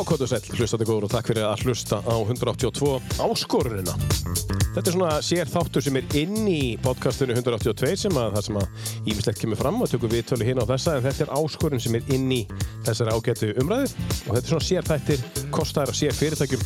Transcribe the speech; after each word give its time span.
Já, 0.00 0.04
hvað 0.08 0.22
þú 0.22 0.26
sæl, 0.30 0.54
hlustandi 0.56 0.84
góður 0.88 1.04
og 1.04 1.10
takk 1.12 1.26
fyrir 1.28 1.44
að 1.44 1.62
hlusta 1.66 1.98
á 2.00 2.14
182 2.16 2.92
áskorunina. 3.20 3.92
Þetta 4.72 4.80
er 4.80 4.94
svona 4.94 5.10
sér 5.20 5.50
þáttur 5.52 5.84
sem 5.84 5.98
er 6.00 6.14
inn 6.16 6.46
í 6.48 6.78
podcastinu 6.80 7.34
182 7.36 7.98
sem 8.06 8.16
að 8.16 8.38
það 8.38 8.46
sem 8.46 8.58
að 8.62 8.86
ímislegt 9.12 9.42
kemur 9.42 9.60
fram 9.60 9.82
og 9.84 9.90
tökum 9.92 10.14
við 10.14 10.24
tölu 10.30 10.46
hérna 10.48 10.64
á 10.64 10.70
þessa 10.70 10.94
en 10.96 11.04
þetta 11.04 11.26
er 11.26 11.34
áskorun 11.36 11.84
sem 11.84 11.98
er 11.98 12.08
inn 12.16 12.32
í 12.32 12.40
þessari 12.86 13.12
ágætu 13.12 13.50
umræðu 13.60 13.90
og 13.90 14.30
þetta 14.30 14.40
er 14.40 14.48
svona 14.54 14.68
sér 14.70 14.88
þættir, 14.88 15.28
kostar 15.52 15.92
að 15.92 16.00
sér 16.00 16.16
fyrirtækjum 16.16 16.64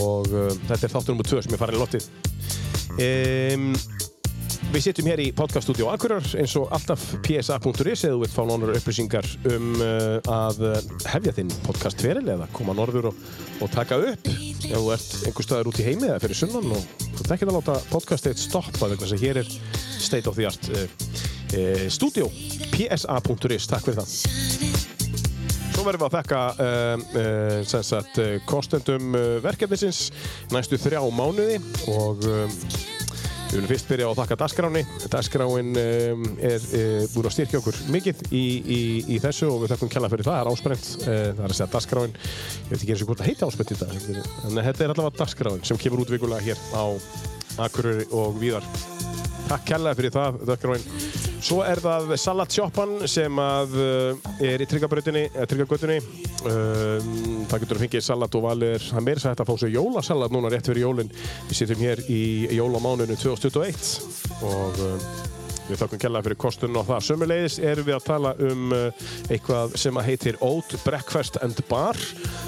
og 0.00 0.32
uh, 0.32 0.48
þetta 0.64 0.80
er 0.88 0.94
þáttur 0.96 1.18
nr. 1.18 1.28
2 1.34 1.44
sem 1.44 1.58
er 1.58 1.64
farin 1.66 1.76
í 1.76 1.84
lottið. 1.84 2.08
Um, 2.96 3.68
Við 4.74 4.88
sittum 4.88 5.06
hér 5.06 5.20
í 5.22 5.28
podcaststudio 5.30 5.86
Akureyrar 5.92 6.24
eins 6.42 6.50
og 6.58 6.72
alltaf 6.74 7.02
psa.is 7.22 8.00
eða 8.08 8.16
þú 8.16 8.22
vilt 8.24 8.32
fá 8.34 8.40
nánar 8.48 8.72
upplýsingar 8.74 9.28
um 9.52 9.68
uh, 9.78 10.16
að 10.34 10.62
uh, 10.66 10.88
hefja 11.12 11.34
þinn 11.36 11.52
podcast 11.62 12.00
feril 12.02 12.24
eða 12.32 12.48
koma 12.50 12.74
norður 12.74 13.12
og, 13.12 13.20
og 13.62 13.70
taka 13.70 14.00
upp. 14.02 14.26
Ef 14.26 14.72
þú 14.72 14.88
ert 14.96 15.12
einhver 15.28 15.46
staðar 15.46 15.70
út 15.70 15.78
í 15.78 15.86
heimi 15.86 16.08
eða 16.08 16.18
fyrir 16.24 16.40
sunnan 16.40 16.74
og 16.74 17.04
þú 17.04 17.20
ert 17.22 17.34
ekki 17.36 17.46
að 17.46 17.54
láta 17.54 17.76
podcastið 17.92 18.40
stoppa 18.42 18.88
vegna 18.90 19.06
að 19.14 19.22
hér 19.22 19.40
er 19.44 19.52
state 20.08 20.32
of 20.32 20.40
the 20.40 20.48
art 20.50 20.66
uh, 20.74 20.82
uh, 21.54 21.84
studio 21.94 22.26
psa.is, 22.72 23.68
takk 23.70 23.86
fyrir 23.86 24.00
það. 24.00 24.16
Svo 25.68 25.86
verðum 25.86 26.02
við 26.02 26.08
að 26.08 26.16
þekka 26.16 26.42
uh, 26.50 27.06
uh, 27.22 27.60
sem 27.70 28.10
uh, 28.26 28.34
kostendum 28.50 29.14
uh, 29.14 29.38
verkefnisins 29.46 30.08
næstu 30.50 30.82
þrjá 30.82 31.04
mánuði 31.14 31.62
og 31.94 32.26
um, 32.26 32.58
við 33.54 33.60
viljum 33.60 33.70
fyrst 33.70 33.90
byrja 33.90 34.06
á 34.06 34.10
að 34.10 34.18
þakka 34.18 34.36
Dasgráni. 34.40 34.80
Dasgráin 35.12 35.68
um, 35.78 36.24
er 36.42 36.64
uh, 36.74 37.04
búin 37.14 37.28
að 37.28 37.34
styrkja 37.36 37.60
okkur 37.60 37.78
mikið 37.94 38.22
í, 38.34 38.42
í, 38.58 38.78
í 39.14 39.18
þessu 39.22 39.50
og 39.52 39.62
við 39.62 39.74
þakkum 39.74 39.92
kella 39.94 40.10
fyrir 40.10 40.26
það, 40.26 40.38
það 40.38 40.42
er 40.42 40.50
ásprent. 40.50 40.88
Uh, 41.04 41.20
það 41.30 41.44
er 41.44 41.54
að 41.54 41.58
segja 41.60 41.70
Dasgráin, 41.76 42.16
ég 42.16 42.72
veit 42.72 42.80
ekki 42.80 42.94
eins 42.96 43.04
og 43.04 43.10
hvort 43.12 43.22
það 43.22 43.30
heiti 43.30 43.46
ásprent 43.48 43.74
í 43.74 43.78
dag, 43.84 43.94
en 43.94 44.58
þetta 44.58 44.86
er 44.86 44.94
allavega 44.96 45.20
Dasgráin 45.20 45.66
sem 45.70 45.82
kemur 45.84 46.02
út 46.02 46.14
vikulega 46.14 46.48
hér 46.48 46.64
á 46.74 46.84
Akureyri 47.68 48.08
og 48.10 48.40
víðar. 48.42 48.66
Takk 49.46 49.68
kærlega 49.70 50.00
fyrir 50.00 50.16
það, 50.18 50.42
Dökkgráin. 50.50 51.13
Svo 51.44 51.58
er 51.60 51.76
það 51.76 52.14
salatsjoppan 52.16 53.02
sem 53.10 53.40
að 53.40 53.74
uh, 53.76 54.28
er 54.40 54.62
í 54.64 54.64
eða 54.64 55.44
tryggagötunni. 55.50 55.98
Um, 56.48 57.42
það 57.50 57.64
getur 57.64 57.76
að 57.76 57.82
fengið 57.82 58.04
salat 58.06 58.38
og 58.38 58.44
valir. 58.46 58.80
Það 58.80 59.04
meira 59.04 59.20
sætt 59.20 59.42
að 59.44 59.50
fá 59.50 59.60
sér 59.60 59.74
jólasalat 59.74 60.32
núna 60.32 60.48
rétt 60.54 60.70
fyrir 60.70 60.86
jólinn. 60.86 61.12
Við 61.50 61.58
sittum 61.58 61.82
hér 61.84 62.00
í 62.08 62.22
jólamánunu 62.56 63.18
2021 63.20 64.40
og 64.48 64.80
um, 64.86 65.04
við 65.66 65.82
þakkum 65.82 66.00
kærlega 66.06 66.26
fyrir 66.30 66.40
kostunum 66.46 66.80
á 66.80 66.88
það. 66.94 67.04
Sömmulegis 67.10 67.58
erum 67.60 67.88
við 67.90 67.98
að 67.98 68.08
tala 68.08 68.32
um 68.48 68.74
uh, 68.78 69.04
eitthvað 69.28 69.76
sem 69.84 70.00
að 70.00 70.08
heitir 70.08 70.40
Oat 70.48 70.78
Breakfast 70.86 71.36
and 71.44 71.60
Bar. 71.68 72.00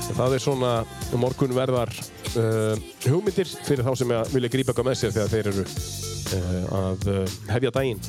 Það 0.09 0.39
er 0.39 0.47
svona 0.47 0.73
morgunverðar 1.13 1.93
uh, 1.93 2.73
hugmyndir 3.05 3.53
fyrir 3.61 3.85
þá 3.85 3.93
sem 4.01 4.17
vilja 4.33 4.55
grípa 4.57 4.73
eitthvað 4.73 4.89
með 4.89 4.99
sér 5.03 5.17
þegar 5.21 5.37
þeir 5.37 5.53
eru 5.53 5.69
uh, 5.69 6.77
að 6.81 7.09
uh, 7.13 7.39
hefja 7.53 7.77
daginn 7.77 8.05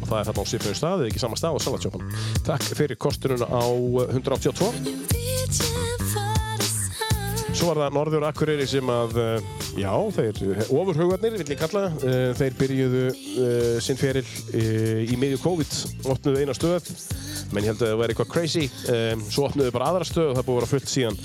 og 0.00 0.08
það 0.08 0.18
er 0.20 0.26
þarna 0.30 0.42
á 0.42 0.50
sýfnum 0.52 0.76
stað 0.80 0.98
eða 1.04 1.10
ekki 1.10 1.22
sama 1.22 1.38
stað 1.38 1.54
á 1.56 1.64
salatsjópan 1.66 2.04
Takk 2.46 2.64
fyrir 2.78 2.96
kostununa 3.00 3.46
á 3.46 3.64
uh, 3.68 4.08
182 4.16 4.70
Svo 7.50 7.66
var 7.68 7.82
það 7.82 7.96
Norður 7.96 8.24
Akureyri 8.30 8.66
sem 8.70 8.88
að, 8.88 9.16
uh, 9.20 9.38
já, 9.76 9.90
þeir 10.16 10.34
ofurhugarnir, 10.70 11.34
vill 11.36 11.52
ég 11.52 11.60
kalla, 11.60 11.90
þeir 12.38 12.54
byrjuðu 12.56 13.02
uh, 13.10 13.74
sinn 13.84 13.98
feril 14.00 14.24
uh, 14.24 15.02
í 15.04 15.18
miðju 15.20 15.42
COVID, 15.42 15.72
opnuðu 16.14 16.40
eina 16.40 16.56
stöð 16.56 16.88
menn 17.54 17.66
ég 17.66 17.72
held 17.72 17.82
að 17.82 17.90
það 17.90 18.00
væri 18.00 18.14
eitthvað 18.14 18.30
crazy. 18.32 18.66
Um, 18.92 19.24
svo 19.32 19.46
opnuðu 19.48 19.72
bara 19.74 19.88
aðra 19.90 20.06
stöð 20.08 20.28
og 20.30 20.36
það 20.38 20.46
búið 20.46 20.56
að 20.56 20.60
vera 20.60 20.70
fullt 20.70 20.92
síðan. 20.92 21.18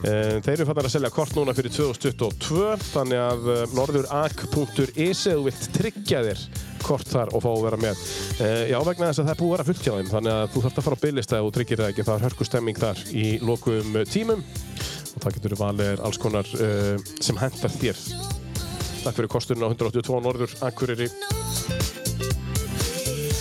Um, 0.00 0.40
þeir 0.46 0.54
eru 0.54 0.66
fannar 0.70 0.88
að 0.88 0.94
selja 0.94 1.12
kort 1.14 1.36
núna 1.36 1.54
fyrir 1.56 1.74
2022 1.76 2.64
þannig 2.90 3.22
að 3.24 3.48
uh, 3.50 3.62
norðurak.is 3.78 5.22
eða 5.30 5.36
þú 5.36 5.46
vilt 5.46 5.68
tryggja 5.76 6.24
þér 6.26 6.44
kort 6.80 7.10
þar 7.12 7.34
og 7.36 7.44
fá 7.44 7.50
að 7.52 7.64
vera 7.68 7.80
með. 7.84 8.02
Uh, 8.40 8.64
já 8.72 8.78
vegna 8.88 9.10
þess 9.10 9.22
að 9.22 9.30
það 9.30 9.34
er 9.34 9.40
búið 9.42 9.50
að 9.50 9.56
vera 9.56 9.68
fullt 9.70 9.84
hjá 9.86 9.94
þeim 9.98 10.12
þannig 10.14 10.36
að 10.36 10.50
þú 10.54 10.64
þarfst 10.64 10.80
að 10.82 10.88
fara 10.88 11.00
á 11.00 11.04
ef 11.20 11.46
þú 11.46 11.54
tryggir 11.58 11.82
það 11.82 11.92
ekki. 11.92 12.08
Það 12.08 12.16
er 12.16 12.26
hörkustemming 12.28 12.80
þar 12.80 13.04
í 13.12 13.26
lokum 13.44 14.02
tímum. 14.10 14.44
Og 15.10 15.24
það 15.24 15.36
getur 15.36 15.56
valið 15.60 16.04
alls 16.06 16.20
konar 16.22 16.52
uh, 16.56 16.94
sem 17.20 17.40
hendar 17.40 17.78
þér. 17.80 18.04
Takk 19.00 19.16
fyrir 19.16 19.32
kosturinn 19.32 19.64
á 19.64 19.72
182 19.72 20.20
Norður 20.24 20.58
Akureyri 20.66 21.08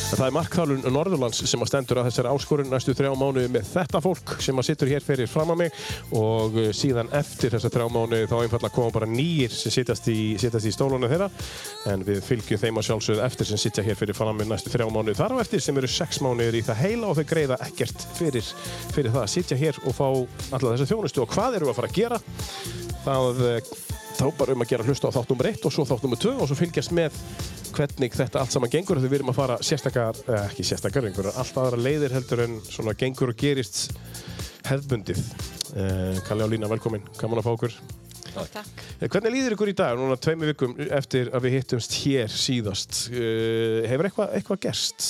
En 0.09 0.18
það 0.18 0.24
er 0.25 0.34
markþálun 0.34 0.88
Norðurlands 0.90 1.40
sem 1.46 1.62
að 1.62 1.68
stendur 1.70 2.00
að 2.02 2.08
þessari 2.08 2.30
áskorun 2.34 2.72
næstu 2.72 2.96
þrjá 2.97 3.12
mánuði 3.14 3.50
með 3.53 3.68
þetta 3.70 4.00
fólk 4.02 4.31
sem 4.42 4.58
að 4.58 4.66
sittur 4.66 4.90
hér 4.90 5.03
fyrir 5.06 5.30
fram 5.30 5.52
að 5.53 5.59
mig. 5.59 5.75
Og 6.18 6.56
uh, 6.58 6.70
síðan 6.74 7.12
eftir 7.14 7.53
þessar 7.53 7.75
þrjá 7.75 7.92
mánuði 7.94 8.30
þá 8.31 8.34
einfallega 8.40 8.74
koma 8.74 8.96
bara 8.96 9.09
nýjir 9.12 9.53
sem 9.53 9.75
sittast 9.75 10.09
í, 10.09 10.34
í 10.34 10.74
stólunum 10.74 11.12
þeirra. 11.12 11.28
En 11.94 12.06
við 12.08 12.24
fylgjum 12.25 12.62
þeim 12.64 12.81
að 12.81 12.88
sjálfsögðu 12.88 13.24
eftir 13.28 13.50
sem 13.52 13.62
sittja 13.62 13.86
hér 13.86 14.00
fyrir 14.00 14.18
fram 14.18 14.31
að 14.34 14.42
mig 14.42 14.50
næstu 14.50 14.74
þrjá 14.74 14.88
mánuði. 14.90 15.19
Þar 15.22 15.38
á 15.38 15.42
eftir 15.46 15.62
sem 15.68 15.78
eru 15.78 15.92
sex 16.00 16.24
mánuðir 16.25 16.58
í 16.58 16.64
það 16.66 16.81
heila 16.88 17.12
og 17.12 17.19
þau 17.19 17.30
greiða 17.30 17.59
ekkert 17.68 18.08
fyrir, 18.18 18.50
fyrir 18.96 19.14
það 19.14 19.28
að 19.28 19.31
sittja 19.36 19.59
hér 19.62 19.78
og 19.86 19.94
fá 20.00 20.08
alla 20.09 20.74
þessa 20.74 20.90
þjónustu. 20.90 21.22
Og 21.22 21.38
hvað 21.38 21.59
eru 21.59 21.69
að 21.69 21.78
fara 21.84 21.94
að 21.94 22.02
gera? 22.02 22.19
Það 23.06 23.46
uh, 23.46 23.72
þá 24.19 24.28
bara 24.42 24.58
um 24.58 24.66
að 24.66 24.74
gera 24.74 24.90
hlusta 24.90 25.14
á 25.14 25.16
þátt 25.16 25.30
nummer 25.31 25.53
1 25.53 25.69
og 25.69 25.78
svo 25.78 25.86
þátt 25.88 26.03
nummer 26.03 26.19
2 26.19 26.36
og 26.36 26.50
svo 26.50 26.58
fylgjast 26.59 26.98
með 26.98 27.22
hvernig 27.75 28.16
þetta 28.16 28.41
allt 28.41 28.53
saman 28.56 28.72
gengur 28.74 29.00
þegar 29.00 29.12
við 29.13 29.19
erum 29.19 29.31
að 29.34 29.40
fara 29.40 29.57
sérstakar, 29.66 30.18
eh, 30.28 30.41
ekki 30.50 30.66
sérstakar 30.68 31.07
einhverjar, 31.09 31.38
allt 31.40 31.59
aðra 31.62 31.80
leiðir 31.85 32.16
heldur 32.18 32.44
en 32.46 32.57
svona 32.66 32.96
gengur 32.97 33.34
og 33.34 33.40
gerist 33.40 33.94
hefðbundið 34.69 35.22
eh, 35.75 36.19
Kalli 36.28 36.46
og 36.46 36.52
Lína, 36.53 36.69
velkomin, 36.72 37.06
gaman 37.19 37.41
að 37.41 37.47
fá 37.50 37.53
okkur 37.56 37.80
Takk. 38.30 38.84
eh, 39.00 39.07
Hvernig 39.09 39.34
líður 39.34 39.56
ykkur 39.57 39.72
í 39.72 39.78
dag, 39.80 39.97
núna 39.97 40.18
tveimu 40.22 40.52
vikum 40.52 40.75
eftir 40.90 41.31
að 41.34 41.47
við 41.47 41.57
hittumst 41.59 41.96
hér 42.03 42.30
síðast 42.30 43.07
eh, 43.13 43.88
hefur 43.90 44.09
eitthvað 44.12 44.38
eitthva 44.40 44.59
gerst? 44.68 45.07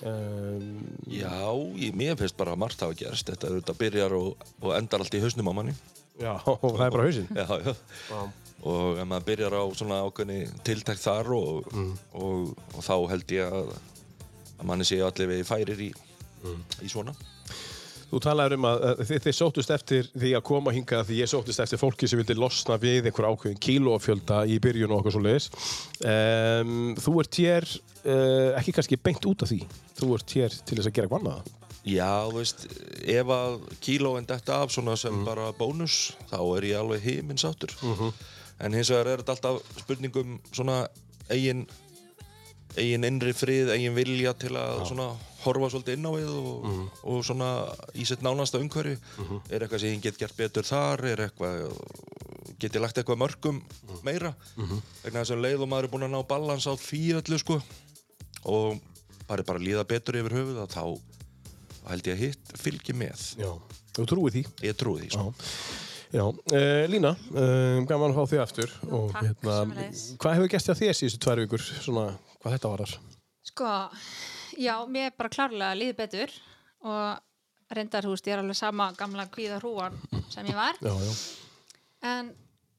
Um, 0.00 0.80
Já, 1.12 1.28
ég, 1.76 1.92
mér 1.96 2.14
finnst 2.16 2.36
bara 2.38 2.54
að 2.54 2.60
margt 2.62 2.80
hafa 2.80 2.94
gerst. 2.96 3.28
Þetta, 3.28 3.50
þetta 3.58 3.74
byrjar 3.76 4.14
og, 4.16 4.44
og 4.62 4.70
endar 4.72 5.02
allt 5.04 5.12
í 5.12 5.20
hausnum 5.20 5.50
á 5.52 5.54
manni. 5.58 5.74
Já, 6.20 6.34
það 6.62 6.84
er 6.86 6.94
bara 6.94 7.08
hausinn 7.08 7.28
Já, 7.34 7.46
já. 7.64 8.22
Og 8.60 8.98
ef 9.00 9.06
maður 9.08 9.26
byrjar 9.30 9.56
á 9.56 9.64
svona 9.72 10.02
ákveðni 10.04 10.40
tiltækt 10.68 11.00
þar 11.00 11.30
og, 11.32 11.70
og, 12.12 12.50
og 12.76 12.84
þá 12.84 12.94
held 13.14 13.32
ég 13.32 13.54
að, 13.56 13.70
að 14.58 14.66
manni 14.68 14.84
sé 14.84 14.98
allir 15.00 15.30
við 15.30 15.46
færir 15.48 15.80
í, 15.80 15.88
í 16.84 16.90
svona. 16.92 17.14
Þú 18.10 18.18
talaður 18.24 18.56
um 18.56 18.66
að, 18.66 18.80
að 18.88 19.00
þið, 19.06 19.20
þið 19.24 19.34
sóttust 19.38 19.72
eftir 19.72 20.08
því 20.18 20.32
að 20.34 20.44
koma 20.48 20.72
hingað 20.74 21.04
því 21.08 21.20
ég 21.20 21.30
sóttust 21.30 21.62
eftir 21.62 21.78
fólki 21.78 22.08
sem 22.10 22.18
vildi 22.18 22.34
losna 22.36 22.76
við 22.82 23.06
einhver 23.06 23.28
ákveðin 23.30 23.60
kílófjölda 23.62 24.40
í 24.50 24.58
byrjun 24.62 24.90
og 24.90 25.00
okkur 25.00 25.14
svo 25.14 25.22
leiðis. 25.24 25.46
Um, 26.02 26.96
þú 26.98 27.14
ert 27.22 27.38
hér 27.40 27.68
uh, 27.70 28.58
ekki 28.58 28.74
kannski 28.76 28.98
beint 28.98 29.30
út 29.30 29.46
af 29.46 29.52
því. 29.52 29.60
Þú 30.00 30.10
ert 30.18 30.36
hér 30.36 30.58
til 30.58 30.80
þess 30.80 30.90
að 30.90 30.96
gera 30.98 31.06
eitthvað 31.08 31.22
annað. 31.22 31.54
Já, 31.90 32.28
veist, 32.34 32.66
ef 33.08 33.30
að 33.34 33.54
kílóin 33.82 34.26
detta 34.28 34.60
af 34.62 34.70
svona 34.74 34.96
sem 35.00 35.22
bara 35.26 35.50
bónus, 35.56 36.12
þá 36.30 36.38
er 36.58 36.66
ég 36.70 36.78
alveg 36.80 37.02
heiminn 37.06 37.40
sáttur. 37.40 37.72
En 38.60 38.74
hins 38.76 38.90
vegar 38.92 39.08
er 39.14 39.22
þetta 39.22 39.34
alltaf 39.38 39.80
spurningum 39.80 40.36
svona 40.52 40.82
eigin, 41.32 41.64
eigin 42.76 43.06
innri 43.08 43.32
frið, 43.34 43.72
eigin 43.74 43.96
vilja 43.96 44.34
til 44.38 44.52
að 44.60 44.84
svona 44.90 45.08
horfa 45.40 45.70
svolítið 45.72 45.96
inn 45.96 46.04
á 46.04 46.12
við 46.12 46.30
og, 46.36 46.66
og 47.08 47.22
svona 47.24 47.48
í 47.96 48.04
sitt 48.04 48.20
nánasta 48.22 48.60
umhverfi. 48.60 48.98
Er 49.48 49.64
eitthvað 49.64 49.80
sem 49.86 49.94
ég 49.96 50.02
get 50.04 50.18
gert 50.20 50.36
betur 50.36 50.68
þar, 50.68 51.04
er 51.14 51.24
eitthvað, 51.24 51.72
get 52.60 52.76
ég 52.76 52.84
lagt 52.84 53.00
eitthvað 53.00 53.22
mörgum 53.24 53.62
meira. 54.04 54.34
Vegna 55.02 55.22
þess 55.24 55.32
að 55.32 55.38
um 55.38 55.44
leið 55.46 55.64
og 55.64 55.70
maður 55.72 55.88
er 55.88 55.94
búinn 55.94 56.08
að 56.10 56.14
ná 56.18 56.20
balans 56.28 56.68
á 56.68 56.74
því 56.76 57.02
öllu, 57.22 57.38
sko. 57.40 57.56
Og 58.44 58.76
bara, 59.28 59.42
bara 59.48 59.58
líða 59.64 59.86
betur 59.88 60.20
yfir 60.20 60.36
höfuð 60.36 60.60
að 60.66 60.76
þá 60.76 60.84
held 61.88 62.06
ég 62.10 62.16
að 62.16 62.24
hitt 62.26 62.52
fylgi 62.60 62.94
með. 62.96 63.22
Já. 63.40 63.50
Þú 63.96 64.04
trúið 64.12 64.36
því. 64.38 64.42
Ég 64.68 64.76
trúi 64.78 65.00
því, 65.04 65.08
sko. 65.14 65.32
Já. 66.10 66.24
Uh, 66.26 66.84
Lína, 66.90 67.12
uh, 67.32 67.80
gaman 67.86 68.10
að 68.12 68.18
fá 68.18 68.30
þig 68.34 68.42
aftur. 68.42 68.72
Og, 68.90 69.12
hérna, 69.14 69.30
Takk, 69.38 69.46
sömuleiðis. 69.46 70.04
hvað 70.22 70.36
hefur 70.38 70.52
gæst 70.56 70.70
hjá 70.70 70.74
þér 70.80 70.96
síðustu 70.98 71.20
tvær 71.24 71.42
vikur, 71.44 71.64
svona, 71.86 72.04
hvað 72.42 72.56
þetta 72.56 72.72
varar? 72.74 72.94
Sko, 73.50 73.72
já, 74.58 74.74
mér 74.90 75.08
er 75.10 75.16
bara 75.18 75.32
klárlega 75.32 75.78
líður 75.78 75.98
betur 76.02 76.34
og 76.86 77.74
reyndar, 77.74 78.02
þú 78.06 78.14
veist, 78.16 78.26
ég 78.26 78.34
er 78.36 78.42
alveg 78.42 78.58
sama 78.58 78.88
gamla 78.98 79.26
kvíða 79.30 79.60
hrúan 79.62 79.94
sem 80.32 80.46
ég 80.50 80.56
var 80.58 80.78
Já, 80.82 80.90
já. 80.90 81.12
en 82.10 82.30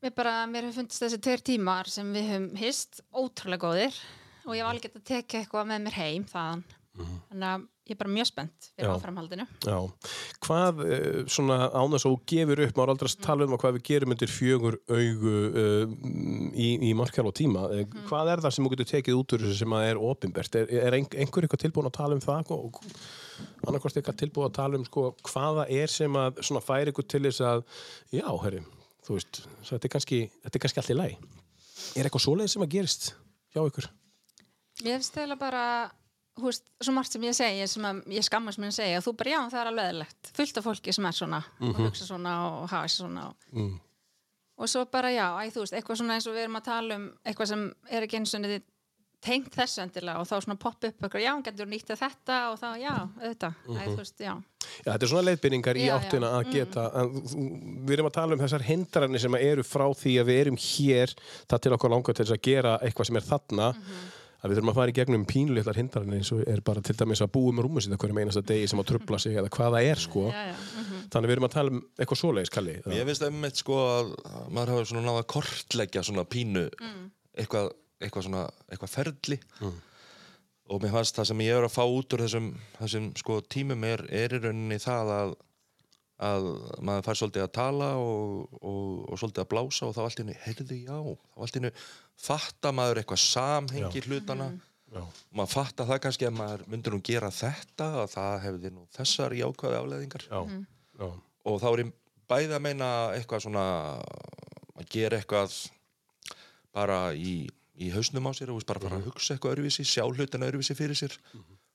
mér 0.03 0.13
bara, 0.18 0.33
mér 0.51 0.68
hefur 0.68 0.81
fundist 0.81 1.03
þessi 1.06 1.19
tveir 1.24 1.44
tímar 1.48 1.88
sem 1.92 2.09
við 2.15 2.27
höfum 2.33 2.59
hist 2.59 3.00
ótrúlega 3.15 3.63
góðir 3.63 4.00
og 4.45 4.56
ég 4.57 4.63
var 4.65 4.74
alveg 4.74 4.88
gett 4.89 5.00
að 5.00 5.07
tekja 5.12 5.42
eitthvað 5.45 5.69
með 5.71 5.83
mér 5.88 5.98
heim 6.01 6.25
þaðan 6.31 6.63
þannig 6.99 7.47
að 7.47 7.67
ég 7.88 7.95
er 7.95 7.99
bara 7.99 8.11
mjög 8.11 8.27
spennt 8.29 8.67
fyrir 8.75 8.89
Já. 8.89 8.93
áframhaldinu. 8.95 9.45
Já, 9.63 9.77
hvað 10.45 10.81
uh, 10.83 11.21
svona 11.31 11.57
án 11.71 11.93
þess 11.93 12.07
að 12.07 12.13
þú 12.13 12.17
gefur 12.31 12.61
upp, 12.65 12.73
maður 12.77 12.91
aldrei 12.93 13.09
að 13.09 13.23
tala 13.25 13.47
um 13.47 13.55
að 13.55 13.61
hvað 13.63 13.77
við 13.77 13.85
gerum 13.89 14.15
undir 14.15 14.31
fjögur 14.31 14.77
augu 14.91 15.35
uh, 15.49 15.93
í, 16.51 16.67
í 16.89 16.91
markjál 16.97 17.27
og 17.29 17.35
tíma. 17.39 17.65
Uh, 17.71 17.85
hvað 18.09 18.33
er 18.33 18.43
það 18.45 18.55
sem 18.55 18.67
þú 18.67 18.73
getur 18.75 18.89
tekið 18.91 19.21
út 19.21 19.35
úr 19.35 19.45
þessu 19.45 19.59
sem 19.61 19.77
að 19.77 19.88
er 19.88 20.01
opinbert, 20.11 20.59
er, 20.59 20.73
er 20.81 20.97
ein, 20.97 21.07
einhver 21.15 21.47
eitthvað 21.47 21.63
tilbúin 21.65 21.89
að 21.89 21.97
tala 21.99 22.17
um 22.17 22.25
það 22.25 22.51
og 22.57 22.81
annarkvort 23.67 23.97
eitthvað 23.97 24.19
tilbúin 24.21 24.49
að 24.49 24.57
tala 24.59 24.79
um 24.79 24.85
sko, 24.88 25.07
hvaða 25.31 25.65
er 25.71 25.91
sem 25.91 26.19
að 26.19 26.43
svona 26.43 26.63
færi 26.65 26.93
ykkur 26.93 27.07
til 27.07 27.23
þess 27.27 27.43
að 27.47 27.63
já, 28.13 28.27
herri, 28.43 28.61
þú 29.07 29.17
veist 29.17 29.41
þetta 29.69 29.88
er 29.88 29.95
kannski, 29.95 30.21
þetta 30.43 30.59
er 30.59 30.65
kannski 30.65 30.83
allt 30.83 30.93
í 30.93 30.99
lagi. 30.99 31.17
Er 31.97 32.07
eitthvað 32.07 32.27
svoleið 32.27 32.53
sem 32.53 32.63
að 32.67 32.75
gerist 32.75 33.09
hjá 33.55 33.63
ykkur? 33.63 33.89
Mér 34.81 34.97
finnst 34.97 35.17
það 35.17 35.35
bara 35.41 35.63
þú 36.39 36.48
veist, 36.48 36.63
svo 36.81 36.94
margt 36.95 37.12
sem 37.12 37.22
ég 37.28 37.36
segi 37.38 37.68
sem 37.68 37.83
að 37.89 38.04
ég 38.16 38.24
skammast 38.24 38.60
mér 38.62 38.72
að 38.72 38.78
segja 38.80 39.01
þú 39.04 39.13
bara 39.19 39.31
já, 39.36 39.39
það 39.51 39.62
er 39.62 39.69
alveg 39.72 39.89
eðlilegt. 39.92 40.31
Fullt 40.38 40.57
af 40.57 40.63
fólki 40.69 40.94
sem 40.95 41.06
er 41.06 41.18
svona 41.18 41.42
og 41.62 41.75
hugsa 41.83 42.06
svona 42.07 42.36
og 42.48 42.69
hafa 42.72 42.83
þessi 42.88 43.01
svona 43.04 43.28
og, 43.30 43.36
Mm. 43.51 43.80
og 44.62 44.68
svo 44.69 44.86
bara 44.92 45.10
já, 45.12 45.28
æ, 45.42 45.51
þú 45.51 45.60
veist, 45.66 45.74
eitthvað 45.74 45.98
svona 46.01 46.13
eins 46.16 46.28
og 46.28 46.36
við 46.36 46.44
erum 46.45 46.56
að 46.62 46.63
tala 46.69 46.95
um 46.95 47.10
eitthvað 47.25 47.48
sem 47.48 47.74
er 47.92 48.04
ekki 48.07 48.18
eins 48.22 48.33
og 48.36 48.42
niður 48.42 48.62
tengt 49.22 49.51
þessu 49.54 49.83
endilega 49.83 50.18
og 50.18 50.25
þá 50.25 50.39
svona 50.42 50.57
popp 50.57 50.83
upp 50.88 51.04
eitthvað, 51.06 51.22
já, 51.22 51.33
getur 51.45 51.68
nýtt 51.69 51.92
að 51.94 52.00
þetta 52.01 52.38
og 52.51 52.56
þá, 52.57 52.69
já, 52.81 52.94
auðvitað, 53.22 53.54
æ, 53.69 53.84
þú 53.86 53.98
veist, 54.00 54.18
já. 54.24 54.31
Já, 54.81 54.92
þetta 54.94 55.04
er 55.06 55.12
svona 55.12 55.25
leiðbyrningar 55.27 55.77
í 55.77 55.86
áttina 55.94 56.31
að 56.39 56.51
geta 56.56 56.86
en 56.95 57.12
þú- 57.22 57.86
við 57.86 57.94
erum 57.98 58.07
að 58.10 58.13
tala 58.18 58.34
um 58.34 58.39
þessar 58.42 58.66
hindranir 58.66 59.19
sem 59.22 59.36
eru 59.36 59.63
frá 59.63 59.86
því 59.94 60.13
að 60.22 60.25
við 60.31 60.39
erum 60.42 60.57
hér 60.57 61.13
það 61.50 61.62
til 61.62 61.72
okkur 61.77 61.89
langar 61.94 62.13
til 62.18 62.25
þess 62.25 62.34
að 62.38 62.42
gera 62.42 62.77
eitthvað 62.81 63.06
sem 63.12 63.16
er 63.22 63.27
þarna 63.30 63.68
að 64.41 64.49
við 64.49 64.57
þurfum 64.57 64.71
að 64.71 64.77
fara 64.79 64.91
í 64.91 64.95
gegnum 64.97 65.25
pínulitlar 65.29 65.77
hindranir 65.77 66.17
eins 66.17 66.31
og 66.33 66.41
er 66.49 66.63
bara 66.65 66.81
til 66.85 66.95
dæmis 66.97 67.21
að 67.21 67.33
búa 67.35 67.53
með 67.53 67.67
rúmið 67.67 67.85
sitt 67.85 67.97
hverjum 68.01 68.21
einasta 68.23 68.41
degi 68.51 68.69
sem 68.71 68.81
að 68.81 68.89
trubla 68.89 69.19
sig 69.21 69.38
eða 69.38 69.51
hvað 69.53 69.75
það 69.75 69.89
er 69.91 70.01
sko. 70.01 70.23
Já, 70.31 70.41
já, 70.47 70.55
mhm. 70.81 71.03
þannig 71.13 71.31
við 71.31 71.35
erum 71.35 71.47
að 71.47 71.53
tala 71.55 71.73
um 71.73 71.83
eitthvað 71.97 72.21
svoleiðis 72.23 72.53
Kalli 72.55 72.75
Ég 72.95 73.07
finnst 73.11 73.27
einmitt 73.27 73.61
sko 73.61 73.77
að 73.85 74.11
maður 74.49 74.73
hafa 74.73 74.89
svona 74.89 75.05
náða 75.05 75.27
kortleggja 75.35 76.05
svona 76.07 76.25
pínu 76.25 76.65
eitthvað, 77.38 77.71
eitthvað 78.01 78.27
svona 78.27 78.43
eitthvað 78.67 78.93
ferli. 78.95 79.39
Og 80.71 80.79
mér 80.79 80.93
fannst 80.95 81.17
það 81.17 81.27
sem 81.27 81.41
ég 81.43 81.57
er 81.57 81.67
að 81.67 81.73
fá 81.73 81.83
út 81.83 82.13
úr 82.15 82.21
þessum, 82.23 82.51
þessum 82.79 83.07
sko 83.19 83.39
tímum 83.51 83.81
er, 83.88 84.05
er 84.07 84.38
í 84.38 84.39
rauninni 84.39 84.77
það 84.81 85.13
að, 85.17 85.33
að 86.21 86.47
maður 86.85 87.06
fær 87.07 87.19
svolítið 87.19 87.45
að 87.45 87.53
tala 87.57 87.88
og, 87.97 88.57
og, 88.62 88.89
og 89.09 89.21
svolítið 89.21 89.44
að 89.44 89.50
blása 89.53 89.88
og 89.88 89.95
þá 89.95 90.01
allt 90.03 90.19
í 90.19 90.23
hennu, 90.23 90.35
heyrðu 90.45 90.77
já 90.81 90.97
þá 90.97 91.45
allt 91.45 91.56
í 91.56 91.62
hennu 91.62 91.71
fatta 92.21 92.73
maður 92.77 93.01
eitthvað 93.01 93.23
samhengi 93.23 94.03
hlutana. 94.06 94.51
Já. 94.91 95.06
maður 95.31 95.53
fatta 95.53 95.88
það 95.88 96.01
kannski 96.03 96.27
að 96.27 96.33
maður 96.35 96.63
myndur 96.68 96.97
nú 96.97 97.01
gera 97.07 97.29
þetta 97.31 97.85
að 98.01 98.09
það 98.12 98.33
hefði 98.45 98.71
nú 98.75 98.81
þessar 98.91 99.35
jákvæði 99.39 99.77
afleðingar 99.77 100.25
Já, 100.27 100.41
já, 101.00 101.07
og 101.47 101.62
þá 101.63 101.68
er 101.69 101.83
ég 101.85 101.94
bæði 102.33 102.57
að 102.57 102.65
meina 102.65 102.89
eitthvað 103.15 103.45
svona 103.45 103.63
að 104.75 104.89
gera 104.91 105.21
eitthvað 105.21 105.56
bara 106.75 107.00
í, 107.15 107.47
í 107.79 107.88
hausnum 107.95 108.27
á 108.27 108.31
sér 108.35 108.51
og 108.51 108.59
bara 108.67 108.83
fara 108.83 109.00
að 109.00 109.07
hugsa 109.07 109.35
eitthvað 109.38 109.56
öðruvísi, 109.56 109.88
sjá 109.88 110.03
hlutina 110.03 110.51
öðruvísi 110.51 110.75
fyrir 110.75 111.00
sér 111.00 111.15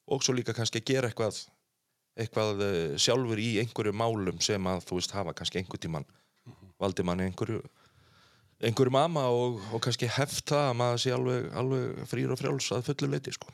og 0.06 0.22
svo 0.22 0.37
líka 0.37 0.54
kannski 0.56 0.84
að 0.84 0.90
gera 0.92 1.10
eitthvað 1.10 1.40
eitthvað 2.16 2.62
eh, 2.64 2.96
sjálfur 3.00 3.40
í 3.42 3.50
einhverju 3.62 3.92
málum 3.96 4.40
sem 4.44 4.70
að 4.70 4.86
þú 4.88 5.00
veist 5.00 5.16
hafa 5.16 5.36
kannski 5.36 5.60
einhver 5.60 5.82
tíman 5.82 6.06
valdi 6.80 7.04
manni 7.06 7.28
einhverju 7.28 7.62
einhverju 8.64 8.92
mamma 8.92 9.28
og, 9.32 9.60
og 9.72 9.82
kannski 9.84 10.08
heft 10.08 10.48
það 10.48 10.68
að 10.70 10.76
maður 10.80 11.00
sé 11.02 11.16
alveg, 11.16 11.48
alveg 11.60 12.04
frýr 12.10 12.32
og 12.32 12.40
frjáls 12.40 12.68
að 12.72 12.86
fullu 12.90 13.10
leiti 13.12 13.34
sko. 13.36 13.52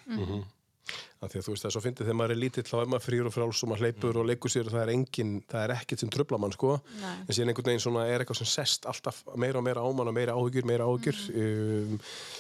Af 1.23 1.31
því 1.31 1.39
að 1.39 1.45
þú 1.47 1.53
veist 1.53 1.63
það 1.63 1.69
er 1.69 1.75
svo 1.77 1.81
fyndið 1.83 2.07
þegar 2.09 2.17
maður 2.19 2.33
er 2.35 2.39
lítill 2.43 2.65
þá 2.67 2.75
er 2.81 2.89
maður 2.91 3.05
frýr 3.05 3.27
og 3.29 3.35
fráls 3.35 3.61
og 3.63 3.71
maður 3.71 3.85
hleypur 3.85 4.17
og 4.19 4.25
leikur 4.27 4.51
sér 4.51 4.67
og 4.67 4.75
það 4.75 4.83
er 4.83 4.91
engin, 4.97 5.35
það 5.51 5.63
er 5.65 5.75
ekkert 5.77 6.03
sem 6.03 6.11
trubla 6.11 6.39
mann 6.43 6.55
sko. 6.55 6.73
Nei. 6.99 7.13
en 7.23 7.37
síðan 7.37 7.53
einhvern 7.53 7.71
veginn 7.71 7.85
svona 7.85 8.07
er 8.11 8.25
eitthvað 8.25 8.41
sem 8.41 8.51
sest 8.51 8.89
alltaf 8.91 9.21
meira 9.39 9.61
og 9.61 9.67
meira 9.67 9.85
á 9.87 9.89
mann 9.95 10.11
og 10.11 10.17
meira 10.17 10.35
áhugjur, 10.35 10.67
meira 10.67 10.89
áhugjur 10.91 11.21
um, 11.31 11.95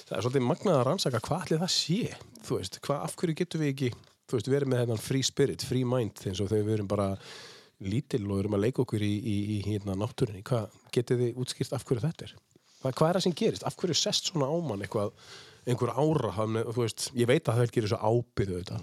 það 0.09 0.17
er 0.19 0.27
svolítið 0.27 0.47
magnað 0.49 0.81
að 0.81 0.87
rannsaka 0.91 1.23
hvað 1.23 1.47
allir 1.47 1.63
það 1.63 1.75
sé, 1.77 2.01
þú 2.43 2.59
veist. 2.59 2.81
Hvað, 2.83 3.05
af 3.07 3.17
hverju 3.23 3.39
getum 3.43 3.63
við 3.63 3.73
ekki, 3.77 3.93
þú 4.31 4.39
veist, 4.39 4.53
verið 4.53 4.73
með 4.73 4.85
þennan 4.85 5.03
free 5.03 5.27
spirit, 5.27 5.67
free 5.67 5.89
mind, 5.89 6.23
eins 6.27 6.41
og 6.43 6.51
þegar 6.53 6.69
við 6.69 6.79
erum 6.79 6.91
bara 6.91 7.09
lítill 7.83 8.25
og 8.31 8.43
erum 8.43 8.57
að 8.59 8.65
leika 8.67 8.85
okkur 8.85 9.03
í, 9.03 9.13
í, 9.19 9.37
í 9.57 9.61
hérna 9.67 9.97
náttúrinni, 9.99 10.45
hvað 10.47 10.75
getið 10.95 11.25
þið 11.25 11.41
útskýrt 11.43 11.77
af 11.77 11.87
hverju 11.89 12.05
þetta 12.05 12.29
er? 12.29 12.37
Hvað, 12.83 12.95
hvað 12.99 13.09
er 13.09 13.19
það 13.19 13.25
sem 13.27 13.39
gerist? 13.39 13.65
Af 13.67 13.79
hverju 13.79 13.97
sest 13.99 14.31
svona 14.31 14.51
á 14.51 14.57
mann 14.63 14.85
eitthvað 14.85 15.13
einhver 15.63 15.93
ára, 15.95 16.33
hann, 16.35 16.59
þú 16.75 16.83
veist, 16.83 17.05
ég 17.15 17.29
veit 17.31 17.47
að 17.47 17.61
það 17.61 17.75
gerir 17.77 17.93
svo 17.93 17.99
ábyrðu 18.03 18.57
þetta. 18.59 18.79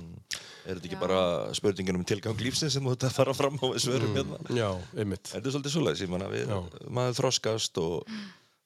Er 0.64 0.78
þetta 0.78 0.88
ekki 0.88 0.96
Já. 0.96 1.02
bara 1.02 1.22
spurningin 1.58 2.00
um 2.00 2.06
tilgang 2.08 2.44
lífsins 2.44 2.76
sem 2.76 2.86
þú 2.86 2.94
þetta 2.94 3.10
fara 3.12 3.34
fram 3.36 3.58
á 3.60 3.68
svörum 3.84 4.16
hérna? 4.16 4.40
Já, 4.56 4.70
einmitt. 4.96 5.28
Þetta 5.28 5.44
er 5.44 5.56
svolítið 5.56 5.76
svoleiðis, 5.76 6.04
ég 6.06 6.14
manna 6.14 6.30
við, 6.32 6.54
maður 6.88 7.18
þroskast 7.20 7.82
og, 7.84 8.14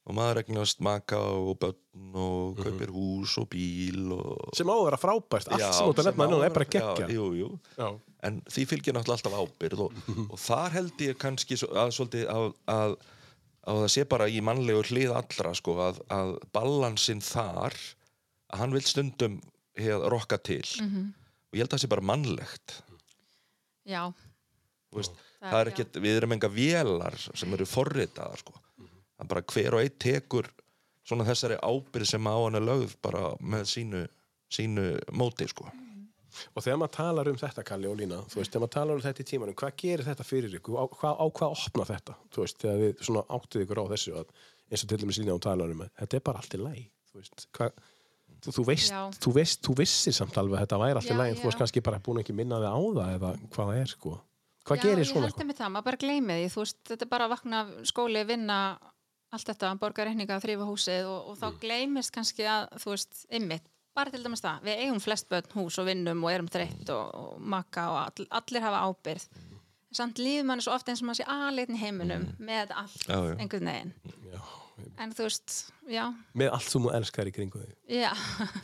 og 0.03 0.15
maður 0.17 0.37
regnast 0.41 0.81
maka 0.83 1.17
og 1.21 1.53
börn 1.61 2.17
og 2.19 2.57
kaupir 2.59 2.89
hús 2.91 3.37
og 3.39 3.45
bíl 3.53 4.09
og... 4.11 4.49
Sem 4.57 4.67
á 4.67 4.75
að 4.75 4.85
vera 4.89 4.99
frábært, 4.99 5.47
allt 5.47 5.63
Já, 5.63 5.69
sem 5.77 5.87
ert 5.93 6.01
að 6.03 6.09
nefna 6.09 6.27
núna 6.33 6.47
er 6.49 6.55
bara 6.57 6.67
geggja. 6.67 7.07
Já, 7.07 7.13
jú, 7.15 7.27
jú. 7.39 7.49
Já. 7.77 7.87
En 8.27 8.41
því 8.51 8.65
fylgir 8.73 8.97
náttúrulega 8.97 9.19
alltaf 9.31 9.37
ábyrð 9.39 9.83
og, 9.85 10.01
og 10.27 10.39
þar 10.43 10.75
held 10.75 11.03
ég 11.07 11.17
kannski 11.23 11.55
svo- 11.59 11.71
að, 11.71 11.93
svolítið 11.95 12.27
að, 12.33 12.47
að, 12.75 12.95
að 13.71 13.79
það 13.85 13.91
sé 13.95 14.05
bara 14.11 14.27
í 14.31 14.41
mannlegu 14.43 14.83
hlið 14.91 15.15
allra 15.21 15.53
sko, 15.59 15.77
að, 15.87 16.01
að 16.19 16.33
ballansinn 16.55 17.23
þar 17.23 17.75
að 18.53 18.59
hann 18.63 18.75
vil 18.75 18.83
stundum 18.87 19.39
hef, 19.79 20.03
rokka 20.13 20.37
til 20.43 20.63
og 20.83 21.55
ég 21.55 21.63
held 21.63 21.71
að 21.71 21.77
það 21.77 21.83
sé 21.85 21.91
bara 21.95 22.07
mannlegt 22.11 22.75
já, 23.87 24.03
Þú 24.93 24.99
veist, 24.99 25.15
Það 25.43 25.57
er 25.59 25.69
ekkert, 25.73 25.97
við 25.99 26.17
erum 26.19 26.33
enga 26.37 26.47
vélar 26.53 27.15
sem 27.19 27.51
eru 27.55 27.65
forritaðar 27.67 28.39
sko. 28.39 28.53
Það 29.23 29.29
er 29.29 29.31
bara 29.31 29.45
hver 29.53 29.77
og 29.77 29.83
einn 29.85 29.95
tekur 30.03 30.49
svona 31.03 31.25
þessari 31.27 31.57
ábyrð 31.63 32.07
sem 32.13 32.27
á 32.27 32.35
hann 32.35 32.59
er 32.59 32.63
lögð 32.67 32.93
bara 33.03 33.31
með 33.39 33.65
sínu, 33.73 34.03
sínu 34.51 34.85
móti 35.15 35.47
sko. 35.51 35.67
Og 36.57 36.63
þegar 36.65 36.79
maður 36.81 36.93
talar 36.95 37.27
um 37.29 37.35
þetta, 37.37 37.63
Kalli 37.67 37.85
og 37.85 37.97
Lína, 37.99 38.21
þú 38.25 38.39
veist, 38.39 38.49
þegar 38.53 38.63
maður 38.63 38.73
talar 38.73 38.97
um 38.97 39.03
þetta 39.03 39.21
í 39.21 39.25
tímanum, 39.29 39.55
hvað 39.59 39.73
gerir 39.83 40.07
þetta 40.07 40.25
fyrir 40.25 40.55
ykkur? 40.57 40.77
Á 40.81 40.85
hvað, 40.89 41.19
á 41.21 41.25
hvað 41.37 41.57
opna 41.59 41.85
þetta? 41.91 42.15
Þú 42.33 42.41
veist, 42.41 42.57
þegar 42.63 42.79
við 42.81 43.03
svona 43.05 43.23
áttið 43.37 43.65
ykkur 43.67 43.81
á 43.83 43.85
þessu 43.93 44.15
að, 44.17 44.31
eins 44.73 44.83
og 44.85 44.89
til 44.89 44.99
dæmis 45.03 45.19
Lína 45.21 45.35
og 45.35 45.43
talar 45.45 45.73
um 45.75 45.83
að 45.85 45.91
þetta 46.01 46.17
er 46.17 46.23
bara 46.25 46.41
allt 46.41 46.55
í 46.57 46.61
læg, 46.63 46.79
þú 47.11 47.19
veist, 47.21 47.45
hvað, 47.53 47.83
þú, 48.47 48.55
þú 48.57 48.65
veist, 48.71 48.89
Já. 48.95 49.01
þú 49.27 49.33
veist, 49.37 49.61
þú 49.67 49.75
vissir 49.83 50.17
samt 50.17 50.39
alveg 50.41 50.57
að 50.57 50.65
þetta 50.65 50.81
væri 50.81 50.97
allt 51.03 51.11
í 51.11 51.13
Já, 51.13 51.19
læg, 51.21 51.35
þú 51.37 51.43
já. 51.43 51.47
veist 51.51 51.61
kannski 51.61 51.85
bara 51.85 52.01
búin 52.09 52.23
ekki 52.23 52.33
minna 52.41 52.61
þig 52.63 52.73
á 52.73 52.79
það 52.81 53.13
eða 53.19 53.33
hvað 53.53 53.69
það 53.69 53.83
er, 53.83 53.93
sko. 53.93 54.15
Hvað 54.63 54.79
já, 54.79 54.83
gerir 54.87 55.03
ég 55.03 55.11
svona? 55.11 55.29
held 55.29 55.43
einmitt 55.43 55.61
það, 55.61 55.71
maður 55.75 55.87
bara 55.91 56.01
gleymi 56.01 56.39
því, 56.41 56.49
þú 56.55 56.63
veist, 56.65 56.81
þetta 56.89 57.05
er 57.05 57.13
bara 57.13 57.29
að 57.29 57.33
vakna 57.37 57.61
skóli, 57.93 58.25
vinna, 58.33 58.57
allt 59.33 59.49
þetta, 59.51 59.73
borga 59.81 60.05
reikninga, 60.07 60.39
þrýfa 60.43 60.67
húsið 60.69 61.09
og, 61.09 61.29
og 61.33 61.37
þá 61.41 61.47
Mm. 61.51 61.59
gleymist 61.63 62.13
kannski 62.15 62.45
að, 62.49 62.67
þú 62.83 62.93
veist, 62.95 63.23
einmitt, 63.33 63.65
bara 63.93 64.09
til 64.13 64.23
dæmis 64.25 64.41
það, 64.41 64.63
við 64.65 64.83
eigum 64.85 65.01
flest 65.03 65.27
börn 65.29 65.51
hús 65.57 65.77
og 65.81 65.85
vinnum 65.89 66.23
og 66.25 66.31
erum 66.33 66.47
þreytt 66.49 66.89
og, 66.89 67.13
og 67.13 67.39
makka 67.53 67.87
og 67.91 67.99
all, 68.07 68.27
allir 68.41 68.65
hafa 68.65 68.83
ábyrð. 68.89 69.27
Samt 69.93 70.17
líður 70.17 70.47
manni 70.49 70.63
svo 70.65 70.73
ofta 70.73 70.89
eins 70.89 71.03
og 71.03 71.11
maður 71.11 71.19
sé 71.21 71.25
aðleitin 71.29 71.77
heiminum 71.77 72.23
með 72.41 72.63
þetta 72.63 72.79
allt, 72.81 73.03
Já, 73.05 73.17
já. 73.29 73.35
einhvern 73.43 73.69
veginn. 73.69 73.93
Já, 74.33 74.41
En 74.97 75.11
þú 75.13 75.27
veist, 75.27 75.53
já, 75.85 76.01
með 76.33 76.49
allt 76.55 76.65
sem 76.73 76.81
þú 76.81 76.89
elskar 76.97 77.29
í 77.29 77.31
kringu 77.35 77.59
þig. 77.61 77.75
já. 78.01 78.09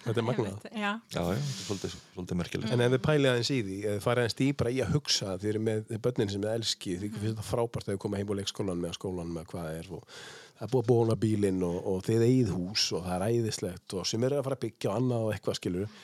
Þetta 0.08 0.18
er 0.18 0.26
magnað. 0.32 0.66
Já, 0.74 0.90
Já, 1.14 1.20
er 1.22 1.44
svolítið, 1.46 1.94
svolítið 2.16 2.40
merkilegt. 2.42 2.74
En 2.74 2.82
ef 2.82 2.96
þið 2.96 3.04
pælið 3.06 3.30
aðeins 3.30 3.52
í 3.54 3.60
því, 3.68 3.78
ef 3.86 3.94
þið 3.94 4.02
farið 4.08 4.24
aðeins 4.26 4.38
dýbra 4.42 4.74
í 4.74 4.80
að 4.82 4.92
hugsa 4.98 5.36
þið 5.38 5.52
eru 5.54 5.62
með 5.70 5.84
þið 5.92 6.02
börnin 6.08 6.34
sem 6.34 6.42
þið 6.48 6.56
elski, 6.58 6.96
þið 7.04 7.14
finnst 7.14 7.30
þetta 7.30 7.46
frábært 7.52 7.86
að 7.86 7.94
þið 7.94 8.02
koma 8.08 8.18
heim 8.24 8.34
á 8.34 8.38
leikskólan 8.42 8.82
með 8.88 8.98
skólan 8.98 9.32
með 9.38 9.48
hvað 9.54 9.70
það 9.70 9.78
er 9.84 9.92
og 10.00 10.18
það 10.60 10.66
er 10.66 10.72
búið 10.74 10.84
að 10.84 10.90
bóna 10.90 11.16
bílinn 11.20 11.62
og, 11.64 11.78
og 11.88 12.02
þið 12.04 12.26
eigið 12.26 12.50
hús 12.52 12.90
og 12.98 13.06
það 13.06 13.16
er 13.16 13.38
æðislegt 13.38 13.96
og 13.96 14.10
sem 14.10 14.26
eru 14.28 14.40
að 14.40 14.46
fara 14.48 14.58
að 14.60 14.66
byggja 14.66 14.92
og 14.92 15.00
annað 15.00 15.24
og 15.24 15.32
eitthvað 15.36 15.58
skilur. 15.60 15.96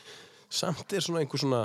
Samt 0.55 0.95
er 0.95 1.03
svona 1.03 1.23
einhver 1.23 1.41
svona, 1.41 1.61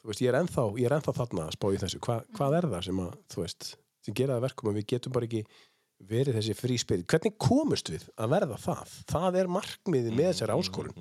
þú 0.00 0.10
veist, 0.10 0.24
ég 0.24 0.32
er 0.32 0.40
ennþá, 0.40 0.66
ég 0.80 0.88
er 0.88 0.96
ennþá 0.96 1.16
þarna 1.20 1.46
að 1.46 1.54
spá 1.54 1.68
í 1.70 1.80
þessu. 1.84 2.02
Hva, 2.02 2.18
hvað 2.34 2.58
er 2.58 2.68
það 2.74 2.84
sem 2.88 3.00
að, 3.04 3.16
þú 3.30 3.42
veist, 3.44 3.70
sem 4.02 4.18
gera 4.18 4.34
það 4.34 4.40
að 4.40 4.46
verkum 4.48 4.72
að 4.72 4.78
við 4.80 4.88
getum 4.94 5.14
bara 5.14 5.30
ekki 5.30 5.46
verið 6.10 6.38
þessi 6.40 6.58
fríspyrir. 6.58 7.06
Hvernig 7.08 7.38
komust 7.40 7.90
við 7.92 8.10
að 8.18 8.34
verða 8.34 8.60
það? 8.66 8.98
Það 9.14 9.40
er 9.40 9.54
markmiðið 9.54 10.18
með 10.18 10.30
þessari 10.32 10.58
áskorun. 10.58 11.00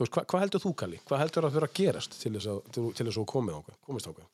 Þú 0.00 0.06
veist, 0.06 0.16
hva, 0.16 0.24
hvað 0.32 0.44
heldur 0.46 0.64
þú, 0.64 0.74
Kalli? 0.80 1.04
Hvað 1.06 1.24
heldur 1.26 1.46
að 1.46 1.56
þurfa 1.58 1.68
að 1.68 1.76
gerast 1.76 2.16
til 2.16 2.32
þess 2.38 2.50
að, 2.50 2.60
til, 2.72 2.84
til 2.96 3.06
þess 3.10 3.20
að 3.20 3.30
komist 3.84 4.08
ákveð? 4.08 4.28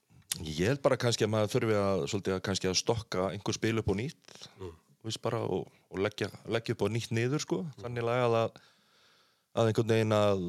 Ég 0.47 0.69
held 0.69 0.83
bara 0.85 0.99
kannski 1.01 1.25
að 1.25 1.33
maður 1.33 1.53
þurfi 1.55 1.77
að, 1.81 2.03
að, 2.37 2.51
að 2.71 2.77
stokka 2.77 3.29
einhver 3.33 3.57
spil 3.57 3.81
upp 3.81 3.89
á 3.89 3.95
nýtt 3.97 4.43
mm. 4.61 4.75
Bara, 5.23 5.41
og, 5.41 5.67
og 5.91 5.99
leggja, 6.03 6.31
leggja 6.51 6.75
upp 6.75 6.87
á 6.87 6.89
nýtt 6.91 7.13
niður 7.15 7.43
sko. 7.45 7.65
þannig 7.81 8.07
lagað 8.07 8.39
að, 8.43 8.63
að 9.57 9.71
einhvern 9.71 9.93
veginn 9.95 10.17
að 10.17 10.47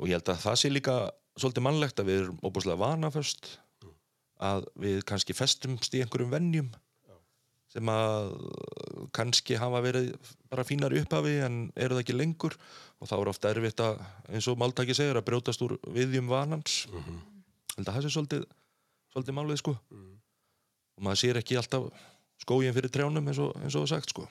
og 0.00 0.04
ég 0.08 0.16
held 0.16 0.28
að 0.28 0.44
það 0.44 0.60
sé 0.60 0.70
líka 0.70 0.94
svolítið 1.36 1.66
mannlegt 1.66 2.00
að 2.00 2.10
við 2.10 2.22
erum 2.22 2.40
óbúslega 2.44 2.80
vanaföst 2.80 3.58
að 4.40 4.64
við 4.80 5.02
kannski 5.08 5.36
festumst 5.36 5.94
í 5.94 6.00
einhverjum 6.00 6.32
venjum 6.32 6.70
sem 7.70 7.90
að 7.92 8.32
kannski 9.14 9.58
hafa 9.60 9.82
verið 9.84 10.08
bara 10.50 10.66
fínar 10.66 10.94
upphafi 10.98 11.36
en 11.44 11.58
eru 11.76 11.94
það 11.94 12.02
ekki 12.02 12.16
lengur 12.16 12.56
og 12.98 13.10
þá 13.10 13.14
er 13.20 13.30
ofta 13.30 13.52
erfitt 13.52 13.82
að, 13.84 14.00
eins 14.32 14.48
og 14.50 14.58
Máltaki 14.58 14.96
segir, 14.96 15.18
að 15.20 15.28
brjótast 15.28 15.62
úr 15.62 15.76
viðjum 15.86 16.30
vanans 16.30 16.86
mm 16.90 16.98
-hmm. 16.98 17.20
held 17.76 17.86
að 17.86 17.94
það 17.94 18.02
sé 18.02 18.10
svolítið, 18.16 18.48
svolítið 19.12 19.38
málið 19.38 19.60
sko 19.62 19.76
og 21.00 21.04
maður 21.04 21.22
sér 21.22 21.40
ekki 21.40 21.60
alltaf 21.60 21.86
skógin 22.40 22.76
fyrir 22.76 22.92
trjánum 22.92 23.28
eins 23.30 23.40
og, 23.42 23.56
eins 23.60 23.76
og 23.78 23.88
sagt 23.90 24.12
sko. 24.12 24.26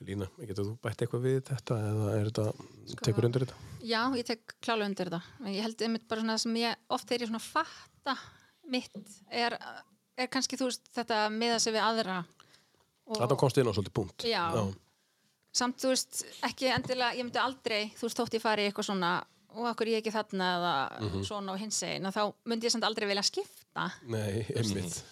Lína, 0.00 0.30
getur 0.48 0.64
þú 0.64 0.74
bætt 0.80 1.02
eitthvað 1.04 1.24
við 1.26 1.40
þetta 1.50 1.76
eða 1.90 2.12
er 2.16 2.28
þetta, 2.30 2.44
tekur 3.04 3.26
undir 3.28 3.44
þetta? 3.44 3.56
Já, 3.84 4.00
ég 4.16 4.24
tek 4.30 4.54
klálega 4.64 4.88
undir 4.88 5.10
þetta. 5.10 5.50
Ég 5.52 5.66
held 5.66 5.84
einmitt 5.84 6.06
bara 6.08 6.22
svona 6.22 6.36
það 6.38 6.44
sem 6.46 6.56
ég 6.62 6.86
oft 6.96 7.10
þegar 7.10 7.24
ég 7.26 7.30
svona 7.32 7.42
fatta 7.44 8.14
mitt 8.72 8.96
er, 9.28 9.58
er 10.16 10.30
kannski 10.32 10.56
þú 10.56 10.70
veist 10.70 10.88
þetta 10.96 11.18
miða 11.34 11.58
sig 11.60 11.76
við 11.76 11.84
aðra 11.84 12.22
og, 12.22 13.18
Þetta 13.18 13.38
komst 13.42 13.60
inn 13.60 13.68
á 13.68 13.72
svolítið 13.76 13.96
punkt. 14.00 14.24
Já. 14.24 14.44
samt 15.52 15.82
þú 15.82 15.92
veist 15.92 16.24
ekki 16.48 16.72
endilega, 16.72 17.12
ég 17.18 17.26
myndi 17.26 17.42
aldrei 17.42 17.80
þú 17.98 18.08
veist 18.08 18.22
þótt 18.22 18.38
ég 18.38 18.44
fari 18.46 18.68
eitthvað 18.70 18.88
svona 18.88 19.14
og 19.50 19.68
okkur 19.74 19.90
ég 19.90 20.00
ekki 20.00 20.14
þarna? 20.14 20.50
eða 20.56 21.22
svona 21.26 21.52
og 21.52 21.60
hins 21.60 21.82
egin 21.84 22.08
þá 22.14 22.22
myndi 22.48 22.70
ég 22.70 22.72
samt 22.72 22.86
aldrei 22.88 23.10
vilja 23.10 23.26
skipta. 23.26 23.90
Nei, 24.08 24.46
einmitt 24.54 25.02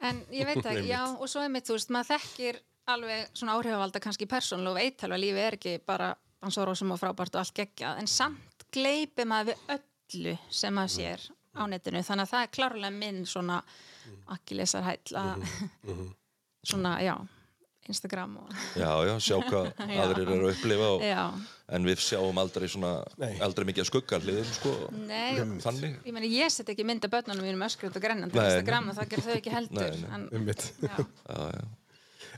en 0.00 0.22
ég 0.34 0.46
veit 0.48 0.62
ekki, 0.64 0.88
já 0.94 1.02
og 1.08 1.28
svo 1.30 1.44
einmitt 1.44 1.68
þú 1.68 1.78
veist, 1.78 1.92
maður 1.94 2.16
þekkir 2.16 2.60
alveg 2.92 3.30
svona 3.34 3.56
áhrifavalda 3.56 4.02
kannski 4.02 4.28
persónulega 4.30 4.82
veit 4.84 5.04
alveg 5.06 5.22
lífi 5.24 5.42
er 5.42 5.58
ekki 5.58 5.76
bara 5.86 6.12
dansorósum 6.42 6.92
og 6.94 7.00
frábært 7.00 7.34
og 7.34 7.42
allt 7.42 7.56
geggjað. 7.56 8.02
En 8.02 8.10
samt 8.10 8.66
gleipi 8.74 9.24
maður 9.26 9.54
við 9.54 9.72
öllu 9.76 10.36
sem 10.52 10.74
maður 10.76 10.94
sér 10.96 11.24
á 11.56 11.62
netinu. 11.70 12.02
Þannig 12.04 12.26
að 12.26 12.32
það 12.34 12.44
er 12.44 12.52
klárlega 12.58 12.92
minn 12.94 13.24
svona 13.26 13.62
akkilesarhæll 14.36 15.16
að 15.18 15.46
svona, 16.70 16.98
já 17.02 17.16
Instagram 17.86 18.36
og 18.42 18.54
Já, 18.74 18.90
já, 19.06 19.14
sjá 19.22 19.36
hvað 19.46 19.68
aðrir 20.02 20.24
eru 20.26 20.38
að 20.40 20.52
upplifa 20.52 20.88
og, 20.96 21.04
já, 21.06 21.22
en 21.74 21.86
við 21.88 22.02
sjáum 22.04 22.38
aldrei 22.38 22.68
svona 22.70 22.92
Nei. 23.18 23.32
aldrei 23.42 23.64
mikið 23.66 23.82
að 23.82 23.88
skugga 23.88 24.20
hliðum 24.22 24.52
sko 24.54 24.74
nei 25.08 25.40
þannig 25.64 25.96
ég 26.06 26.14
meina 26.14 26.28
ég 26.30 26.52
set 26.54 26.68
ekki 26.70 26.86
mynda 26.86 27.10
börnunum 27.10 27.42
mínum 27.48 27.66
öskrut 27.66 27.96
og 27.98 28.04
grennandi 28.04 28.38
á 28.38 28.46
Instagram 28.52 28.92
og 28.92 29.00
það 29.00 29.10
gerir 29.14 29.26
þau 29.26 29.34
ekki 29.40 29.54
heldur 29.56 29.82
Nei, 29.82 30.04
nei. 30.04 30.12
En, 30.14 30.28
Einmitt 30.38 30.68
já, 30.84 30.94
já, 31.32 31.42
já. 31.56 31.66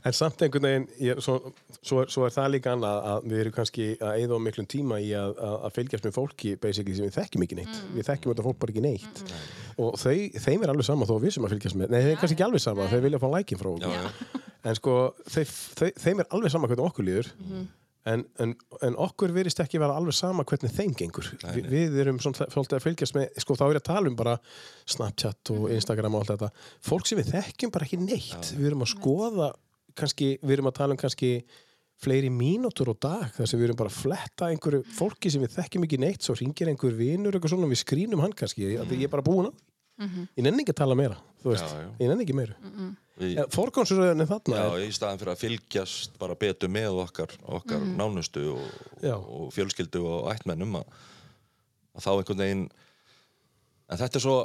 En 0.07 0.15
samt 0.15 0.39
einhvern 0.45 0.63
veginn, 0.63 0.85
ég, 1.03 1.17
svo, 1.19 1.33
svo, 1.81 1.97
er, 2.05 2.11
svo 2.13 2.23
er 2.23 2.31
það 2.31 2.51
líka 2.53 2.71
annað 2.71 2.99
að 3.09 3.25
við 3.27 3.41
erum 3.41 3.55
kannski 3.57 3.87
að 3.99 4.19
eyða 4.21 4.37
á 4.39 4.45
miklum 4.45 4.67
tíma 4.71 4.99
í 5.03 5.09
að, 5.17 5.33
að, 5.43 5.55
að 5.67 5.73
fylgjast 5.75 6.05
með 6.07 6.13
fólki 6.15 6.53
basically 6.63 6.95
sem 6.95 7.07
við 7.09 7.17
þekkjum 7.17 7.43
ekki 7.43 7.57
neitt. 7.59 7.81
Við 7.97 8.07
þekkjum 8.07 8.31
þetta 8.31 8.45
fólk 8.45 8.61
bara 8.61 8.73
ekki 8.75 8.83
neitt. 8.85 9.23
Og 9.75 9.97
þau, 9.99 10.13
þeim 10.45 10.63
er 10.63 10.71
alveg 10.71 10.87
sama 10.87 11.09
þó 11.09 11.13
að 11.17 11.25
við 11.25 11.35
sem 11.35 11.49
að 11.49 11.55
fylgjast 11.55 11.79
með. 11.81 11.91
Nei, 11.91 11.99
þeim 12.05 12.13
er 12.13 12.21
kannski 12.21 12.37
ekki 12.37 12.47
alveg 12.47 12.63
sama, 12.63 12.87
þau 12.93 13.03
vilja 13.09 13.19
fá 13.19 13.27
lækin 13.33 13.59
frá 13.59 13.71
okkur. 13.73 14.39
En 14.69 14.79
sko, 14.79 14.95
þau, 15.35 15.43
þeim 16.05 16.23
er 16.23 16.31
alveg 16.37 16.55
sama 16.55 16.71
hvernig 16.71 16.87
okkur 16.87 17.09
líður. 17.09 17.33
En, 18.09 18.25
en, 18.41 18.53
en 18.85 18.97
okkur 19.05 19.33
virðist 19.35 19.61
ekki 19.63 19.81
vera 19.81 19.95
alveg 19.99 20.15
sama 20.17 20.45
hvernig 20.47 20.73
þeim 20.73 20.95
gengur. 20.97 21.29
Vi, 21.53 21.63
við 21.69 21.97
erum 22.03 22.19
svona, 22.23 22.47
svolítið 22.49 22.79
að 22.79 22.85
fylgjast 22.87 23.17
með, 23.17 23.39
sko 23.43 23.57
þá 23.59 23.65
er 23.67 23.73
ég 23.75 23.81
að 23.83 23.87
tala 23.91 24.11
um 24.11 24.19
bara 24.19 24.35
Snapchat 24.89 25.53
og 25.55 25.65
Instagram 25.75 26.17
og 26.17 26.23
allt 26.23 26.35
þetta. 26.35 26.67
Fólk 26.89 27.09
sem 27.09 27.19
við 27.21 27.33
þekkjum 27.35 27.73
bara 27.75 27.89
ekki 27.89 28.01
neitt. 28.01 28.53
Við 28.57 28.69
erum 28.71 28.85
að 28.85 28.93
skoða, 28.95 29.49
kannski, 29.99 30.35
við 30.41 30.57
erum 30.57 30.71
að 30.71 30.79
tala 30.79 30.95
um 30.95 31.01
kannski 31.01 31.33
fleiri 31.99 32.29
mínútur 32.31 32.93
á 32.93 32.95
dag 32.95 33.33
þar 33.35 33.49
sem 33.51 33.59
við 33.59 33.69
erum 33.69 33.79
bara 33.81 33.91
að 33.91 33.97
fletta 33.99 34.47
einhverju 34.53 34.85
fólki 34.95 35.31
sem 35.33 35.43
við 35.43 35.57
þekkjum 35.57 35.87
ekki 35.87 35.99
neitt, 35.99 36.23
svo 36.23 36.35
ringir 36.39 36.71
einhver 36.71 36.95
vinur 36.95 37.35
eitthvað 37.35 37.51
svona 37.51 37.67
og 37.67 37.73
við 37.73 37.81
skrínum 37.81 38.23
hann 38.23 38.35
kannski, 38.39 38.69
mm. 38.77 38.93
ég 38.95 39.09
er 39.09 39.11
bara 39.11 39.25
búin 39.25 39.49
að 39.49 39.57
ég 39.99 40.45
nenni 40.45 40.63
ekki 40.63 40.71
að 40.71 40.79
tala 40.79 40.95
meira, 40.95 41.17
Já, 41.43 41.51
já. 41.59 41.89
ég 41.99 42.07
nenni 42.07 42.23
ekki 42.23 42.35
meira. 42.37 42.55
Við, 42.63 42.93
Er 43.19 43.49
þarna 44.29 44.63
já, 44.63 44.87
í 44.87 44.91
staðan 44.95 45.19
fyrir 45.19 45.33
að 45.33 45.41
fylgjast 45.43 46.19
bara 46.21 46.37
betur 46.39 46.71
með 46.71 47.01
okkar, 47.03 47.33
okkar 47.59 47.83
nánustu 47.83 48.45
og, 48.53 48.75
og 49.19 49.49
fjölskyldu 49.55 50.03
og 50.07 50.29
ættmennum 50.31 50.79
að, 50.79 50.93
að 51.97 52.05
þá 52.05 52.11
einhvern 52.13 52.43
veginn 52.45 52.67
en 53.89 53.99
þetta 53.99 54.19
er 54.19 54.23
svo 54.23 54.37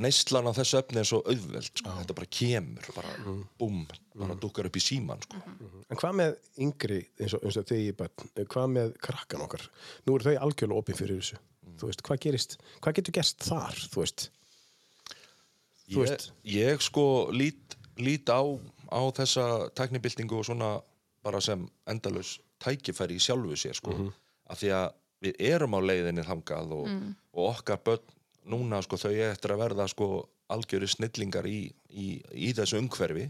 neyslan 0.00 0.48
á 0.48 0.52
þessu 0.56 0.78
efni 0.80 1.00
er 1.02 1.08
svo 1.08 1.20
auðveld 1.28 1.68
sko. 1.68 1.94
þetta 1.98 2.16
bara 2.16 2.28
kemur, 2.38 2.90
bara 2.96 3.14
búm 3.60 3.82
bara 4.16 4.36
dukkar 4.40 4.68
upp 4.68 4.76
í 4.76 4.82
síman 4.82 5.20
sko. 5.24 5.40
En 5.88 6.00
hvað 6.00 6.18
með 6.20 6.36
yngri, 6.64 7.00
eins 7.20 7.36
og, 7.36 7.44
eins 7.44 7.58
og 7.60 7.72
ég 7.76 7.96
bætt, 7.98 8.24
hvað 8.52 8.70
með 8.76 8.94
krakkan 9.04 9.44
okkar? 9.44 9.66
Nú 10.06 10.16
eru 10.16 10.28
þau 10.28 10.46
algjörlega 10.46 10.84
opinn 10.84 10.98
fyrir 10.98 11.20
þessu. 11.20 11.40
Þú 11.80 11.90
veist, 11.90 12.04
hvað 12.06 12.22
gerist, 12.24 12.56
hvað 12.84 12.98
getur 12.98 13.16
gerst 13.18 13.46
þar, 13.46 13.78
þú 13.92 14.02
veist? 14.02 14.26
Þú 15.88 15.94
ég, 15.94 16.02
veist. 16.02 16.26
ég 16.48 16.84
sko 16.84 17.06
lít, 17.34 17.76
lít 17.98 18.28
á, 18.32 18.40
á 18.88 19.00
þessa 19.16 19.44
tæknibildingu 19.76 20.38
og 20.38 20.46
svona 20.48 20.72
bara 21.22 21.40
sem 21.40 21.66
endalaus 21.86 22.40
tækifæri 22.62 23.18
í 23.18 23.22
sjálfu 23.22 23.56
sér 23.58 23.74
sko. 23.78 23.90
af 24.50 24.58
því 24.58 24.72
að 24.74 24.88
við 25.22 25.38
erum 25.38 25.74
á 25.78 25.80
leiðinni 25.80 26.24
þangað 26.26 26.72
og, 26.76 26.88
og 27.32 27.48
okkar 27.52 27.78
börn 27.84 28.16
núna 28.50 28.80
sko 28.82 28.98
þau 28.98 29.12
er 29.12 29.30
eftir 29.32 29.54
að 29.54 29.62
verða 29.62 29.86
sko 29.88 30.28
algjöri 30.52 30.88
snillingar 30.90 31.46
í, 31.46 31.70
í, 31.90 32.06
í 32.34 32.52
þessu 32.52 32.80
umhverfi. 32.82 33.28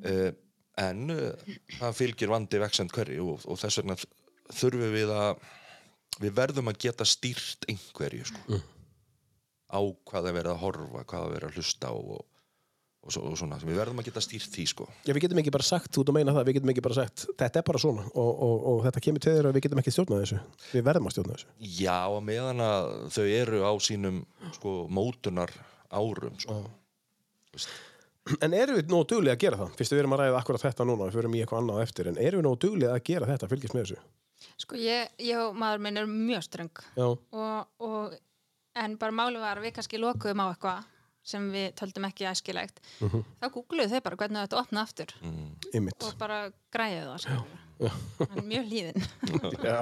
Uh, 0.00 0.30
en 0.78 1.10
uh, 1.10 1.56
það 1.80 1.96
fylgir 1.98 2.30
vandi 2.30 2.60
veksend 2.62 2.92
hverju 2.94 3.26
og, 3.34 3.42
og 3.50 3.58
þess 3.60 3.80
vegna 3.82 3.96
þurfum 4.54 4.94
við 4.94 5.10
að 5.12 5.42
við 6.20 6.36
verðum 6.38 6.70
að 6.70 6.78
geta 6.86 7.04
stýrt 7.04 7.66
einhverju 7.68 8.30
sko. 8.30 8.60
Á 9.70 9.80
hvað 9.82 10.30
er 10.30 10.36
verið 10.38 10.52
að 10.54 10.62
horfa, 10.64 11.04
hvað 11.04 11.26
er 11.26 11.34
verið 11.34 11.50
að 11.50 11.58
hlusta 11.58 11.90
á 11.90 11.94
og, 11.94 12.24
og, 13.00 13.12
svo, 13.14 13.22
og 13.30 13.36
svona, 13.38 13.58
við 13.64 13.78
verðum 13.80 14.00
að 14.02 14.10
geta 14.10 14.22
stýrt 14.24 14.54
því 14.54 14.66
sko. 14.70 14.86
Já, 15.06 15.12
við 15.16 15.24
getum 15.26 15.40
ekki 15.42 15.54
bara 15.54 15.66
sagt, 15.66 15.90
þú 15.94 16.04
ert 16.04 16.12
að 16.12 16.16
meina 16.18 16.34
það, 16.36 16.46
við 16.48 16.58
getum 16.58 16.72
ekki 16.74 16.84
bara 16.86 16.98
sagt, 16.98 17.26
þetta 17.40 17.60
er 17.60 17.66
bara 17.70 17.82
svona 17.82 18.06
og, 18.10 18.30
og, 18.30 18.56
og 18.72 18.80
þetta 18.86 19.04
kemur 19.06 19.24
til 19.24 19.34
þeirra 19.34 19.52
og 19.52 19.56
við 19.56 19.66
getum 19.66 19.82
ekki 19.82 19.94
stjórnað 19.96 20.22
þessu. 20.24 20.40
Við 20.70 20.86
verðum 20.90 21.10
að 21.10 21.16
stjórna 21.16 21.36
þessu. 21.36 21.52
Já, 21.80 21.98
og 22.12 22.22
meðan 22.28 22.64
að 22.66 22.90
þau 23.16 23.26
eru 23.26 23.62
á 23.64 23.72
sínum 23.86 24.22
sko, 24.56 24.74
mótunar 24.92 25.54
árum 25.90 26.38
sko. 26.40 26.60
En 28.44 28.54
erum 28.54 28.76
við 28.78 28.92
nógu 28.92 29.08
duglega 29.14 29.34
að 29.34 29.42
gera 29.42 29.58
það? 29.58 29.76
Fyrst 29.80 29.94
við 29.96 30.04
erum 30.04 30.14
að 30.14 30.26
ræða 30.26 30.40
akkurat 30.42 30.62
þetta 30.62 30.86
núna, 30.86 31.08
við 31.08 31.16
förum 31.18 31.34
í 31.34 31.40
eitthvað 31.42 31.62
annað 31.64 31.80
á 31.80 31.84
eftir, 31.88 32.10
en 32.10 32.20
erum 32.20 32.42
við 32.42 32.46
nógu 32.46 32.60
duglega 32.62 32.94
að 32.94 33.06
gera 33.08 33.30
þetta, 33.32 33.48
fylgjast 33.50 33.74
með 33.74 33.86
þessu? 33.88 34.02
sko 34.60 34.78
ég, 34.80 35.10
ég 35.20 35.40
og 35.40 35.56
maður 35.58 35.84
minn 35.84 36.00
er 36.00 36.08
mjög 36.10 36.46
ströng 36.46 36.82
Já, 36.96 37.06
og, 37.06 37.68
og, 37.80 38.16
en 38.80 38.96
bara 39.00 39.16
máli 39.16 39.40
var 39.42 39.60
að 39.60 39.68
við 39.68 39.76
kannski 39.78 40.00
lokuðum 40.00 40.44
á 40.44 40.46
eitthvað 40.52 40.88
sem 41.30 41.48
við 41.54 41.72
töldum 41.80 42.06
ekki 42.10 42.28
æskilegt 42.30 42.82
þá 43.00 43.48
googluðu 43.48 43.94
þau 43.94 44.04
bara 44.08 44.20
hvernig 44.24 44.44
þetta 44.44 44.62
opna 44.62 44.84
aftur 44.86 45.16
ymmit. 45.74 45.98
og 46.06 46.16
bara 46.20 46.44
græðu 46.74 47.18
það 47.26 47.42
hann 47.80 48.40
er 48.40 48.46
mjög 48.46 48.66
hlýðin 48.68 49.04
Já, 49.70 49.78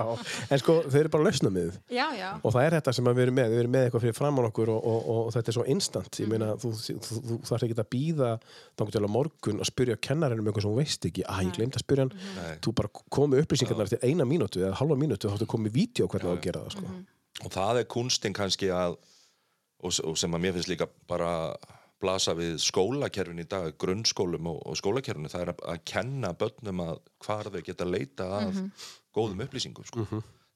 en 0.52 0.60
sko, 0.62 0.76
þeir 0.86 1.00
eru 1.00 1.12
bara 1.14 1.26
lausna 1.26 1.50
með 1.52 1.68
þið. 1.68 1.78
já, 1.96 2.04
já, 2.18 2.28
Og 2.42 2.54
það 2.54 2.66
er 2.66 2.76
þetta 2.78 2.94
sem 2.98 3.10
að 3.10 3.18
við 3.18 3.24
erum 3.26 3.36
með, 3.38 3.50
við 3.52 3.62
erum 3.62 3.74
með 3.74 3.86
eitthvað 3.86 4.04
fyrir 4.04 4.16
framann 4.18 4.48
okkur 4.48 4.72
og, 4.74 4.86
og, 4.92 5.08
og, 5.14 5.30
þetta 5.34 5.52
er 5.52 5.56
svo 5.58 5.66
instant. 5.74 6.20
Ég 6.22 6.30
meina, 6.30 6.50
þú, 6.62 6.72
þú, 6.78 6.96
þú, 7.08 7.18
þú 7.32 7.38
þarf 7.50 7.66
ekki 7.66 7.78
að 7.82 7.90
býða 7.94 8.30
til 8.78 9.02
að 9.02 9.10
morgun 9.16 9.62
að 9.62 9.70
spyrja 9.72 9.98
kennarinn 10.08 10.42
um 10.42 10.50
eitthvað 10.50 10.66
sem 10.66 10.74
hún 10.74 10.80
veist 10.82 11.10
ekki. 11.10 11.26
Æ, 11.26 11.36
ég 11.48 11.52
glemt 11.58 11.78
að 11.78 11.84
spyrja 11.84 12.06
hann. 12.06 12.14
Nei. 12.38 12.56
Þú 12.64 12.74
bara 12.78 12.92
komið 13.18 13.44
upplýsingarnar 13.44 13.90
eftir 13.90 14.06
eina 14.06 14.28
mínútu 14.28 14.62
eða 14.62 14.78
halva 14.78 14.98
mínútu 15.00 15.26
þá 15.26 15.34
þáttu 15.34 15.50
komið 15.56 15.78
vídeo 15.78 16.10
hvernig 16.10 16.30
það 16.30 16.38
að 16.38 16.44
gera 16.46 16.64
það, 16.66 16.76
sko. 16.78 16.98
og 17.44 17.54
það 17.54 17.82
er 17.82 17.90
kunstin 17.96 18.36
kannski 18.36 18.70
að 18.74 18.98
og, 19.78 19.98
og 20.04 20.16
sem 20.18 20.34
að 20.34 20.44
mér 20.44 20.56
finnst 20.56 20.70
líka 20.72 20.88
bara 21.10 21.32
blasa 21.98 22.34
við 22.38 22.58
skólakerfin 22.62 23.42
í 23.42 23.46
dag 23.50 23.74
grunnskólum 23.80 24.50
og, 24.52 24.58
og 24.70 24.78
skólakerfinu 24.78 25.30
það 25.32 25.44
er 25.44 25.52
að, 25.52 25.62
að 25.72 25.84
kenna 25.92 26.32
börnum 26.38 26.82
að 26.84 27.00
hvar 27.24 27.50
þau 27.50 27.62
geta 27.66 27.88
leita 27.88 28.28
að 28.38 28.60
góðum 29.16 29.42
upplýsingum 29.46 29.88
sko. 29.88 30.06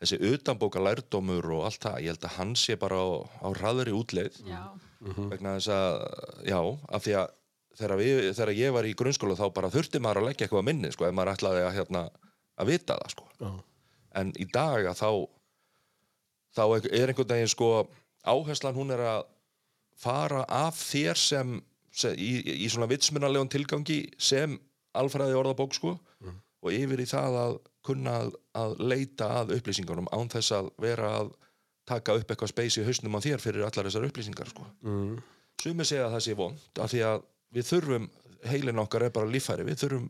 þessi 0.03 0.21
utanbóka 0.31 0.83
lærdómur 0.83 1.51
og 1.57 1.67
allt 1.67 1.83
það, 1.83 2.01
ég 2.05 2.15
held 2.15 2.27
að 2.29 2.37
hann 2.39 2.55
sé 2.59 2.79
bara 2.79 2.99
á, 3.03 3.07
á 3.43 3.49
hraðari 3.59 3.95
útleið 3.97 4.39
já, 4.47 4.63
vegna 5.03 5.57
þess 5.59 5.73
að, 5.75 5.99
já, 6.47 6.59
af 6.63 7.07
því 7.07 7.17
að 7.23 7.37
þegar, 7.81 7.97
við, 7.99 8.23
þegar 8.37 8.55
ég 8.59 8.75
var 8.77 8.87
í 8.87 8.97
grunnskóla 9.03 9.39
þá 9.39 9.47
bara 9.57 9.73
þurfti 9.73 10.03
maður 10.03 10.23
að 10.23 10.29
leggja 10.31 10.47
eitthvað 10.47 10.63
á 10.63 10.69
minni 10.69 10.95
sko, 10.95 11.09
ef 11.09 11.17
maður 11.17 11.35
ætlaði 11.35 11.63
að, 11.67 11.77
hérna, 11.79 12.03
að 12.61 12.73
vita 12.75 12.99
það 13.01 13.15
sko. 13.17 13.31
Já. 13.43 13.53
en 14.21 14.35
í 14.39 14.47
dag 14.53 14.91
að 14.93 14.99
þá 15.01 15.11
þá 16.53 16.65
er 16.77 17.11
einhvern 17.11 17.33
veginn 17.33 17.51
sko 17.51 17.71
áherslan 18.23 18.77
hún 18.77 18.95
er 18.95 19.03
að 19.05 19.23
fara 20.03 20.45
af 20.49 20.79
þér 20.79 21.19
sem, 21.19 21.59
sem 21.95 22.17
í, 22.19 22.65
í 22.65 22.71
svona 22.71 22.91
vitsmunarlegun 22.91 23.51
tilgangi 23.53 24.05
sem 24.19 24.57
alfræði 24.99 25.37
orðabók 25.39 25.77
sko 25.77 25.97
og 26.63 26.71
yfir 26.75 27.03
í 27.03 27.09
það 27.11 27.37
að 27.43 27.55
kunna 27.87 28.17
að, 28.23 28.35
að 28.55 28.75
leita 28.79 29.29
að 29.41 29.57
upplýsingunum 29.57 30.11
án 30.15 30.31
þess 30.31 30.55
að 30.55 30.71
vera 30.83 31.11
að 31.19 31.33
taka 31.89 32.15
upp 32.19 32.31
eitthvað 32.31 32.53
speys 32.53 32.79
í 32.79 32.85
hausnum 32.87 33.19
á 33.19 33.25
þér 33.25 33.43
fyrir 33.43 33.67
allar 33.67 33.89
þessar 33.89 34.07
upplýsingar 34.07 34.51
sko. 34.53 34.67
Mm. 34.87 35.17
Sumir 35.63 35.89
segja 35.89 36.07
að 36.07 36.15
það 36.17 36.25
sé 36.27 36.37
vond 36.39 36.83
af 36.85 36.93
því 36.93 37.03
að 37.09 37.25
við 37.53 37.69
þurfum, 37.69 38.07
heilin 38.49 38.83
okkar 38.83 39.07
er 39.07 39.15
bara 39.15 39.31
líffæri, 39.31 39.67
við 39.67 39.83
þurfum, 39.83 40.07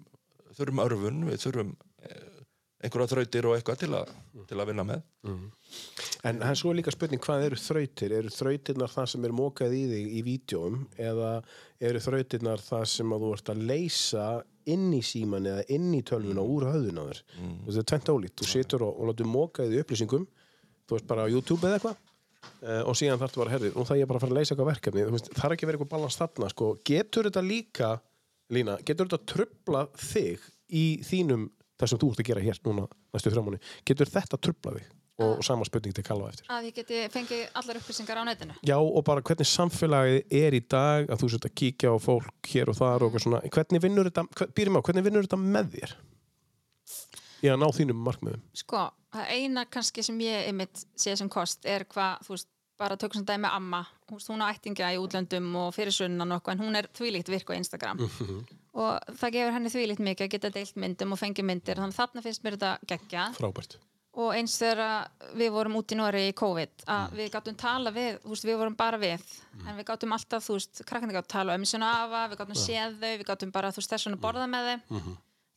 þurfum 0.58 0.82
örfun, 0.84 1.24
við 1.30 1.40
þurfum 1.46 1.72
eh, 2.04 2.41
einhverja 2.82 3.12
þrautir 3.12 3.48
og 3.48 3.56
eitthvað 3.56 3.80
til, 3.82 3.90
að 3.94 4.12
til 4.50 4.58
að 4.58 4.70
vinna 4.72 4.84
með 4.86 5.02
En 6.22 6.38
það 6.38 6.52
er 6.52 6.58
svo 6.60 6.72
líka 6.76 6.92
spurning 6.94 7.22
hvað 7.22 7.44
eru 7.48 7.58
þrautir? 7.58 8.12
Eru 8.14 8.30
þrautirnar 8.30 8.92
það 8.92 9.08
sem 9.10 9.24
er 9.26 9.34
mókað 9.34 9.74
í 9.74 9.82
þig 9.90 10.12
í 10.18 10.20
vídjóum 10.26 10.76
eða 11.00 11.30
eru 11.82 12.02
þrautirnar 12.04 12.62
það 12.62 12.84
sem 12.92 13.14
að 13.14 13.24
þú 13.24 13.30
ert 13.36 13.50
að 13.50 13.64
leysa 13.70 14.26
inn 14.70 14.92
í 14.94 15.00
síman 15.02 15.48
eða 15.50 15.64
inn 15.74 15.88
í 15.98 16.02
tölvuna 16.06 16.44
úr 16.46 16.68
höfðun 16.70 17.00
á 17.02 17.04
þér? 17.08 17.22
Mm. 17.40 17.56
Þetta 17.66 17.82
er 17.82 17.88
tvent 17.90 18.12
ólíkt. 18.14 18.36
Þú 18.38 18.48
situr 18.52 18.86
og, 18.86 18.94
og 18.94 19.10
látur 19.10 19.30
mókað 19.30 19.74
í 19.74 19.80
upplýsingum, 19.82 20.28
þú 20.86 20.98
veist 20.98 21.08
bara 21.10 21.26
á 21.26 21.32
YouTube 21.32 21.66
eða 21.66 21.80
eitthvað 21.80 21.98
uh, 21.98 22.82
og 22.86 22.98
síðan 22.98 23.18
þarf 23.22 23.34
þú 23.34 23.42
bara, 23.42 23.54
herri, 23.56 23.72
nú 23.74 23.86
það 23.88 24.02
ég 24.02 24.12
bara 24.12 24.20
að 24.20 24.26
fara 24.26 24.36
að 24.36 24.38
leysa 24.38 24.54
eitthvað 24.54 24.70
verkefni. 24.70 25.08
Það 25.32 25.48
er 25.48 25.56
ekki 25.56 25.70
verið 25.70 25.80
eitthvað 25.80 25.94
balans 25.96 26.20
þarna, 26.20 26.52
sko. 26.54 26.70
Getur 26.86 27.30
þetta 27.30 27.44
líka, 27.46 27.90
Lína, 28.52 28.76
getur 28.84 29.08
þetta 29.08 29.34
það 31.82 31.92
sem 31.92 32.00
þú 32.02 32.10
ert 32.14 32.22
að 32.24 32.28
gera 32.30 32.44
hér 32.46 32.60
núna 32.66 32.88
næstu 33.12 33.32
þrjámanni, 33.34 33.62
getur 33.90 34.10
þetta 34.16 34.38
trubla 34.40 34.76
þig? 34.78 34.90
Og, 35.22 35.34
og 35.38 35.42
sama 35.44 35.66
spurning 35.68 35.92
til 35.94 36.02
Kalva 36.06 36.30
eftir. 36.32 36.46
að 36.50 36.70
ég 36.70 36.76
geti 36.78 37.00
fengið 37.12 37.42
allar 37.60 37.78
upplýsingar 37.78 38.16
á 38.16 38.24
netinu. 38.26 38.54
Já, 38.64 38.78
og 38.80 39.02
bara 39.06 39.20
hvernig 39.22 39.46
samfélagið 39.46 40.32
er 40.40 40.56
í 40.56 40.62
dag 40.72 41.12
að 41.12 41.20
þú 41.20 41.28
sért 41.34 41.46
að 41.50 41.54
kíkja 41.60 41.92
á 41.92 41.96
fólk 42.00 42.48
hér 42.48 42.70
og 42.72 42.78
þar 42.78 43.04
og 43.04 43.10
eitthvað 43.10 43.24
svona, 43.26 43.42
hvernig 43.52 43.82
vinnur 43.84 44.08
þetta 44.08 44.48
býrum 44.56 44.78
á, 44.80 44.84
hvernig 44.88 45.04
vinnur 45.06 45.28
þetta 45.28 45.38
með 45.42 45.68
þér? 45.76 45.92
Í 47.44 47.52
að 47.52 47.60
ná 47.60 47.68
þínum 47.76 48.02
markmiðum. 48.08 48.42
Sko, 48.56 48.82
eina 49.12 49.66
kannski 49.68 50.02
sem 50.06 50.18
ég 50.24 50.48
einmitt 50.48 50.84
sé 50.96 51.14
sem 51.20 51.30
kost 51.30 51.68
er 51.68 51.84
hvað, 51.92 52.24
þú 52.26 52.36
veist, 52.38 52.48
bara 52.82 52.98
tökum 52.98 53.20
sem 53.20 53.28
dæmi 53.28 53.50
amma, 53.50 53.84
hún 54.10 54.42
á 54.42 54.50
ættingja 54.50 54.90
í 54.94 54.98
útlöndum 55.00 55.48
og 55.60 55.70
fyrir 55.76 55.94
sunnan 55.94 56.34
eitthvað, 56.34 56.58
en 56.58 56.66
hún 56.66 56.80
er 56.80 56.90
þvílíkt 56.98 57.30
virk 57.32 57.54
á 57.54 57.58
Instagram. 57.60 58.02
Og 58.72 59.14
það 59.20 59.34
gefur 59.36 59.56
henni 59.56 59.72
þvílíkt 59.72 60.04
mikið 60.04 60.26
að 60.26 60.34
geta 60.34 60.50
deilt 60.52 60.76
myndum 60.80 61.14
og 61.14 61.20
fengið 61.20 61.48
myndir, 61.48 61.80
þannig 61.80 61.96
að 61.96 62.02
þarna 62.02 62.26
finnst 62.26 62.44
mér 62.44 62.58
þetta 62.58 62.92
geggja 62.92 63.26
frábært. 63.38 63.78
Og 64.12 64.34
eins 64.36 64.58
þegar 64.60 65.06
við 65.40 65.52
vorum 65.54 65.76
út 65.78 65.92
í 65.94 65.96
Nóri 65.96 66.26
í 66.28 66.32
COVID 66.36 66.82
að 66.92 67.14
við 67.16 67.30
gáttum 67.32 67.56
tala 67.56 67.92
við, 67.94 68.18
veist, 68.28 68.44
við 68.44 68.58
vorum 68.60 68.74
bara 68.76 68.98
við 69.00 69.22
en 69.62 69.78
við 69.78 69.86
gáttum 69.88 70.12
alltaf, 70.12 70.44
þú 70.44 70.56
veist, 70.58 70.82
krakkandi 70.88 71.16
gáttum 71.16 71.32
tala 71.32 71.56
um 71.56 71.64
sína 71.68 71.92
afa, 72.02 72.26
við 72.28 72.42
gáttum 72.42 72.60
séð 72.60 72.98
þau, 73.00 73.14
við 73.22 73.24
gáttum 73.30 73.54
bara, 73.54 73.70
þú 73.72 73.80
veist, 73.80 73.94
þess 73.94 74.08
vegna 74.10 74.20
borða 74.20 74.50
með 74.52 74.68
þau. 74.68 75.00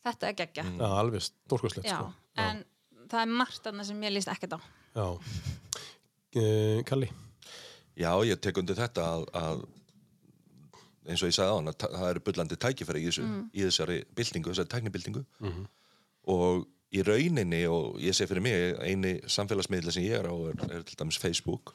Þetta 0.06 0.30
er 0.30 0.38
geggja 0.38 0.64
Já, 0.70 0.86
alveg 0.86 1.26
stórkoslegt 1.26 1.88
Já, 1.90 1.98
sko. 1.98 2.12
en 2.46 2.64
það 3.10 3.22
er 3.22 3.36
margt 3.42 3.68
annað 3.68 3.90
sem 3.90 4.04
ég 4.06 4.14
líst 4.14 4.32
ekkert 4.32 4.56
á. 4.56 4.60
Já. 4.96 5.06
Uh, 6.36 6.82
Kalli? 6.88 7.08
Já, 7.96 8.10
ég 8.28 8.40
tek 8.44 8.58
undir 8.60 8.76
þetta 8.76 9.04
að, 9.14 9.22
að 9.38 9.60
eins 11.06 11.22
og 11.22 11.30
ég 11.30 11.36
sagði 11.36 11.52
á 11.54 11.56
hann 11.56 11.70
að 11.70 11.84
það 11.86 12.08
eru 12.10 12.22
bullandi 12.26 12.56
tækifæri 12.60 13.00
í, 13.04 13.06
þessu, 13.08 13.26
í 13.56 13.62
þessari 13.68 13.98
byltingu, 14.18 14.50
þessari 14.52 14.72
tæknibyltingu. 14.74 15.22
Og 16.34 16.66
í 16.96 17.02
rauninni 17.06 17.62
og 17.70 17.96
ég 18.02 18.14
sé 18.16 18.26
fyrir 18.28 18.42
mig 18.44 18.76
eini 18.84 19.14
samfélagsmiðla 19.30 19.94
sem 19.94 20.04
ég 20.06 20.18
er 20.18 20.28
á 20.28 20.34
er, 20.50 20.60
er 20.80 20.84
til 20.88 20.98
dæmis 21.00 21.18
Facebook. 21.22 21.72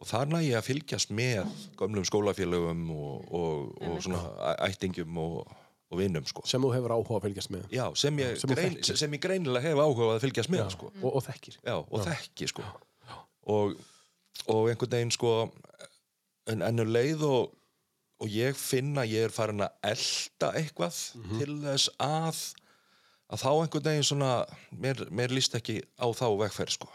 Og 0.00 0.08
þar 0.08 0.30
næ 0.32 0.38
ég 0.46 0.56
að 0.58 0.64
fylgjast 0.70 1.10
með 1.12 1.48
gömlum 1.78 2.06
skólafélögum 2.08 2.86
og, 2.94 3.32
og, 3.36 3.72
og 3.84 3.98
svona 4.04 4.20
æ- 4.48 4.70
ættingjum 4.70 5.18
og, 5.20 5.50
og 5.92 5.98
vinnum 6.00 6.24
sko. 6.28 6.40
sem 6.48 6.62
þú 6.64 6.70
hefur 6.72 6.94
áhuga 6.96 7.18
að 7.18 7.26
fylgjast 7.28 7.52
með. 7.52 7.66
Já, 7.76 7.84
sem 8.00 8.16
ég, 8.22 8.36
Sem 8.40 8.52
grein, 8.54 8.78
þekkir. 8.78 8.96
sem 9.02 9.16
ég 9.18 9.20
greinilega 9.26 9.68
hef 9.68 9.82
áhuga 9.84 10.06
að 10.14 10.22
fylgjast 10.24 10.52
með 10.54 10.70
sko. 10.72 10.88
og, 11.02 11.10
og 11.20 11.26
þekkir. 11.28 11.58
Já, 11.68 11.76
og 11.84 12.06
þekki 12.08 12.48
sko 12.54 12.64
og, 13.46 13.74
og 14.46 14.68
einhvern 14.70 14.92
veginn 14.96 15.14
sko 15.14 15.34
en 16.50 16.62
ennur 16.66 16.88
leið 16.88 17.24
og, 17.28 17.52
og 18.20 18.28
ég 18.32 18.56
finna 18.58 19.06
ég 19.08 19.28
er 19.28 19.34
farin 19.34 19.64
að 19.64 19.76
elda 19.92 20.52
eitthvað 20.58 20.96
til 21.38 21.60
þess 21.62 21.92
að 21.98 22.40
að 23.30 23.42
þá 23.44 23.50
einhvern 23.52 23.86
veginn 23.86 24.08
svona 24.08 24.30
mér, 24.74 25.04
mér 25.14 25.30
líst 25.34 25.54
ekki 25.54 25.80
á 26.02 26.06
þá 26.10 26.26
vegferð 26.40 26.74
sko. 26.74 26.88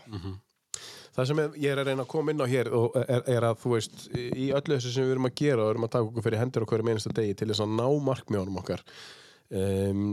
Það 1.16 1.28
sem 1.30 1.40
ég 1.64 1.70
er 1.72 1.80
að 1.80 1.88
reyna 1.88 2.04
að 2.04 2.10
koma 2.12 2.34
inn 2.34 2.44
á 2.44 2.48
hér 2.52 2.68
er, 3.08 3.22
er 3.38 3.46
að 3.48 3.62
þú 3.62 3.70
veist, 3.78 3.94
í 4.12 4.50
öllu 4.52 4.76
þessu 4.76 4.92
sem 4.92 5.06
við 5.08 5.14
erum 5.16 5.30
að 5.30 5.38
gera 5.40 5.64
og 5.64 5.70
erum 5.72 5.86
að 5.88 5.94
taka 5.94 6.10
okkur 6.10 6.26
fyrir 6.26 6.42
hendur 6.42 6.66
og 6.66 6.74
hverju 6.74 6.90
einasta 6.90 7.14
degi 7.16 7.38
til 7.40 7.48
þess 7.54 7.64
að 7.64 7.78
ná 7.78 7.86
markmjónum 8.10 8.60
okkar 8.60 8.84
um, 9.56 10.10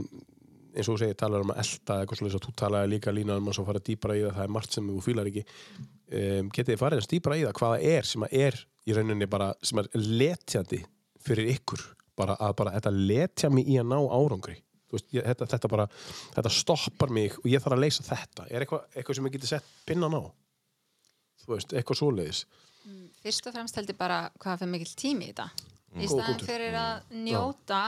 eins 0.73 0.89
og 0.89 0.95
þú 0.95 0.99
segir, 1.03 1.17
talar 1.19 1.45
um 1.45 1.53
að 1.53 1.61
elda 1.63 1.97
eitthvað 2.01 2.19
svolítið 2.19 2.39
að 2.39 2.45
þú 2.47 2.53
talaði 2.61 2.91
líka 2.93 3.13
lína 3.13 3.37
um 3.39 3.49
að 3.49 3.57
svo 3.57 3.65
fara 3.67 3.83
dýpra 3.87 4.17
í 4.17 4.23
það, 4.23 4.35
það 4.37 4.45
er 4.45 4.53
margt 4.57 4.77
sem 4.77 4.91
þú 4.91 4.99
fílar 5.05 5.31
ekki. 5.31 5.45
Um, 6.13 6.51
getið 6.53 6.73
þið 6.73 6.81
farið 6.83 7.01
eins 7.01 7.09
dýpra 7.13 7.39
í 7.39 7.45
það 7.45 7.57
hvaða 7.61 7.79
er 7.93 8.09
sem 8.09 8.27
að 8.27 8.37
er 8.43 8.59
í 8.83 8.97
rauninni 8.97 9.29
bara 9.31 9.49
sem 9.63 9.81
er 9.81 9.89
letjandi 9.95 10.83
fyrir 11.23 11.51
ykkur 11.55 11.87
bara 12.19 12.37
að 12.43 12.55
bara 12.59 12.75
þetta 12.77 12.93
letja 12.93 13.49
mig 13.49 13.69
í 13.69 13.79
að 13.81 13.89
ná 13.93 13.97
árangri? 14.01 14.59
Þú 14.89 14.97
veist, 14.99 15.09
ég, 15.15 15.25
þetta, 15.25 15.49
þetta 15.55 15.69
bara, 15.73 15.87
þetta 16.35 16.53
stoppar 16.53 17.13
mig 17.13 17.39
og 17.41 17.47
ég 17.49 17.63
þarf 17.63 17.77
að 17.79 17.85
leysa 17.85 18.05
þetta. 18.05 18.45
Er 18.49 18.65
eitthvað, 18.65 18.83
eitthvað 18.93 19.17
sem 19.17 19.29
ég 19.29 19.37
geti 19.37 19.49
sett 19.49 19.71
pinnan 19.87 20.13
á 20.13 20.21
þú 21.43 21.55
veist, 21.55 21.75
eitthvað 21.75 21.99
svoleiðis. 21.99 22.43
Fyrst 23.23 23.47
og 23.47 23.55
fremst 23.55 23.77
held 23.79 23.91
ég 23.91 23.99
bara 23.99 24.19
hvað 24.41 24.63
fyrir 24.63 24.73
mikill 24.73 24.95
tími 24.99 25.29
í 25.29 25.31
þetta. 25.31 25.69
Í 25.93 26.09
staðan 26.09 26.41
fyrir 26.43 26.77
að 26.79 27.13
njóta 27.23 27.81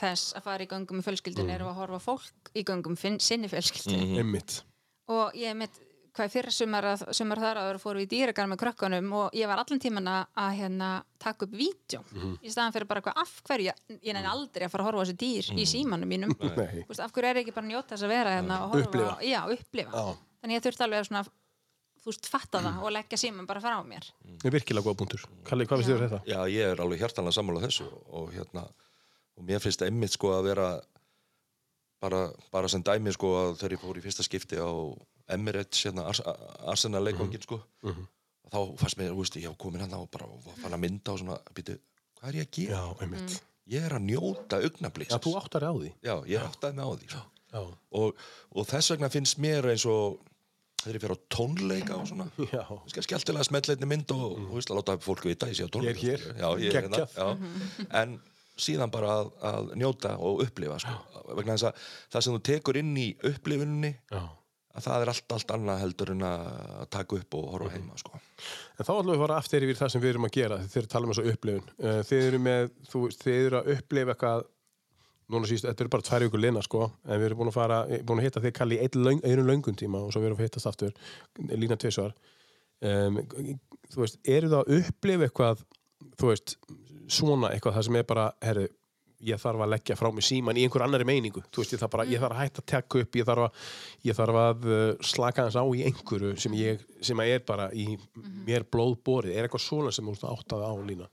þess 0.00 0.34
að 0.38 0.42
fara 0.48 0.64
í 0.64 0.68
göngum 0.70 1.00
í 1.00 1.06
fjölskyldun 1.06 1.46
Mm. 1.48 1.56
við 1.58 1.70
að 1.70 1.80
horfa 1.80 2.00
fólk 2.02 2.52
í 2.54 2.62
göngum 2.64 2.96
finn, 2.98 3.18
sinni 3.20 3.48
fjölskyldun 3.48 4.18
einmitt 4.18 4.62
og 5.08 5.32
ég 5.36 5.54
mitt 5.56 5.80
hvað 6.14 6.30
fyrir 6.30 6.52
sumar, 6.54 6.84
að, 6.86 7.00
sumar 7.12 7.40
þar 7.42 7.58
áður 7.58 7.78
fórum 7.82 7.98
við 7.98 8.06
í 8.06 8.10
dýragar 8.14 8.46
með 8.46 8.60
krökkunum 8.62 9.08
og 9.18 9.32
ég 9.34 9.48
var 9.50 9.58
allan 9.58 9.80
tíman 9.82 10.06
að, 10.06 10.26
að 10.38 10.52
hérna, 10.60 10.90
taka 11.18 11.44
upp 11.48 11.50
vídeo 11.58 12.04
Mhm. 12.14 12.36
í 12.42 12.50
staðan 12.54 12.72
fyrir 12.72 12.86
bara 12.86 13.00
hvað 13.02 13.16
af 13.18 13.32
hverju 13.48 13.72
ég, 13.72 14.14
næði 14.14 14.30
aldrei 14.30 14.64
að 14.66 14.70
fara 14.70 14.84
að 14.84 14.86
horfa 14.92 15.02
á 15.02 15.04
þessi 15.04 15.16
dýr 15.18 15.50
í 15.58 15.64
símanum 15.66 16.08
mínum 16.08 16.30
veist, 16.88 17.00
af 17.02 17.10
hverju 17.12 17.30
er 17.30 17.36
ég 17.36 17.42
ekki 17.48 17.54
bara 17.56 17.66
að 17.66 17.72
njóta 17.74 17.94
þess 17.96 18.06
að 18.06 18.14
vera 18.14 18.36
hérna 18.38 18.60
og 18.62 18.70
horfa 18.76 18.86
Upplifa. 18.86 19.16
á, 19.18 19.22
já, 19.26 19.40
upplifa 19.58 19.90
Já. 19.90 20.16
þannig 20.44 20.54
ég 20.54 20.62
þurfti 20.68 20.84
alveg 20.86 21.00
að 21.02 21.08
svona 21.10 21.24
þú 22.04 22.12
veist, 22.12 22.26
fatta 22.30 22.60
það 22.62 22.82
og 22.84 22.90
leggja 22.94 23.18
síman 23.18 23.46
bara 23.50 23.60
frá 23.64 23.76
mér 23.82 24.04
Það 24.38 24.46
er 24.46 24.54
virkilega 24.54 24.84
góða 24.86 24.98
punktur. 25.02 25.22
Kalli, 25.48 25.64
hvað 25.66 25.78
finnst 25.82 25.90
þér 25.90 25.98
um 25.98 26.08
þetta? 26.08 26.22
Já, 26.30 26.40
ég 26.52 26.72
er 26.74 26.80
alveg 26.84 26.98
hjartanlega 27.00 27.32
sammála 27.38 27.62
þessu 27.64 27.86
og 28.12 28.30
hérna, 28.36 28.68
og 29.38 29.46
mér 29.48 29.62
finnst 29.62 29.82
einmitt 29.86 30.14
sko 30.14 30.32
að 30.36 30.50
vera 30.50 30.68
bara, 32.04 32.26
bara 32.52 32.70
sem 32.70 32.82
dæmi 32.84 33.14
sko 33.14 33.32
að 33.40 33.54
þegar 33.62 33.76
ég 33.76 33.84
fór 33.84 34.00
í 34.00 34.04
fyrsta 34.04 34.26
skipti 34.26 34.60
á 34.60 34.68
Emirates, 35.34 35.86
hérna, 35.86 36.04
Ars 36.10 36.20
Arsenal 36.74 37.00
leikvangin 37.06 37.42
sko, 37.44 37.62
þá 38.52 38.58
fannst 38.80 39.00
mér, 39.00 39.14
þú 39.14 39.22
veist, 39.22 39.38
ég 39.40 39.48
var 39.48 39.58
komin 39.64 39.84
hann 39.84 39.96
og 39.96 40.10
bara 40.12 40.28
og 40.28 40.44
fann 40.60 40.76
að 40.76 40.82
mynda 40.84 41.14
og 41.14 41.22
svona, 41.22 41.38
býtu, 41.56 41.78
hvað 42.20 42.30
er 42.30 42.40
ég 42.42 42.48
að 42.48 42.58
gera? 42.58 42.82
Já, 42.82 43.04
einmitt. 43.06 43.38
Ég 43.72 43.86
er 43.88 43.94
að 43.96 44.04
njóta 44.10 44.58
augnablíks. 44.60 45.14
Já, 45.14 45.22
þú 45.24 45.30
áttar 45.40 45.64
á 45.64 45.72
því. 45.72 45.90
Já, 46.04 46.14
ég 46.28 46.42
áttaði 46.44 46.76
mig 46.76 46.84
á 46.84 46.92
því. 46.92 47.06
Sko. 47.14 47.22
Já. 47.54 47.60
Og, 47.96 48.22
og 48.52 48.66
þess 48.68 48.92
vegna 48.92 49.08
finnst 49.14 49.40
mér 49.40 49.70
eins 49.72 49.86
og 49.88 50.18
þegar 50.82 50.98
ég 50.98 51.04
fer 51.06 51.14
á 51.16 51.18
tónleika 51.32 51.96
og 51.96 52.10
svona, 52.10 52.26
Já. 52.52 52.64
Ska 52.92 53.04
skemmtilega 53.06 53.46
smetleitni 53.48 53.88
mynd 53.88 54.12
og, 54.12 54.36
og 54.36 54.52
veist, 54.58 54.68
að 54.68 54.82
láta 54.82 54.98
fólk 55.00 55.24
vita 55.30 55.48
ég 55.48 55.56
sé 55.56 55.64
á 55.64 55.72
tónleika. 55.72 56.04
Ég 56.04 56.18
er 56.18 56.26
hér. 56.28 56.36
Já, 56.42 56.48
ég 56.60 56.68
er 56.68 56.78
hérna. 56.82 57.00
Geggjað. 57.00 57.16
Já. 57.16 57.88
En 58.02 58.18
síðan 58.60 58.92
bara 58.94 59.18
að, 59.20 59.32
að 59.50 59.68
njóta 59.80 60.14
og 60.22 60.42
upplifa, 60.46 60.78
sko. 60.82 60.94
Vegna 61.34 61.56
þess 61.56 61.68
að 61.70 61.84
það 62.14 62.24
sem 62.26 62.36
þú 62.36 62.40
tekur 62.50 62.78
inn 62.80 62.94
í 63.00 63.06
upplifuninni, 63.30 63.92
Já. 64.12 64.22
að 64.78 64.86
það 64.88 65.04
er 65.06 65.12
allt, 65.14 65.34
allt 65.38 65.54
annað 65.56 65.82
heldur 65.84 66.12
en 66.14 66.24
að 66.28 66.48
taka 66.94 67.18
upp 67.20 67.36
og 67.40 67.48
horfa 67.54 67.74
heima, 67.74 67.98
sko. 68.00 68.18
En 68.78 68.84
þá 68.86 68.90
ætlum 68.94 69.12
við 69.12 69.18
að 69.18 69.22
fara 69.26 69.38
aftur 69.42 69.66
yfir 69.68 69.80
það 69.82 69.92
sem 69.94 70.04
við 70.04 70.12
erum 70.14 70.28
að 70.28 70.34
gera 70.38 70.58
þegar 70.64 70.74
þið 70.88 70.90
tala 70.94 71.06
um 71.08 71.14
þessu 71.14 71.32
upplifun. 71.34 71.70
Eh, 71.78 72.00
Þið 72.10 72.26
eru 72.30 72.42
með, 72.48 72.68
þú, 72.90 73.04
þið 73.22 73.40
eru 73.46 73.60
að 73.62 73.72
upplifa 73.78 74.14
eitthvað 74.14 74.44
núna 75.32 75.48
síst, 75.48 75.64
þetta 75.64 75.80
eru 75.86 75.90
bara 75.94 76.04
tvær 76.04 76.24
ykkur 76.26 76.42
lina 76.44 76.60
sko, 76.62 76.86
en 77.08 77.16
við 77.20 77.26
erum 77.30 77.38
búin 77.40 77.48
að 77.48 77.54
fara, 77.56 77.78
búin 78.04 78.20
að 78.20 78.26
hitta 78.26 78.42
þig 78.44 78.52
Kalli 78.58 78.76
í 78.76 78.88
einu 79.24 79.44
löngum 79.48 79.76
tíma 79.80 80.02
og 80.04 80.10
svo 80.12 80.20
við 80.20 80.28
erum 80.28 80.40
að 80.42 80.44
hittast 80.50 80.68
aftur, 80.68 80.90
lína 81.48 81.78
tvisvar 81.80 82.12
um, 82.84 83.16
þú 83.94 84.02
veist, 84.02 84.18
eru 84.28 84.50
það 84.52 84.58
að 84.60 84.74
upplifa 84.82 85.24
eitthvað, 85.30 85.62
þú 86.20 86.28
veist 86.28 86.54
svona 87.08 87.52
eitthvað, 87.52 87.76
það 87.78 87.86
sem 87.88 87.98
er 88.00 88.08
bara 88.08 88.26
herru, 88.44 88.66
ég 89.24 89.40
þarf 89.40 89.64
að 89.64 89.70
leggja 89.72 89.96
frá 89.96 90.10
mig 90.12 90.26
síman 90.26 90.58
í 90.58 90.64
einhver 90.66 90.84
annari 90.84 91.06
meiningu, 91.08 91.42
veist, 91.56 91.72
ég 91.72 91.80
þarf 91.80 91.92
bara 91.94 92.06
ég 92.10 92.20
þarf 92.20 92.36
að 92.36 92.42
hætta 92.42 92.62
að 92.62 92.68
tekka 92.72 93.02
upp, 93.04 93.18
ég 93.18 93.28
þarf 93.28 93.46
að, 93.46 93.68
ég 94.04 94.18
þarf 94.18 94.40
að 94.42 94.66
uh, 94.68 94.82
slaka 95.12 95.46
hans 95.46 95.56
á 95.56 95.64
í 95.64 95.84
einhverju 95.88 96.34
sem 96.44 96.56
ég, 96.58 96.82
sem 97.04 97.22
að 97.24 97.32
er 97.36 97.44
bara 97.46 97.70
í 97.72 97.86
mér 98.46 98.66
blóðborið, 98.68 99.36
er 99.36 99.48
eitthvað 99.48 99.64
svona 99.64 99.94
sem 99.94 100.04
þú 100.04 100.16
veist 100.16 100.26
áttaði 100.28 100.68
á 100.68 100.72
lína? 100.90 101.08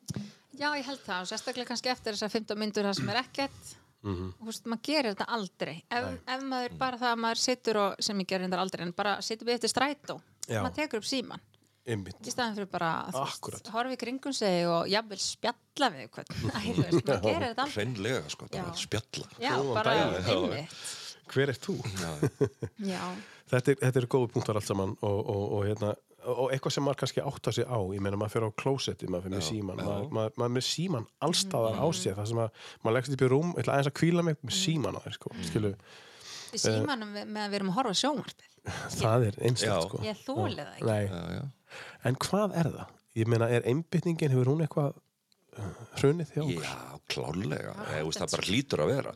Já, 0.61 0.67
ég 0.77 0.85
held 0.85 0.99
það. 1.05 1.21
Og 1.23 1.29
sérstaklega 1.29 1.71
kannski 1.71 1.89
eftir 1.89 2.13
þessar 2.17 2.33
15 2.35 2.59
myndur 2.59 2.85
það 2.85 2.97
sem 2.99 3.07
er 3.09 3.21
ekkert. 3.23 3.71
Mhm. 4.01 4.27
Þú 4.37 4.49
veist, 4.49 4.67
maður 4.67 4.83
gerir 4.89 5.15
þetta 5.15 5.29
aldrei. 5.37 5.73
Ef, 5.89 6.09
ef 6.35 6.43
maður 6.51 6.75
bara 6.81 6.99
það 7.01 7.15
að 7.15 7.23
maður 7.23 7.41
situr 7.41 7.79
og 7.81 8.03
sem 8.03 8.21
ég 8.21 8.29
gerir 8.29 8.49
þetta 8.49 8.61
aldrei 8.65 8.83
en 8.85 8.93
bara 8.97 9.15
situr 9.25 9.47
við 9.47 9.59
eftir 9.59 9.71
strætó 9.71 10.19
maður 10.49 10.77
tekur 10.79 11.01
upp 11.01 11.07
síman 11.07 11.43
einmitt, 11.87 12.19
í 12.21 12.31
staðan 12.33 12.55
fyrir 12.59 12.69
bara 12.71 12.89
að 13.09 13.71
horfa 13.73 13.93
í 13.95 13.99
kringum 14.01 14.33
sig 14.35 14.67
og 14.69 14.87
jafnvel 14.91 15.17
spjalla 15.23 15.89
við 15.95 16.09
hvern 16.13 16.31
Æ, 16.55 16.59
þú 16.61 16.83
veist, 16.83 17.07
maður 17.07 17.25
gerir 17.25 17.47
þetta 17.47 17.65
aldrei. 17.65 17.73
Hreinlega, 17.77 18.21
sko, 18.35 18.49
að 18.51 18.71
spjalla. 18.83 19.27
Já, 19.41 19.53
bara 19.73 19.95
einmitt. 20.29 20.77
Hver 21.31 21.51
er 21.53 21.59
þú? 21.63 21.75
Já, 22.83 23.03
þetta 23.51 23.71
er, 23.73 23.77
þetta 23.85 24.01
er 24.01 24.07
góði 24.11 24.31
punktar 24.33 24.59
allt 24.59 24.67
saman 24.67 24.95
og, 24.99 25.19
og, 25.31 25.43
og, 25.55 25.61
hérna, 25.69 25.93
og 26.27 26.51
eitthvað 26.53 26.75
sem 26.75 26.83
maður 26.85 26.99
kannski 27.01 27.23
átta 27.23 27.53
sig 27.55 27.65
á 27.65 27.79
ég 27.95 28.03
meina 28.03 28.19
maður 28.19 28.33
fyrir 28.35 28.51
á 28.51 28.59
klósetti, 28.61 29.07
maður 29.09 29.29
fyrir 29.29 29.37
með 29.39 29.45
síman 29.47 29.79
maður, 29.79 30.09
maður, 30.17 30.35
maður 30.41 30.53
með 30.57 30.65
síman 30.67 31.07
allstaðar 31.23 31.79
á 31.81 31.85
sér 31.97 32.17
það 32.19 32.29
sem 32.33 32.41
að 32.43 32.67
maður 32.83 32.97
leggst 32.97 33.15
upp 33.15 33.23
í 33.25 33.29
rúm, 33.31 33.53
ég 33.55 33.63
ætla 33.63 33.77
aðeins 33.77 33.91
að 33.93 33.97
kvíla 34.01 34.25
mig 34.27 34.37
með 34.43 34.57
síman 34.59 34.99
á 34.99 35.01
þér 35.07 35.17
sko, 35.17 35.33
skilu 35.47 35.71
í 36.51 36.61
símanum 36.61 37.15
við- 37.15 37.31
meðan 37.31 37.53
við 37.55 37.59
erum 37.61 37.71
að 37.71 37.77
horfa 37.79 37.95
á 37.95 38.01
sjónvarpið. 38.03 38.47
Það 38.99 39.25
er 39.31 39.39
Já. 39.55 39.75
sko. 39.87 40.01
Ég 40.05 40.19
þóli 40.27 40.59
það 40.59 40.73
ekki. 40.75 40.89
Nei. 40.91 41.05
Já, 41.07 41.21
já. 41.39 41.43
En 42.07 42.15
hvað 42.25 42.57
er 42.63 42.69
það? 42.75 42.97
ég 43.19 43.27
meina, 43.27 43.47
er 43.51 43.65
einbytningin, 43.67 44.31
hefur 44.31 44.47
hún 44.53 44.61
eitthvað 44.63 44.93
uh, 45.59 45.71
hrunið 45.99 46.29
hjá 46.35 46.41
okkur? 46.45 46.63
Já, 46.63 46.99
klárlega, 47.11 47.73
Já, 47.75 47.87
Eða, 47.97 48.03
veist, 48.07 48.21
það 48.21 48.35
bara 48.37 48.45
hlýtur 48.47 48.83
að 48.85 48.91
vera. 48.93 49.13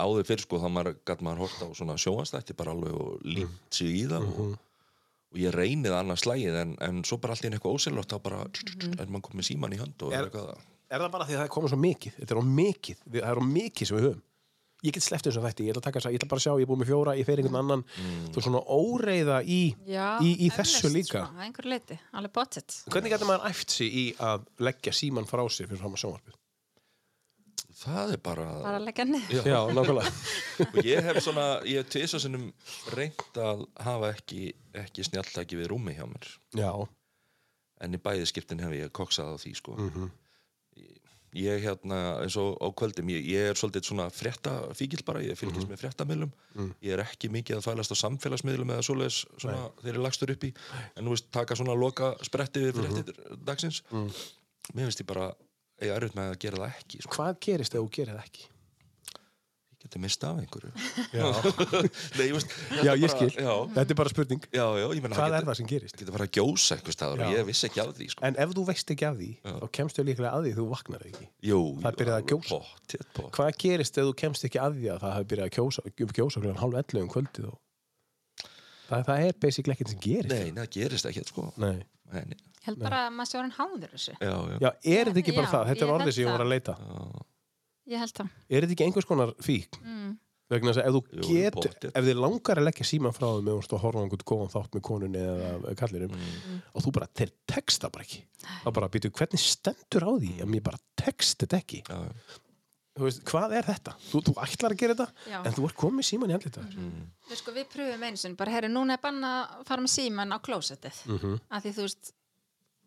Áður 0.00 0.28
fyrir 0.30 0.44
sko, 0.46 0.60
þá 0.62 0.68
maður, 0.72 0.94
gat 1.10 1.24
maður 1.26 1.42
hort 1.44 1.58
á 1.60 1.66
svona 1.76 1.96
sjónvastætti 2.00 2.56
bara 2.56 2.72
alveg 2.72 2.94
og 2.96 3.26
límt 3.28 3.76
sig 3.76 3.90
í 4.00 4.04
það 4.08 4.28
og, 4.30 4.54
og 5.34 5.40
ég 5.42 5.52
reynið 5.58 5.96
annað 5.98 6.22
slægið 6.24 6.56
en, 6.62 6.72
en 6.88 7.02
svo 7.04 7.18
bara 7.20 7.36
allt 7.36 7.44
í 7.44 7.50
eitthvað 7.52 7.76
ósynlótt 7.76 8.14
þá 8.14 8.22
bara 8.30 8.40
er 8.48 9.12
maður 9.12 9.26
komið 9.28 9.48
síman 9.50 9.76
í 9.76 9.80
hönd 9.82 10.06
og 10.08 10.14
Er- 10.16 10.22
er 10.24 10.30
eitthvað. 10.30 10.64
er 10.88 11.04
það 11.04 11.12
bara 11.18 11.28
því 11.28 11.36
að 11.36 11.42
það 11.42 11.48
er 11.50 11.54
komið 11.58 11.74
svo 11.74 11.80
mikið? 11.84 12.16
Þetta 12.22 12.34
er 12.36 12.40
á 12.40 12.44
mikið, 12.62 13.04
það 13.12 13.28
er 13.34 13.42
á 13.42 13.44
mikið 13.52 13.90
sem 13.92 13.98
við 14.00 14.06
höfum 14.08 14.22
ég 14.84 14.92
get 14.92 15.02
sleppt 15.06 15.24
þessu 15.30 15.40
þætti, 15.44 15.64
ég 15.66 15.72
ætla, 15.74 15.80
að 15.80 15.86
taka, 15.88 15.98
þessa- 16.00 16.12
ég 16.12 16.18
ætla 16.20 16.28
bara 16.28 16.40
að 16.40 16.44
sjá 16.44 16.52
ég 16.60 16.62
er 16.66 16.70
búið 16.70 16.80
með 16.82 16.90
fjóra, 16.92 17.14
ég 17.18 17.26
fer 17.28 17.40
einhvern 17.42 17.60
annan. 17.62 17.84
Þú 18.34 18.36
er 18.40 18.44
svona 18.46 18.62
óreiða 18.68 19.38
í, 19.48 19.60
Já, 19.88 20.06
í, 20.20 20.30
í 20.46 20.50
þessu 20.52 20.90
líka. 20.92 21.24
sko, 21.24 21.40
að 21.64 21.70
leiti, 21.72 21.98
hvernig 22.92 23.14
getur 23.14 23.30
maður 23.30 23.46
æft 23.50 23.70
sig 23.70 23.88
í 23.94 24.06
að 24.20 24.44
leggja 24.60 24.92
síman 24.92 25.24
frá 25.30 25.42
sér 25.48 25.66
fyrir 25.70 25.80
fram 25.80 25.94
að 25.96 26.02
sjónvarpið? 26.04 26.40
Það 27.84 28.12
er 28.14 28.20
bara, 28.22 28.44
bara 28.62 28.78
að 28.78 28.84
leggja 28.86 29.04
niður. 29.04 29.48
Já, 29.50 29.60
og 30.74 30.84
ég 30.86 31.02
hef 31.08 31.18
svona 31.24 31.46
ég 31.66 31.80
hef 31.82 31.88
tvisa 31.90 32.20
sinnum 32.22 32.46
reynt 32.94 33.40
að 33.40 33.64
hafa 33.82 34.12
ekki, 34.14 34.52
ekki 34.84 35.04
snjalltæki 35.08 35.58
við 35.58 35.72
rúmi 35.72 35.96
hjá 35.96 36.06
mér. 36.06 36.28
Já, 36.54 36.70
en 37.84 37.96
í 37.96 38.00
bæði 38.00 38.28
skiptin 38.30 38.62
hef 38.62 38.72
ég 38.78 38.92
koksað 38.94 39.34
á 39.34 39.36
því 39.42 39.54
sko. 39.58 39.74
Mhm. 39.76 40.12
Ég 41.34 41.64
hérna 41.64 41.98
eins 42.22 42.36
og 42.38 42.54
á 42.62 42.68
kvöldum 42.78 43.08
ég, 43.10 43.26
ég 43.26 43.50
er 43.50 43.58
svolítið 43.58 43.88
svona 43.88 44.06
fréttafíkil 44.14 45.02
bara 45.06 45.22
ég 45.24 45.38
fylgist 45.38 45.66
með 45.70 45.82
fréttamiðlum. 45.82 46.32
Ég 46.84 46.94
er 46.94 47.02
ekki 47.04 47.30
mikið 47.34 47.58
að 47.58 47.66
fælast 47.66 47.94
á 47.94 47.96
samfélagsmiðlum 48.04 48.70
eða 48.76 48.86
svoleiðis 48.86 49.20
svona 49.42 49.66
þeir 49.82 49.92
eru 49.96 50.04
lagstur 50.06 50.32
upp 50.34 50.46
í. 50.46 50.52
En 50.94 51.04
nú 51.08 51.14
veist 51.16 51.30
taka 51.34 51.58
svona 51.58 51.74
loka 51.74 52.14
spretti 52.22 52.62
við 52.68 52.78
fréttir 52.80 53.20
dagsins. 53.50 53.82
Mér 53.90 54.86
finnst 54.88 55.02
ég 55.02 55.10
bara 55.10 55.32
eiga 55.82 55.96
erfitt 55.98 56.14
með 56.18 56.32
að 56.32 56.40
gera 56.46 56.62
það 56.62 56.74
ekki 56.78 57.02
sko. 57.02 57.14
hvað 57.18 57.38
gerist 57.48 57.74
ef 57.74 57.82
þú 57.82 57.88
gerir 57.98 58.14
það 58.14 58.28
ekki? 58.28 58.50
Geti 59.84 60.00
mista 60.02 60.30
af 60.32 60.40
einhverju 60.40 60.70
já, 61.14 61.24
Nei, 62.18 62.26
ég 62.26 62.34
veist, 62.36 62.54
já 62.80 62.92
ég 62.96 63.04
bara- 63.04 63.12
skil, 63.14 63.30
já, 63.44 63.52
þetta 63.76 63.94
er 63.94 63.98
bara 64.00 64.12
spurning 64.14 64.46
já, 64.48 64.64
já, 64.80 64.86
ég 64.96 65.02
meina 65.04 65.18
hvað 65.18 65.36
er 65.38 65.46
það 65.48 65.58
sem 65.60 65.68
gerist? 65.70 65.98
geta 66.00 66.14
fara 66.16 66.26
að 66.28 66.32
gjósa 66.38 66.78
einhver 66.78 66.96
staður 66.96 67.24
og 67.26 67.34
ég 67.36 67.48
vissi 67.50 67.68
ekki 67.68 67.82
af 67.84 67.92
því 67.98 68.08
sko. 68.14 68.24
en 68.30 68.38
ef 68.44 68.54
þú 68.58 68.64
veist 68.70 68.94
ekki 68.96 69.08
af 69.10 69.18
því, 69.20 69.30
þá 69.44 69.66
kemstu 69.78 70.06
líklega 70.08 70.32
að 70.38 70.48
því 70.48 70.54
þú 70.58 70.66
vaknar 70.72 71.04
ekki 71.10 71.28
Jú, 71.50 71.60
Það 71.84 71.90
er 71.92 71.98
byrjað 72.00 72.16
að 72.20 72.30
gjósa. 72.32 72.60
Pottet, 72.64 73.06
pottet. 73.14 73.34
hvað 73.36 73.60
gerist 73.66 74.00
ef 74.00 74.08
þú 74.08 74.14
kemst 74.24 74.48
ekki 74.48 74.62
að 74.64 74.78
því 74.80 74.88
að 74.94 75.02
það 75.04 75.14
hafi 75.18 75.28
byrjað 75.34 75.50
að 75.50 75.54
kjósa, 75.58 75.86
kjósa 76.18 76.42
klukkan 76.44 76.62
hálf 76.64 76.80
11 76.80 77.04
um 77.04 77.12
kvöldið 77.14 77.50
og 77.52 77.60
það, 78.88 79.04
það 79.10 79.26
er 79.28 79.38
basically 79.44 79.74
ekkert 79.76 79.92
sem 79.94 80.02
gerist 80.04 80.34
Nei, 80.34 80.50
það 80.56 80.72
gerist 80.78 81.08
ekki 81.10 81.22
sko. 81.28 81.46
Nei. 81.60 81.76
Held 82.64 82.78
bara 82.80 82.98
að 83.08 83.14
maður 83.18 83.28
sé 83.30 83.38
orðin 83.40 83.54
háður 83.58 83.90
þessu 83.94 84.12
Já, 84.20 84.32
já. 84.32 84.56
já, 84.64 84.68
er 84.96 85.08
þetta 85.10 85.20
ekki 85.24 85.32
bara 85.36 85.48
Já, 85.48 85.52
það, 85.54 85.64
þetta 85.70 85.84
er 85.86 85.92
orðið 85.94 86.14
sem 86.16 86.24
ég 86.24 86.30
það. 86.30 86.44
að 86.44 86.52
leita 86.54 86.74
Já. 86.80 87.24
Ég 87.90 87.98
held 88.00 88.12
það 88.16 88.28
er 88.50 88.60
þetta 88.64 88.72
ekki 88.76 88.84
einhvers 88.88 89.08
konar 89.08 89.32
fík 89.44 89.78
mm. 89.82 90.12
vegna 90.50 90.72
þess 90.72 90.82
að 90.82 90.88
ef 90.88 90.94
þú 90.94 91.26
getur 91.28 91.90
ef 91.90 92.04
þið 92.08 92.20
langar 92.20 92.60
að 92.60 92.66
leggja 92.68 92.86
síman 92.88 93.12
frá 93.16 93.26
þeim 93.38 93.50
og 93.54 93.80
horfa 93.84 94.00
á 94.00 94.04
einhvern 94.04 94.24
góðan 94.30 94.52
þátt 94.54 94.74
með 94.78 94.84
konunni 94.90 95.24
eða 95.24 95.74
kallinum 95.80 96.14
Mm. 96.14 96.60
og 96.74 96.84
þú 96.84 96.92
bara, 96.98 97.08
þeir 97.16 97.30
texta 97.50 97.90
bara 97.90 98.04
ekki 98.04 98.22
þá 98.64 98.70
bara 98.76 98.88
býtu, 98.92 99.10
hvernig 99.10 99.40
stendur 99.40 100.04
á 100.04 100.10
því 100.20 100.32
að 100.44 100.50
mér 100.54 100.62
bara 100.62 100.78
text 100.96 101.38
þetta 101.44 101.60
ekki 101.62 101.80
Já, 101.88 101.96
já. 101.96 102.40
þú 102.94 103.06
veist, 103.08 103.22
hvað 103.26 103.54
er 103.58 103.64
þetta? 103.66 103.94
Þú, 104.10 104.20
þú 104.28 104.34
ætlar 104.44 104.74
að 104.74 104.80
gera 104.84 104.94
þetta 104.94 105.30
Já. 105.32 105.38
en 105.44 105.54
þú 105.56 105.64
ert 105.68 105.76
komið 105.80 106.06
síman 106.10 106.30
í 106.30 106.34
andlita 106.36 106.60
Mm. 106.64 106.90
mm. 106.90 107.36
sko, 107.40 107.50
við 107.56 107.66
pröfum 107.72 108.04
einu 108.06 108.16
sinni, 108.20 108.36
bara 108.38 108.50
herri, 108.54 108.68
núna 108.70 108.94
er 108.98 109.02
banna 109.02 109.32
að 109.58 109.64
fara 109.66 109.82
með 109.82 109.94
síman 109.96 110.30
á 110.32 110.38
klósettið 110.38 111.00
Mhm. 111.08 111.40
af 111.50 111.64
því 111.64 111.72
þú 111.74 111.88
veist 111.88 112.12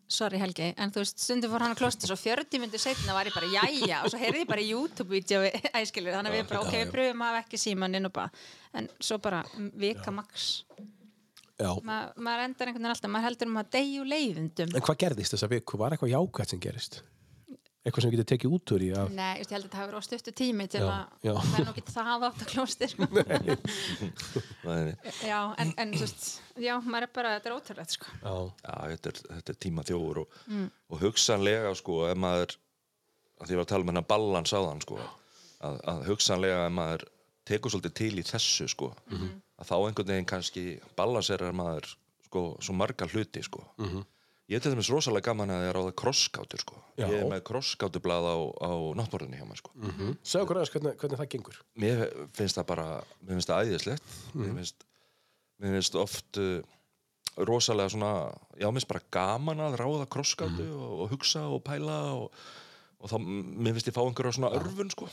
sorry 0.08 0.40
Helgi, 0.40 0.72
en 0.80 0.92
þú 0.94 1.02
veist, 1.02 1.20
stundum 1.20 1.52
fór 1.52 1.64
hann 1.66 1.76
á 1.76 1.78
klósettið 1.78 2.10
svo 2.12 2.18
40 2.20 2.62
myndir 2.62 2.80
setna 2.82 3.16
var 3.16 3.28
ég 3.28 3.36
bara 3.36 3.50
jæja 3.52 4.02
og 4.02 4.12
svo 4.12 4.20
heyrði 4.22 4.44
ég 4.44 4.50
bara 4.50 4.64
YouTube-vídeó 4.64 5.42
æskilur, 5.82 6.14
þannig 6.16 6.32
að 6.32 6.38
við 6.38 6.46
bara, 6.52 6.62
ok, 6.64 6.76
við 6.78 6.94
pröfum 6.94 7.24
að 7.26 7.34
hafa 7.34 7.42
ekki 7.44 7.60
síman 7.60 7.98
inn 7.98 8.08
og 8.08 8.14
bara, 8.16 8.46
en 8.80 8.88
svo 8.98 9.20
bara 9.22 9.42
vika 9.76 10.14
max, 10.14 10.54
Já. 11.58 11.72
Ma, 11.82 12.04
maður 12.14 12.44
endar 12.44 12.68
einhvern 12.70 12.84
veginn 12.84 12.94
alltaf 12.94 13.10
maður 13.10 13.26
heldur 13.26 13.48
um 13.50 13.56
að 13.58 13.70
deyju 13.74 14.04
leiðundum 14.06 14.74
en 14.78 14.84
hvað 14.86 14.98
gerðist 15.02 15.34
þessa 15.34 15.48
viku? 15.50 15.78
Var 15.80 15.96
eitthvað 15.96 16.12
jákvæmt 16.12 16.52
sem 16.52 16.60
gerist? 16.62 17.00
Eitthvað 17.88 18.04
sem 18.04 18.12
við 18.12 18.18
getur 18.18 18.28
tekið 18.32 18.54
út 18.58 18.72
úr 18.76 18.84
í 18.84 18.88
af... 18.94 19.10
Nei, 19.16 19.32
ég 19.40 19.50
held 19.50 19.56
að 19.58 19.64
þetta 19.66 19.78
hafi 19.80 19.88
verið 19.90 19.98
á 19.98 20.08
stuttu 20.08 20.34
tími 20.40 20.66
til 20.70 20.82
Já, 20.84 20.88
að 20.88 21.38
það 21.38 21.58
er 21.58 21.66
nú 21.66 21.72
ekki 21.74 21.84
það 21.94 22.26
átt 22.28 22.44
að 22.44 22.52
klóstir 22.52 22.90
sko. 22.92 23.08
Nei, 24.68 24.80
nei. 24.88 24.94
Já, 25.24 25.40
en, 25.64 25.72
en 25.82 25.94
veist, 25.98 26.26
já, 26.60 26.74
maður 26.84 27.08
er 27.08 27.12
bara, 27.18 27.34
þetta 27.38 27.50
er 27.50 27.56
ótrúlegt 27.58 27.96
sko. 27.96 28.14
Já. 28.22 28.34
Já, 28.64 28.74
þetta 28.94 29.12
er, 29.12 29.20
þetta 29.38 29.54
er 29.54 29.60
tíma 29.66 29.86
þjóður 29.88 30.22
og, 30.24 30.40
og 30.92 31.04
hugsanlega 31.04 31.74
sko, 31.80 32.00
ef 32.10 32.20
maður 32.24 32.56
að 33.38 33.46
því 33.46 33.54
ég 33.54 33.60
var 33.60 33.66
að 33.66 33.72
tala 33.72 33.86
um 33.86 33.92
hennar 33.92 34.08
balans 34.10 34.52
á 34.54 34.58
þann 34.58 34.84
sko, 34.84 34.98
að, 35.68 35.80
að 35.92 36.04
hugsanlega 36.10 36.66
ef 36.66 36.74
maður 36.78 37.06
tekur 37.48 37.72
svolítið 37.72 37.96
til 38.02 38.12
í 38.20 38.26
þessu 38.28 38.66
sko, 38.68 38.92
að 39.14 39.70
þá 39.70 39.74
einhvern 39.78 40.10
veginn 40.12 40.28
kannski 40.28 40.64
balanserar 40.98 41.54
maður 41.56 41.86
sko, 42.26 42.42
svo 42.60 42.74
marga 42.76 43.08
hluti 43.08 43.40
sko. 43.46 43.62
Ég 44.48 44.62
til 44.64 44.72
dæmis 44.72 44.88
rosalega 44.88 45.28
gaman 45.28 45.50
að 45.52 45.66
ég 45.66 45.70
er 45.74 45.76
á 45.76 45.82
það 45.84 45.96
krosskátur 46.00 46.62
sko. 46.62 46.78
Já. 46.96 47.04
Ég 47.04 47.18
er 47.20 47.26
með 47.28 47.42
krosskátublað 47.50 48.28
á, 48.32 48.36
á 48.64 48.70
náttborðinu 48.96 49.36
hjá 49.36 49.44
mér 49.44 49.60
sko. 49.60 49.74
Mm. 49.76 50.14
Segðu 50.24 50.46
okkur 50.46 50.60
aðeins 50.60 50.72
hvernig, 50.72 50.94
hvernig 51.02 51.20
það 51.20 51.28
gengur 51.34 51.58
Mér 51.84 52.04
finnst 52.38 52.56
það 52.56 52.68
bara, 52.70 52.86
mér 53.20 53.36
finnst 53.36 53.52
það 53.52 53.66
æðislegt 53.66 54.14
mér, 54.32 54.54
finnst, 54.56 54.86
mér 55.60 55.76
finnst 55.76 55.98
oft 56.00 56.40
uh, 56.40 56.54
rosalega 57.50 57.92
svona 57.92 58.12
já, 58.56 58.64
mér 58.64 58.78
finnst 58.78 58.90
bara 58.94 59.04
gaman 59.18 59.60
að 59.66 59.76
ráða 59.82 60.08
krosskátu 60.16 60.70
og, 60.78 60.94
og 61.04 61.12
hugsa 61.12 61.44
og 61.52 61.60
pæla 61.68 61.98
og, 62.16 62.40
og 62.98 63.10
þá, 63.12 63.16
mér 63.22 63.76
finnst 63.76 63.88
ég 63.90 63.94
fá 63.94 64.00
einhverja 64.02 64.32
svona 64.34 64.48
örfun 64.58 64.88
sko. 64.90 65.06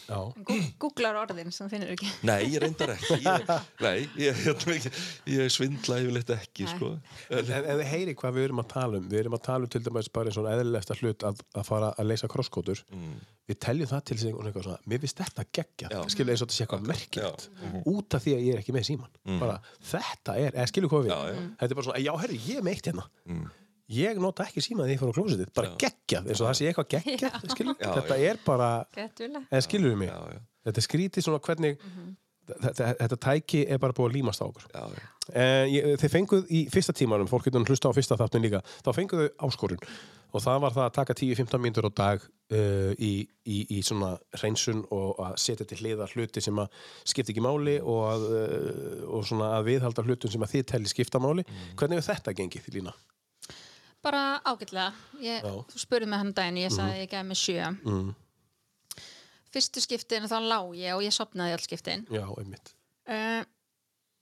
Googlar 0.81 1.19
orðin 1.21 1.51
sem 1.53 1.67
þú 1.67 1.73
finnur 1.75 1.91
ekki. 1.93 2.07
Nei, 2.29 2.39
ég 2.49 2.63
reyndar 2.63 2.93
ekki. 2.95 3.19
Ég, 3.21 3.51
Nei, 3.85 4.07
ég, 4.17 4.39
ég, 4.47 4.87
ég 5.35 5.51
svindla 5.53 5.99
yfirleitt 6.01 6.31
ekki 6.33 6.65
sko. 6.71 6.89
En 7.29 7.51
ef 7.59 7.67
þið 7.69 7.83
heyri 7.91 8.15
hvað 8.17 8.37
við 8.39 8.47
erum 8.49 8.61
að 8.63 8.69
tala 8.73 8.99
um 9.01 9.09
við 9.11 9.21
erum 9.21 9.37
að 9.37 9.43
tala 9.49 9.67
um 9.67 9.73
til 9.75 9.83
dæmis 9.85 10.09
bara 10.17 10.31
eins 10.31 10.39
og 10.41 10.49
eðlilegsta 10.49 10.97
hlut 11.01 11.25
að, 11.29 11.43
að 11.61 11.67
fara 11.69 11.91
að 12.01 12.09
leysa 12.09 12.29
krosskótur 12.31 12.81
mm. 12.89 13.13
við 13.51 13.59
teljum 13.67 13.91
það 13.91 14.03
til 14.09 14.17
sig 14.23 14.33
og 14.37 14.45
eitthvað 14.49 14.65
svona 14.69 14.89
mér 14.93 15.03
finnst 15.05 15.21
þetta 15.21 15.45
geggja, 15.59 15.91
Já. 15.93 15.99
skilur 16.15 16.33
eins 16.33 16.41
og 16.41 16.49
þetta 16.49 16.57
sé 16.57 16.65
eitthvað 16.65 16.87
merkilegt. 16.89 17.47
Út 17.93 18.17
af 18.17 18.25
því 18.25 18.33
að 18.39 18.45
ég 18.47 18.57
er 18.57 18.63
ekki 18.63 18.75
með 18.75 18.87
síman 18.89 19.11
Mhm. 19.25 19.39
bara 19.41 19.59
þetta 19.91 20.35
er, 20.41 20.51
eða 20.57 20.67
skilur 20.69 20.89
hvað 20.91 21.05
við 21.07 21.13
Já, 21.13 21.19
já. 21.33 21.37
þetta 21.61 21.71
er 21.71 21.77
bara 21.79 21.85
svona, 21.87 22.01
já 22.05 22.11
herri, 22.21 22.37
ég 22.49 22.59
er 22.59 22.65
með 22.65 22.75
eitt 22.75 22.89
hérna. 22.91 23.05
Mm. 23.25 23.45
Ég 23.93 24.19
nota 24.21 24.47
ekki 24.47 24.63
síman 24.65 24.89
því 24.89 24.95
ég 24.95 25.01
fór 25.01 25.13
á 25.13 25.17
klósitið 25.17 25.53
bara 25.55 25.71
Já. 25.71 25.77
geggjað, 25.85 26.29
eins 26.29 26.41
og 26.41 26.49
það 26.49 26.59
sé 26.59 26.69
eitthvað 26.69 26.91
geggjað 26.95 27.73
þetta 27.83 28.19
er 28.29 28.43
bara 28.45 28.69
eða 28.97 29.65
skilur 29.65 29.93
við 29.93 29.99
mig, 30.03 30.13
Já, 30.13 30.37
já, 30.37 30.45
þetta 30.67 30.81
er 30.81 30.87
skrítið 30.89 31.27
svona 31.27 31.43
hvernig 31.45 31.81
þetta, 32.45 32.89
þetta 32.99 33.17
tæki 33.25 33.61
er 33.69 33.79
bara 33.81 33.95
búið 33.95 34.09
að 34.09 34.17
límast 34.19 34.43
á 34.43 34.45
okkur. 34.45 34.67
Já, 34.73 34.83
já. 34.93 35.07
Eh, 35.25 35.63
ég, 35.73 35.87
þeir 36.01 36.11
fenguð 36.13 36.51
í 36.53 36.61
fyrsta 36.69 36.93
tímanum, 36.95 37.29
fólk 37.29 37.47
getur 37.47 37.65
hlusta 37.65 37.89
á 37.89 37.97
fyrsta 37.97 38.17
þáttin 38.19 38.45
líka, 38.45 38.61
þá 38.85 38.91
fenguðu 38.93 39.31
áskorun. 39.47 39.81
Og 40.35 40.43
það 40.43 40.59
var 40.65 40.75
það 40.75 40.85
að 40.85 40.95
taka 40.99 41.15
10-15 41.17 41.63
mínútur 41.63 41.87
á 41.87 41.91
dag 41.95 42.25
uh, 42.25 42.91
í, 42.99 43.13
í, 43.47 43.59
í 43.77 43.79
svona 43.85 44.11
hreinsun 44.35 44.83
og 44.93 45.21
að 45.23 45.37
setja 45.41 45.67
til 45.69 45.79
hliða 45.79 46.09
hluti 46.11 46.43
sem 46.43 46.59
að 46.59 46.75
skipta 47.07 47.31
ekki 47.31 47.45
máli 47.45 47.77
og, 47.79 48.01
að, 48.11 48.25
uh, 48.35 49.03
og 49.15 49.25
svona 49.29 49.53
að 49.55 49.69
viðhalda 49.71 50.05
hlutum 50.05 50.33
sem 50.33 50.45
að 50.45 50.57
þið 50.57 50.65
telli 50.73 50.91
skipta 50.91 51.23
máli. 51.23 51.47
Hvernig 51.79 52.01
hefur 52.01 52.11
þetta 52.11 52.35
gengið, 52.35 52.67
Lína? 52.75 52.95
Bara 54.05 54.21
ágætlega 54.45 54.91
ég. 55.25 55.45
Þú 55.71 55.81
spurði 55.81 56.07
mig 56.11 56.21
hann 56.21 56.33
daginn, 56.37 56.59
ég 56.61 56.73
sagði 56.73 56.93
að 56.93 57.01
ég 57.01 57.11
gæði 57.15 57.27
mig 57.31 57.39
sjö 57.41 57.71
Mm. 57.85 58.13
Fyrstu 59.55 59.81
skiptin 59.83 60.25
þá 60.27 60.37
lá 60.43 60.59
ég 60.75 60.93
og 60.97 61.03
ég 61.05 61.13
sopnaði 61.15 61.55
all 61.55 61.63
skiptin 61.63 62.03
Já, 62.11 62.25
einmitt. 62.37 62.73
uh, 63.07 63.43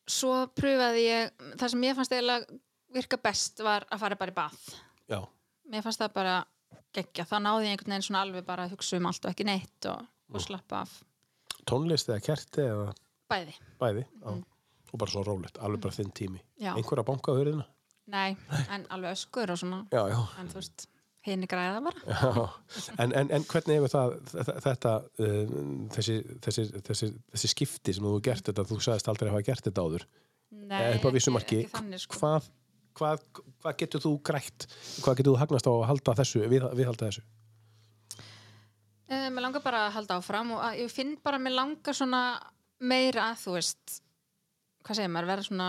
Svo 0.07 0.33
pröfaði 0.53 1.05
ég 1.07 1.31
það 1.57 1.71
sem 1.73 1.85
ég 1.87 1.95
fannst 1.97 2.13
eiginlega 2.13 2.57
virka 2.93 3.17
best 3.23 3.61
var 3.65 3.85
að 3.89 3.99
fara 4.03 4.17
bara 4.19 4.33
í 4.33 4.37
bath 4.37 4.73
Já, 5.09 5.19
Mér 5.71 5.81
fannst 5.85 6.01
það 6.03 6.13
bara 6.19 6.35
geggja 6.93 7.25
þá 7.25 7.35
náði 7.41 7.65
ég 7.65 7.73
einhvern 7.73 7.95
veginn 7.95 8.05
svona 8.05 8.21
alveg 8.27 8.45
bara 8.45 8.67
að 8.67 8.75
hugsa 8.75 8.99
um 8.99 9.07
allt 9.09 9.25
og 9.25 9.31
ekki 9.33 9.47
neitt 9.47 9.87
og, 9.89 10.03
og 10.33 10.43
slappa 10.43 10.83
af 10.85 10.97
tónlist 11.65 12.11
eða 12.11 12.21
kerti 12.27 12.61
eða 12.67 12.91
bæði 13.31 13.55
bæði. 13.81 14.03
Já. 14.21 14.33
Og 14.93 14.99
bara 15.01 15.09
svo 15.09 15.23
rólegt, 15.25 15.57
alveg 15.57 15.81
bara 15.81 15.95
þinn 15.95 16.11
tími. 16.13 16.41
Já. 16.61 16.75
Einhver 16.77 16.99
að 17.01 17.07
banka 17.07 17.33
á 17.33 17.37
hurðina? 17.39 17.63
Nei, 18.11 18.33
en 18.73 18.83
alveg 18.91 19.13
öskur 19.15 19.51
og 19.53 19.59
svona. 19.61 19.85
Já, 19.93 20.01
já. 20.11 20.17
en 20.41 20.49
þú 20.51 20.57
veist, 20.59 20.87
henni 21.23 21.47
græða 21.47 21.79
bara. 21.85 22.47
En, 22.99 23.13
en, 23.15 23.29
en 23.31 23.45
hvernig 23.47 23.77
hefur 23.79 23.93
það 23.93 24.15
þe- 24.33 24.55
þetta 24.65 24.95
uh, 25.23 25.53
þessi, 25.95 26.17
þessi, 26.43 26.65
þessi, 26.89 27.09
þessi 27.31 27.51
skipti 27.53 27.95
sem 27.95 28.03
þú 28.09 28.17
gert 28.25 28.49
þetta, 28.49 28.65
þú 28.67 28.79
sagðist 28.83 29.07
aldrei 29.13 29.29
að 29.29 29.37
hafa 29.37 29.47
gert 29.47 29.69
þetta 29.69 29.85
áður. 29.87 30.05
Nei, 30.73 30.99
vissu 31.15 31.31
marki, 31.33 31.61
ekki 31.63 31.73
þannig 31.77 32.03
sko. 32.03 32.19
hvað, 32.19 32.49
hvað, 32.99 33.23
hvað 33.63 33.77
getur 33.85 34.03
þú 34.03 34.11
grætt? 34.27 34.67
Hvað 35.05 35.17
getur 35.21 35.31
þú 35.33 35.39
hagnast 35.41 35.69
á 35.69 35.73
að 35.73 35.87
halda 35.93 36.17
þessu 36.19 36.43
við, 36.43 36.67
viðhalda 36.77 37.07
þessu? 37.07 37.23
Uh, 39.07 39.29
mér 39.31 39.43
langar 39.47 39.63
bara 39.63 39.85
að 39.87 39.95
halda 39.97 40.19
áfram 40.19 40.51
og 40.57 40.77
ég 40.79 40.91
finn 40.91 41.15
bara 41.23 41.39
að 41.39 41.47
mér 41.47 41.55
langar 41.57 41.95
svona 41.97 42.21
meira 42.83 43.29
að 43.31 43.41
þú 43.45 43.55
veist 43.57 43.97
hvað 44.83 44.99
segir 44.99 45.11
maður, 45.15 45.31
vera 45.31 45.47
svona 45.47 45.67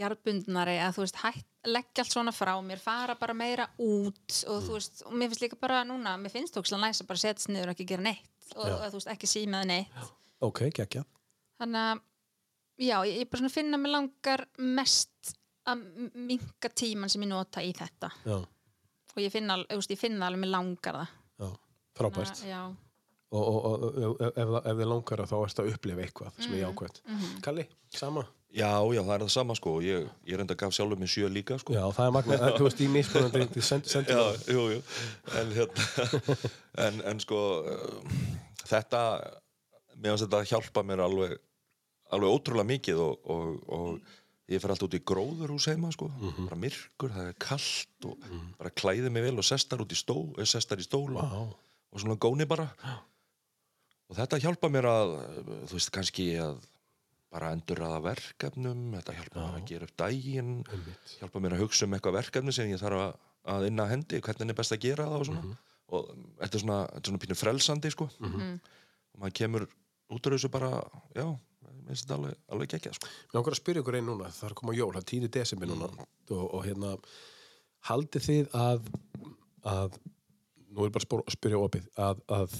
jarðbundnari 0.00 0.76
að 0.82 0.96
þú 0.96 1.04
veist, 1.04 1.18
hætt, 1.22 1.46
leggja 1.66 2.02
allt 2.04 2.12
svona 2.12 2.32
frá 2.36 2.52
mér 2.62 2.80
fara 2.82 3.16
bara 3.18 3.34
meira 3.36 3.66
út 3.82 4.40
og 4.52 4.60
þú 4.66 4.74
veist, 4.76 5.02
og 5.08 5.14
mér 5.16 5.30
finnst 5.32 5.44
líka 5.44 5.58
bara 5.60 5.82
núna 5.88 6.16
mér 6.20 6.34
finnst 6.34 6.54
þú 6.56 6.62
ekki 6.62 6.80
næst 6.82 7.04
að 7.04 7.08
bara 7.10 7.22
setja 7.22 7.52
niður 7.52 7.72
og 7.72 7.76
ekki 7.76 7.88
gera 7.92 8.04
neitt 8.04 8.50
og, 8.54 8.66
Já. 8.68 8.74
og 8.76 8.84
þú 8.92 9.00
veist, 9.00 9.10
ekki 9.14 9.30
símaði 9.30 9.70
neitt. 9.72 10.04
Ok, 10.44 10.60
geggja. 10.76 11.02
Þannig 11.56 11.80
að 11.82 12.02
já, 12.84 12.96
ég, 13.08 13.14
ég 13.22 13.30
bara 13.32 13.40
svona 13.40 13.54
finna 13.56 13.80
mig 13.80 13.94
langar 13.94 14.44
mest 14.60 15.32
að 15.66 15.86
minka 16.14 16.70
tíman 16.70 17.10
sem 17.10 17.24
ég 17.24 17.32
nota 17.32 17.64
í 17.64 17.72
þetta. 17.74 18.12
Já, 18.28 18.36
og 19.16 19.22
ég 19.24 19.32
finna, 19.32 19.56
veist, 19.72 19.94
ég 19.96 20.00
finna 20.00 20.28
alveg 20.28 20.44
mig 20.44 20.52
langar 20.52 21.00
það. 21.00 21.14
Já, 21.40 21.48
frábært. 21.96 22.36
Þannig 22.36 22.52
já, 22.52 22.60
og, 23.36 23.64
og, 23.68 23.84
og, 23.84 24.20
ef, 24.26 24.34
ef, 24.40 24.72
þið 24.80 24.88
langar 24.92 25.22
að 25.24 25.30
þá 25.32 25.36
erst 25.46 25.60
að 25.62 25.70
upplifa 25.74 26.02
eitthvað 26.06 26.32
sem 26.40 26.52
er 26.52 26.56
Mhm. 26.56 26.64
jákvæmt 26.66 27.42
Kalli, 27.42 27.66
sama? 27.94 28.26
Já, 28.56 28.70
já, 28.94 29.02
það 29.04 29.14
er 29.14 29.20
það 29.26 29.30
sama 29.34 29.54
sko. 29.58 29.70
Ég, 29.84 30.06
ég 30.24 30.36
reynda 30.38 30.54
gaf 30.56 30.72
sjálfur 30.72 30.96
mig 30.98 31.08
sjö 31.12 31.28
líka 31.28 31.58
sko. 31.60 31.74
Já, 31.74 31.82
það 31.92 32.06
er 32.06 32.12
magna, 32.16 32.36
þú 32.56 32.64
veist, 32.64 32.80
í 32.80 32.86
mismunandi 32.88 33.42
þið 33.56 33.66
send, 33.66 34.08
Já, 34.08 34.22
jú, 34.48 34.62
jú. 34.72 34.78
En, 35.36 35.50
hérna, 35.52 36.06
en, 36.86 37.00
en 37.10 37.20
sko 37.20 37.40
uh, 37.66 38.14
þetta 38.64 39.02
mér 39.96 40.14
finnst 40.14 40.24
þetta 40.26 40.40
hjálpa 40.48 40.82
mér 40.86 41.02
alveg 41.04 41.36
alveg 42.14 42.30
ótrúlega 42.32 42.68
mikið 42.70 43.00
og, 43.02 43.28
og, 43.34 43.68
og 43.68 44.14
ég 44.48 44.60
fer 44.62 44.70
alltaf 44.70 44.86
út 44.88 44.94
í 44.94 45.02
gróðurhús 45.10 45.66
heima 45.72 45.90
sko, 45.92 46.06
Mhm. 46.14 46.46
bara 46.46 46.56
myrkur, 46.62 47.10
það 47.12 47.28
er 47.32 47.36
kallt 47.42 48.06
og 48.06 48.26
bara 48.60 48.70
klæði 48.70 49.10
mig 49.10 49.24
vel 49.26 49.36
og 49.42 49.44
sestar 49.44 49.82
út 49.82 49.90
í 49.92 49.98
stól 49.98 50.32
sestar 50.46 50.78
í 50.78 50.86
stól 50.86 51.16
og, 51.16 51.18
Vá. 51.18 51.42
og 51.92 52.00
svona 52.00 52.16
góni 52.16 52.46
bara 52.48 52.68
og 54.06 54.16
þetta 54.18 54.38
hjálpa 54.44 54.70
mér 54.70 54.86
að 54.90 55.12
þú 55.66 55.76
veist 55.78 55.92
kannski 55.94 56.26
að 56.42 56.58
bara 57.36 57.50
endur 57.56 57.80
aða 57.82 58.00
verkefnum 58.06 58.84
þetta 58.96 59.14
hjálpa 59.18 59.40
mér 59.42 59.56
að 59.60 59.64
gera 59.70 59.88
upp 59.88 59.96
daginn 60.00 60.52
Einmitt. 60.72 61.14
hjálpa 61.20 61.42
mér 61.42 61.56
að 61.56 61.64
hugsa 61.64 61.88
um 61.88 61.96
eitthvað 61.96 62.18
verkefni 62.20 62.54
sem 62.54 62.70
ég 62.70 62.80
þarf 62.80 63.00
að, 63.02 63.16
að 63.56 63.66
inna 63.70 63.86
hendi, 63.90 64.20
hvernig 64.22 64.52
er 64.54 64.58
best 64.60 64.72
að 64.76 64.84
gera 64.86 65.08
það 65.10 65.18
og 65.20 65.26
svona 65.30 65.42
Mhm. 65.42 65.56
og 65.96 66.06
þetta 66.40 66.54
er 66.58 66.62
svona, 66.62 66.78
þetta 66.86 67.02
er 67.02 67.10
svona 67.10 67.22
pínu 67.24 67.36
frelsandi 67.42 67.90
sko 67.94 68.06
og 68.20 69.20
maður 69.20 69.36
kemur 69.40 69.66
út 70.10 70.26
úr 70.26 70.34
þessu 70.36 70.50
bara 70.54 70.70
já, 71.14 71.26
mér 71.26 71.86
finnst 71.90 72.06
þetta 72.06 72.14
alveg, 72.16 72.34
alveg 72.54 72.68
gekkja 72.72 72.92
sko. 72.94 73.06
Mér 73.06 73.34
langar 73.38 73.52
að 73.54 73.60
spyrja 73.60 73.82
ykkur 73.82 73.96
einn 73.98 74.06
núna, 74.06 74.30
það 74.30 74.46
er 74.48 74.54
að 74.54 74.58
koma 74.60 74.74
jól, 74.74 74.92
það 74.94 75.02
er 75.02 75.10
10. 75.10 75.28
desember 75.36 75.66
núna 75.70 75.88
og, 76.30 76.54
og 76.54 76.64
hérna, 76.66 76.90
haldið 77.90 78.26
þið 78.26 78.54
að, 78.54 78.88
að 79.66 79.98
nú 80.70 80.84
er 80.86 80.90
bara 80.94 81.02
að 81.02 81.06
spyr- 81.06 81.34
spyrja 81.36 81.60
opið, 81.62 81.86
að, 81.98 82.22
að 82.38 82.56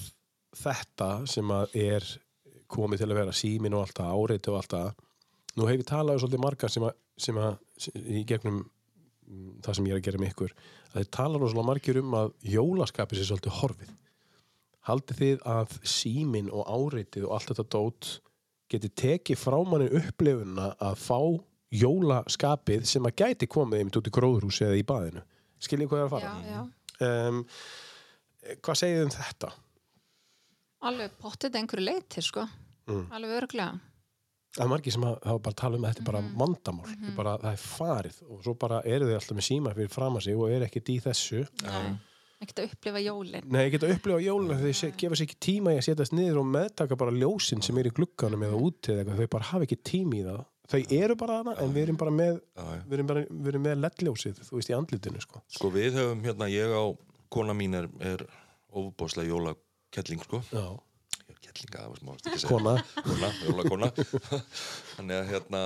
þetta 0.57 1.11
sem 1.31 1.53
að 1.55 1.77
er 1.83 2.07
komið 2.71 3.03
til 3.03 3.11
að 3.11 3.19
vera 3.21 3.35
símin 3.37 3.77
og 3.77 3.85
allt 3.85 4.01
það, 4.01 4.15
áreiti 4.17 4.53
og 4.53 4.59
allt 4.61 4.73
það, 4.75 4.89
nú 5.57 5.69
hef 5.69 5.79
ég 5.79 5.89
talað 5.89 6.17
um 6.17 6.23
svolítið 6.25 6.43
margar 6.43 6.73
sem 6.73 6.87
að, 6.87 6.97
sem 7.27 7.39
að 7.41 7.59
í 8.03 8.25
gegnum 8.29 8.59
mm, 8.63 9.51
það 9.65 9.79
sem 9.79 9.89
ég 9.89 9.95
er 9.95 10.01
að 10.01 10.07
gera 10.09 10.23
með 10.23 10.33
ykkur, 10.35 10.55
að 10.93 10.99
þið 10.99 11.11
talar 11.19 11.45
rosalega 11.45 11.71
margir 11.71 12.01
um 12.03 12.17
að 12.19 12.33
jólaskapið 12.57 13.21
sé 13.21 13.29
svolítið 13.31 13.59
horfið. 13.61 13.93
Haldið 14.87 15.21
þið 15.23 15.45
að 15.51 15.77
símin 15.91 16.53
og 16.55 16.71
áreitið 16.71 17.27
og 17.27 17.37
allt 17.37 17.53
þetta 17.53 17.69
dót 17.75 18.11
geti 18.71 18.91
tekið 18.99 19.39
frá 19.39 19.57
manni 19.67 19.87
upplifuna 19.95 20.73
að 20.83 20.99
fá 21.03 21.21
jólaskapið 21.75 22.87
sem 22.87 23.07
að 23.07 23.17
gæti 23.23 23.49
komið 23.51 23.83
einmitt 23.83 23.99
út 23.99 24.11
í 24.11 24.15
gróðurhúsi 24.15 24.67
eða 24.67 24.79
í 24.79 24.87
baðinu. 24.87 25.23
Skiljið 25.63 25.91
hvað 25.91 26.01
ég 26.01 26.07
er 26.07 26.11
að 26.11 26.27
já, 26.27 26.31
fara? 26.31 26.51
já 26.55 26.65
Um, 26.97 27.43
hvað 28.65 28.79
segið 28.81 29.03
um 29.05 29.11
þetta? 29.13 29.51
Alveg 30.87 31.11
pottið 31.23 31.59
einhverju 31.61 31.85
leiti, 31.91 32.23
sko 32.23 32.47
Mm. 32.87 33.09
alveg 33.11 33.33
örglega 33.43 33.81
Það 34.57 34.65
er 34.65 34.69
margir 34.73 34.93
sem 34.95 35.03
að- 35.05 35.19
hafa 35.27 35.39
bara 35.43 35.55
talað 35.61 35.75
um 35.77 35.85
að 35.85 35.91
þetta 35.91 36.01
er 36.01 36.07
bara 36.13 36.21
vandamál. 36.41 36.87
Mm 36.87 37.03
-hmm. 37.03 37.17
bara, 37.17 37.33
það 37.39 37.53
er 37.53 37.63
farið 37.63 38.23
og 38.31 38.43
svo 38.45 38.55
bara 38.59 38.81
eru 38.87 39.05
þið 39.07 39.15
alltaf 39.19 39.37
með 39.37 39.47
síma 39.51 39.75
fyrir 39.75 39.91
fram 39.91 40.15
að 40.17 40.23
sig 40.23 40.37
og 40.37 40.51
eru 40.51 40.65
ekkert 40.65 40.89
í 40.89 41.01
þessu. 41.03 41.49
Nei, 41.63 41.99
ekkert 42.41 42.59
að 42.63 42.71
upplifa 42.73 43.01
jólin 43.05 43.45
Nei, 43.51 43.65
ég 43.69 43.73
geta 43.73 43.87
upplifað 43.93 44.25
jóluna 44.25 44.55
þegar 44.57 44.75
se- 44.75 44.91
gefa 44.97 45.15
sér 45.17 45.27
ekki 45.27 45.39
tíma 45.41 45.75
í 45.75 45.77
að 45.77 45.85
setjast 45.85 46.13
niður 46.13 46.39
og 46.41 46.47
meðtaka 46.47 46.97
bara 46.97 47.11
ljósin 47.11 47.63
sem 47.63 47.77
er 47.79 47.85
í 47.85 47.91
glugganum 47.93 48.43
eða 48.43 48.57
úti 48.61 48.93
eða 48.93 49.05
eitthvað. 49.05 49.19
Þau 49.19 49.27
bara 49.29 49.45
hafa 49.45 49.63
ekki 49.67 49.77
tími 49.85 50.17
í 50.23 50.25
það. 50.25 50.45
Þau 50.69 50.93
eru 51.03 51.15
bara 51.17 51.43
þarna 51.43 51.61
en 51.61 51.75
við 51.75 51.83
erum 51.83 51.97
bara 51.97 52.11
með, 52.11 52.41
við 52.89 52.93
erum 52.93 53.07
bara, 53.07 53.21
við 53.25 53.47
erum 53.49 53.63
með 53.63 53.81
ledljósið, 53.85 54.35
þú 54.41 54.53
veist, 54.57 54.71
í 54.71 54.75
andlitinu, 54.79 55.21
sko. 55.21 55.43
sko 55.49 55.71
við 55.71 55.93
höfum 55.93 56.23
hérna, 56.23 56.49
ég 56.49 56.71
á 56.73 56.97
kona 57.31 57.53
mín 57.53 57.75
er, 57.75 57.89
er 58.01 58.27
ofbóðslega 58.73 59.29
jólakettling 59.97 60.23
sko. 60.25 60.41
Já, 60.53 60.77
kettlinga, 61.41 61.81
það 61.81 61.93
var 61.93 62.01
smá, 62.01 62.13
kona. 62.49 62.75
kona, 63.07 63.31
jólakona 63.47 63.89
þannig 64.97 65.17
að 65.17 65.31
hérna 65.31 65.63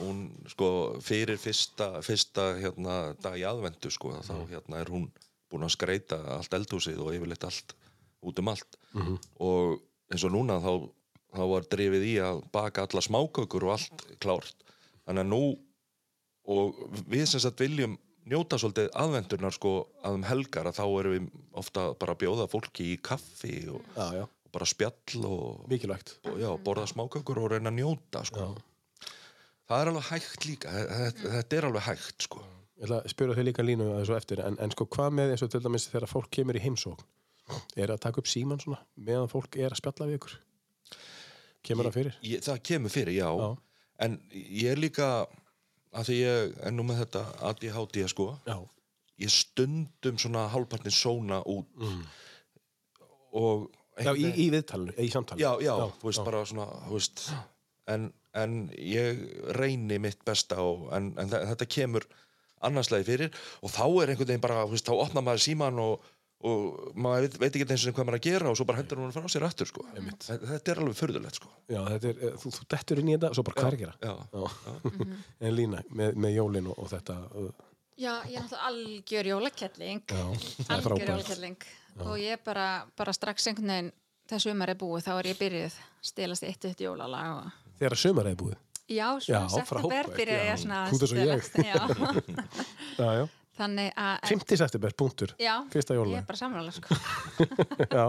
hún 0.00 0.20
sko 0.52 0.68
fyrir 1.02 1.38
fyrsta, 1.40 2.00
fyrsta 2.04 2.54
hérna 2.60 3.14
dag 3.22 3.38
í 3.38 3.44
aðvendu 3.48 3.90
sko 3.90 4.14
þá 4.22 4.36
hérna 4.52 4.80
er 4.80 4.92
hún 4.92 5.08
búin 5.50 5.66
að 5.66 5.74
skreita 5.74 6.20
allt 6.38 6.54
eldhúsið 6.54 7.02
og 7.02 7.14
yfirleitt 7.14 7.46
allt 7.46 7.74
út 8.24 8.38
um 8.40 8.48
allt. 8.48 8.78
Og 9.42 9.80
eins 10.10 10.24
og 10.24 10.32
núna 10.32 10.60
þá, 10.62 10.72
þá 11.34 11.44
var 11.50 11.68
drifið 11.74 12.06
í 12.08 12.14
að 12.22 12.42
baka 12.54 12.86
alla 12.86 13.02
smákökur 13.04 13.66
og 13.68 13.74
allt 13.76 14.06
klárt. 14.22 14.56
Þannig 15.04 15.26
að 15.26 15.30
nú 15.34 15.44
og 16.54 16.80
við 17.10 17.26
sem 17.28 17.42
sagt 17.42 17.60
viljum 17.60 17.98
njóta 18.30 18.58
svolítið 18.60 18.88
aðvendurnar 18.96 19.52
sko 19.56 19.72
að 20.04 20.18
um 20.18 20.24
helgar 20.28 20.68
að 20.70 20.78
þá 20.78 20.84
erum 21.00 21.14
við 21.16 21.26
ofta 21.60 21.84
bara 22.00 22.14
að 22.16 22.22
bjóða 22.24 22.46
fólki 22.52 22.86
í 22.94 23.00
kaffi 23.04 23.56
og, 23.72 23.82
Já, 23.96 24.06
já, 24.20 24.24
og 24.24 24.54
bara 24.54 24.68
spjall 24.70 25.24
og, 25.28 25.64
mikilvægt. 25.70 26.14
og 26.30 26.38
já, 26.40 26.48
borða 26.64 26.86
smákökur 26.92 27.42
og 27.42 27.50
reyna 27.52 27.72
að 27.72 27.78
njóta 27.82 28.24
sko. 28.28 28.46
það 29.68 29.80
er 29.82 29.90
alveg 29.92 30.08
hægt 30.10 30.46
líka 30.48 30.72
þetta, 30.78 31.34
þetta 31.38 31.58
er 31.60 31.68
alveg 31.70 31.86
hægt 31.90 32.28
sko. 32.28 32.42
Ég 32.74 32.88
ætla 32.88 32.96
að 33.04 33.12
spyrja 33.12 33.34
þau 33.38 33.44
líka 33.46 33.62
línu 33.64 33.84
að 33.92 34.00
þessu 34.02 34.16
eftir, 34.16 34.40
en, 34.42 34.56
en 34.60 34.72
sko 34.74 34.84
hvað 34.90 35.12
með 35.14 35.30
eins 35.34 35.44
og 35.46 35.50
til 35.52 35.60
dæmis 35.62 35.84
þegar 35.92 36.10
fólk 36.10 36.30
kemur 36.34 36.56
í 36.58 36.62
heimsókn? 36.64 37.04
Er 37.78 37.92
að 37.92 38.00
taka 38.02 38.18
upp 38.22 38.26
síman 38.28 38.58
svona 38.60 38.80
meðan 38.96 39.28
fólk 39.30 39.56
er 39.60 39.70
að 39.70 39.78
spjalla 39.78 40.08
við 40.08 40.16
ykkur? 40.18 40.34
Kemur 41.64 41.86
það 41.88 41.96
fyrir? 41.98 42.16
ég, 42.24 42.42
það 42.44 42.58
kemur 42.68 42.92
fyrir. 42.92 43.14
Já. 43.20 43.28
en 44.04 44.16
ég 44.32 44.72
er 44.72 44.80
líka 44.80 45.08
að 45.94 46.08
því 46.10 46.16
ég 46.20 46.54
er 46.66 46.74
nú 46.74 46.84
með 46.88 47.04
þetta 47.04 47.22
ADHD 47.50 48.00
sko, 48.10 48.26
Já. 48.48 48.56
ég 49.22 49.30
stundum 49.30 50.18
svona 50.18 50.48
hálfpartin 50.52 50.94
sóna 50.94 51.38
út. 51.46 51.70
Og 53.34 53.68
Já, 54.02 54.10
í, 54.18 54.26
í 54.42 54.48
viðtalinu, 54.50 54.94
í 54.98 55.06
samtalinu. 55.12 55.44
já, 55.44 55.52
já, 55.62 55.74
þú 56.00 56.08
veist 56.08 56.24
bara 56.26 56.40
svona 56.50 56.64
þú 56.88 56.96
veist, 56.96 57.20
en, 57.94 58.08
en 58.34 58.56
ég 58.74 59.20
reyni 59.54 60.00
mitt 60.02 60.18
besta 60.26 60.58
og, 60.66 60.88
en, 60.96 61.12
en 61.22 61.30
þe- 61.30 61.44
þetta 61.52 61.68
kemur 61.70 62.06
annarslega 62.64 63.06
fyrir. 63.06 63.30
Og 63.62 63.70
þá 63.70 63.84
er 64.02 64.10
einhvern 64.14 64.30
veginn 64.32 64.42
bara, 64.42 64.64
þú 64.66 64.74
veist, 64.74 64.88
þá 64.90 64.98
opnar 65.04 65.26
maður 65.28 65.44
síman 65.46 65.78
og, 65.84 66.08
og 66.44 66.96
maður 67.00 67.24
veit, 67.26 67.36
veit 67.40 67.54
ekki 67.58 67.66
eins 67.74 67.84
og 67.88 67.94
hvað 67.96 68.06
maður 68.08 68.16
er 68.16 68.20
að 68.20 68.26
gera 68.28 68.50
og 68.52 68.56
svo 68.58 68.66
bara 68.68 68.80
hendur 68.82 69.00
hún 69.00 69.12
frá 69.14 69.28
sér 69.32 69.46
aftur 69.48 69.70
sko. 69.70 69.84
þetta, 69.94 70.38
þetta 70.50 70.72
er 70.74 70.80
alveg 70.82 70.98
furðulegt 70.98 71.38
sko. 71.40 71.52
Já, 71.72 71.80
þetta 71.94 72.10
er, 72.10 72.18
eh, 72.28 72.34
þú, 72.42 72.52
þú 72.58 72.66
dettur 72.74 73.00
inn 73.02 73.08
í 73.08 73.14
þetta, 73.16 73.30
svo 73.38 73.44
bara 73.48 73.56
hvað 73.60 73.68
er 73.70 73.76
að 73.78 73.84
gera? 73.84 73.94
já, 74.04 74.14
Já. 74.34 74.42
en 75.48 75.54
lína, 75.56 75.82
með, 75.90 76.18
með 76.26 76.36
jólin 76.38 76.68
og, 76.72 76.78
og 76.84 76.90
þetta. 76.92 77.16
uh, 77.32 77.50
Já, 77.94 78.12
ég 78.26 78.36
er 78.36 78.42
náttúrulega 78.42 78.68
algjör 78.68 79.28
er 80.66 80.74
algjör 80.74 80.88
frábært. 80.88 81.12
jólakettling 81.14 81.66
og 82.04 82.16
ég 82.18 82.40
bara, 82.44 82.68
bara 82.98 83.12
strax 83.14 83.46
einhvern 83.52 83.70
veginn 83.70 83.92
þessu 84.32 84.50
umar 84.50 84.72
er 84.72 84.78
búið, 84.80 85.04
þá 85.06 85.12
er 85.20 85.28
ég 85.30 85.38
byrjuð 85.38 85.76
stilast 86.10 86.42
eitt 86.48 86.64
eitt 86.68 86.80
jólalag 86.82 87.36
og 87.38 87.60
Þegar 87.78 87.96
sumar 87.98 88.26
er 88.30 88.36
búið. 88.38 88.56
Já, 88.90 89.06
svona 89.24 89.48
september 89.50 90.10
já. 90.36 90.42
ég 90.50 90.58
svona 90.60 90.80
og 90.92 91.64
já. 91.64 91.78
Já, 92.98 93.08
já. 93.20 93.24
Þannig 93.54 93.92
að 93.94 94.14
50 94.32 94.58
september, 94.58 94.94
punktur. 94.98 95.34
Já, 95.38 95.54
Fyrsta 95.70 95.94
ég 95.94 96.00
jólalag. 96.00 96.18
er 96.18 96.26
bara 96.26 96.38
samrála 96.40 96.72
sko. 96.74 96.96
Já, 97.98 98.06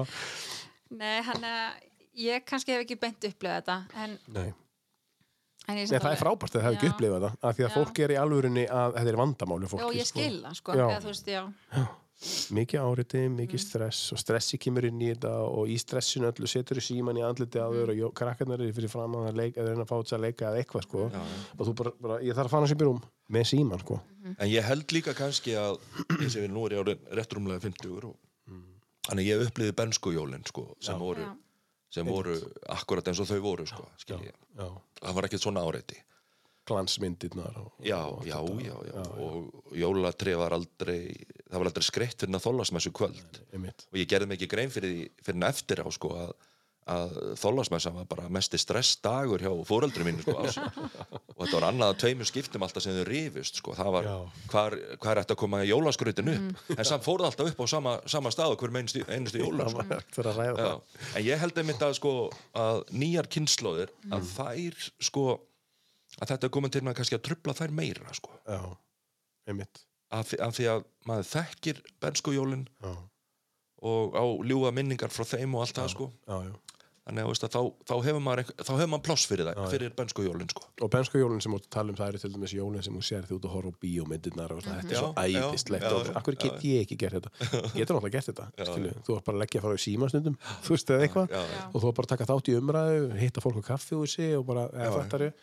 Nei, 0.96 1.22
hann 1.28 1.44
að 1.46 1.84
ég 2.18 2.46
kannski 2.48 2.72
hef 2.74 2.86
ekki 2.86 2.98
beint 3.02 3.28
upplöðið 3.30 3.60
þetta 3.60 3.76
en, 4.06 4.16
nei. 4.34 4.48
en 5.68 5.78
ég 5.82 5.90
Nei, 5.92 6.00
það 6.00 6.12
er 6.16 6.22
frábært 6.22 6.56
að 6.56 6.62
það 6.62 6.66
hefur 6.66 6.78
ekki 6.80 6.88
Já. 6.90 6.94
upplifað 6.96 7.26
það, 7.28 7.36
af 7.50 7.56
því 7.60 7.66
að 7.66 7.70
Já. 7.70 7.76
fólk 7.76 8.00
er 8.06 8.14
í 8.16 8.18
alvörunni 8.22 8.66
að 8.70 8.98
þetta 9.00 9.12
er 9.14 9.20
vandamáli 9.22 9.70
fólki. 9.74 9.86
Já, 9.86 10.00
ég 10.02 10.10
sko. 10.10 10.20
skil 10.20 10.42
það 10.46 10.58
sko 10.62 10.76
Já. 10.80 10.86
Eða, 10.88 11.02
þú 11.06 11.12
veist, 11.14 11.30
já, 11.36 11.44
mikið 12.56 12.80
áriti, 12.80 13.22
Mm. 13.28 13.34
mikið 13.42 13.60
stress 13.60 14.14
og 14.16 14.20
stressi 14.22 14.58
kemur 14.58 14.86
inn 14.88 15.02
í 15.04 15.10
þetta 15.12 15.34
og 15.52 15.68
í 15.68 15.76
stressinu 15.82 16.30
öllu 16.32 16.48
setur 16.48 16.80
þú 16.80 16.86
síman 16.88 17.18
í 17.20 17.26
andliti 17.28 17.60
á 17.60 17.68
Mm. 17.68 17.90
þau 17.92 18.06
og 18.08 18.14
krakkarnir 18.16 18.62
eru 18.64 18.72
fyrir 18.78 18.90
fram 18.90 19.18
að 19.20 19.36
leika 19.36 19.60
eða 19.62 19.74
reyna 19.74 19.84
að 19.84 19.90
fá 19.92 19.98
þess 20.00 20.16
að 20.16 20.24
leika 20.24 20.46
eða 20.48 20.62
eitthvað 20.64 20.84
sko 20.88 21.04
og 21.60 21.68
þú 21.68 21.74
bara, 21.76 21.92
bara 22.02 22.20
ég 22.24 22.34
þarf 22.34 22.48
að 22.48 22.54
fara 22.56 22.68
sér 22.72 22.80
byrjum 22.80 23.02
með 23.32 23.48
síman 23.52 23.82
sko. 23.82 24.00
En 24.36 24.50
ég 24.50 24.66
held 24.66 24.92
líka 24.94 25.14
kannski 25.18 25.54
að 25.58 25.80
ég 26.22 26.30
sé 26.34 26.44
við 26.44 26.52
nú 26.54 26.66
er 26.68 26.78
ég 26.78 26.84
árið 26.86 27.10
réttrumlega 27.18 27.62
50 27.66 28.10
og 28.10 28.16
þannig 29.06 29.28
ég 29.30 29.44
upplýði 29.46 29.76
benskujólin 29.78 30.46
sko, 30.50 30.72
sem 30.82 30.98
Já. 30.98 31.02
voru 31.02 31.28
sem 31.96 32.08
voru 32.10 32.34
akkurat 32.74 33.08
eins 33.08 33.22
og 33.24 33.30
þau 33.30 33.40
voru 33.44 33.66
sko, 33.70 33.86
skil 34.02 34.18
ég. 34.26 34.36
já, 34.58 34.66
það 35.00 35.16
var 35.16 35.28
ekkert 35.30 35.46
svona 35.46 35.64
áreiti. 35.64 36.02
Glansmyndirnar 36.66 37.60
og, 37.62 37.68
já, 37.86 38.00
og 38.10 38.26
já, 38.26 38.40
já, 38.66 38.74
já, 38.90 39.04
og 39.22 39.76
jólatrið 39.78 40.40
var 40.42 40.56
aldrei 40.58 41.14
það 41.46 41.60
var 41.62 41.70
aldrei 41.70 41.86
skreitt 41.86 42.24
fyrir 42.24 42.40
að 42.40 42.48
þólasmessu 42.48 42.92
kvöld. 42.96 43.40
Einmitt. 43.54 43.86
og 43.92 44.00
ég 44.02 44.10
gerði 44.10 44.32
mig 44.32 44.40
ekki 44.40 44.50
grein 44.56 44.74
fyrir 44.74 44.96
því 44.96 45.04
fyrir 45.28 45.46
eftir 45.52 45.84
á 45.86 45.88
sko 45.94 46.12
að, 46.18 46.34
að 46.86 47.14
þólasmessa 47.42 47.90
var 47.96 48.06
bara 48.06 48.28
mesti 48.30 48.60
stressdagur 48.62 49.42
hjá 49.42 49.50
fóreldri 49.66 50.04
mínu 50.06 50.22
sko, 50.22 50.36
og 50.38 51.40
þetta 51.40 51.56
var 51.58 51.66
annað 51.72 51.94
að 51.94 52.00
tveimur 52.04 52.28
skiptum 52.30 52.62
alltaf 52.62 52.84
sem 52.86 52.94
þau 52.94 53.08
rifust 53.10 53.58
sko. 53.58 53.74
það 53.74 53.90
var 53.96 54.10
hvar, 54.52 54.76
hvar 55.02 55.22
ætti 55.24 55.34
að 55.34 55.40
koma 55.42 55.64
jólaskrautin 55.66 56.30
upp? 56.36 56.62
En 56.78 56.86
samt 56.86 57.08
fór 57.08 57.24
það 57.24 57.32
alltaf 57.32 57.50
upp 57.56 57.64
á 57.64 57.66
sama, 57.74 57.94
sama 58.06 58.30
stað 58.36 58.54
hver 58.62 58.76
einustu, 58.78 59.02
einustu 59.10 59.42
jóla 59.42 59.66
sko. 59.74 59.82
að 60.62 61.18
en 61.18 61.26
ég 61.26 61.42
held 61.42 61.58
einmitt 61.64 61.82
að 61.88 61.96
sko 61.98 62.14
að 62.54 62.84
nýjar 62.94 63.32
kynnslóðir 63.34 63.90
að 64.14 64.30
þær 64.36 64.86
sko 65.10 65.26
að 66.22 66.30
þetta 66.36 66.46
er 66.48 66.54
komin 66.54 66.72
til 66.78 66.84
með 66.86 67.00
kannski 67.00 67.18
að 67.18 67.26
trubla 67.32 67.58
þær 67.58 67.74
meira 67.82 68.14
sko. 68.14 68.30
Já, 68.46 68.62
einmitt. 69.50 69.82
Af, 70.14 70.30
því- 70.30 70.40
af 70.46 70.54
því 70.56 70.70
að 70.76 70.86
maður 71.10 71.26
þekkir 71.34 71.82
benskujólin 72.06 72.68
og 73.86 74.14
á 74.14 74.24
ljúga 74.46 74.70
minningar 74.72 75.10
frá 75.12 75.26
þeim 75.34 75.58
og 75.58 75.66
allt 75.66 75.76
það 75.82 75.90
sko. 75.98 76.12
já, 76.30 76.38
já 76.46 76.54
þannig 77.06 77.22
að, 77.22 77.30
veist, 77.30 77.44
að 77.46 77.54
þá, 77.54 77.60
þá 77.86 77.94
hefur 78.08 78.24
maður, 78.26 78.48
hefur 78.66 78.90
maður 78.90 79.04
pláss 79.06 79.26
fyrir 79.30 79.46
það, 79.46 79.56
Já, 79.56 79.62
já. 79.62 79.72
fyrir 79.76 79.92
benskujólin 80.00 80.50
sko. 80.52 80.64
Og 80.86 80.92
bensku 80.96 81.22
jólinn 81.22 81.44
sem 81.46 81.56
þú 81.56 81.60
tala 81.76 81.94
um 81.94 82.00
það 82.00 82.12
eru 82.12 82.22
til 82.24 82.32
dæmis 82.34 82.56
jólinn 82.56 82.86
sem 82.86 82.96
þú 82.98 83.04
sér 83.06 83.28
því 83.30 83.38
út 83.38 83.46
að 83.46 83.54
horfa 83.56 83.74
á 83.74 83.82
bíómyndirnar 83.86 84.56
og 84.56 84.64
svona, 84.66 84.80
þetta 84.82 84.96
er 84.96 85.02
svo 85.02 85.12
Já, 85.14 85.26
já, 85.30 85.42
æðislegt 85.46 85.86
já, 85.86 85.94
og 85.94 86.10
já, 86.10 86.14
akkur 86.22 86.40
get 86.42 86.56
já. 86.58 86.66
ég 86.72 86.86
ekki 86.86 86.98
gert 87.04 87.20
þetta. 87.20 87.34
Getur 87.76 88.00
náttúrulega 88.00 88.16
gert 88.18 88.30
þetta, 88.32 88.48
skilu 88.72 88.94
þú 89.06 89.18
var 89.18 89.26
bara 89.30 89.38
að 89.38 89.44
leggja 89.46 89.62
að 89.62 89.68
fara 89.68 89.78
í 89.78 89.84
símastundum, 89.86 90.40
þú 90.66 90.76
veist 90.76 90.94
eða 90.96 91.06
eitthvað 91.06 91.36
já, 91.36 91.42
Já. 91.46 91.60
og 91.70 91.78
þú 91.78 91.86
var 91.86 91.98
bara 92.00 92.10
að 92.10 92.14
taka 92.16 92.30
þátt 92.32 92.50
í 92.50 92.58
umræðu 92.60 93.04
hitta 93.22 93.46
fólk 93.46 93.62
á 93.62 93.64
kaffihúsi 93.70 94.32
og 94.40 94.48
bara 94.50 94.66
eða 94.74 95.06
Já, 95.06 95.34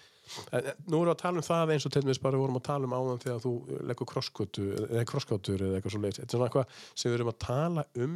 En, 0.52 0.62
en, 0.64 0.76
nú 0.86 1.00
erum 1.00 1.08
við 1.10 1.12
að 1.16 1.20
tala 1.22 1.40
um 1.40 1.44
það 1.44 1.70
eins 1.74 1.84
og 1.88 1.92
til 1.92 2.02
dæmis 2.04 2.20
bara 2.22 2.38
við 2.38 2.44
vorum 2.44 2.58
að 2.60 2.64
tala 2.68 2.86
um 2.88 2.94
áðan 2.94 3.20
þegar 3.24 3.40
þú 3.42 3.52
leggur 3.90 4.08
krosskótu 4.08 4.66
eða 4.78 5.00
eitthvað 5.02 5.92
svo 5.92 6.00
leiðis 6.00 6.20
þetta 6.20 6.28
er 6.28 6.36
svona 6.36 6.46
eitthvað 6.46 6.76
sem 7.02 7.10
við 7.10 7.16
erum 7.18 7.30
að 7.32 7.38
tala 7.42 7.84
um 8.06 8.14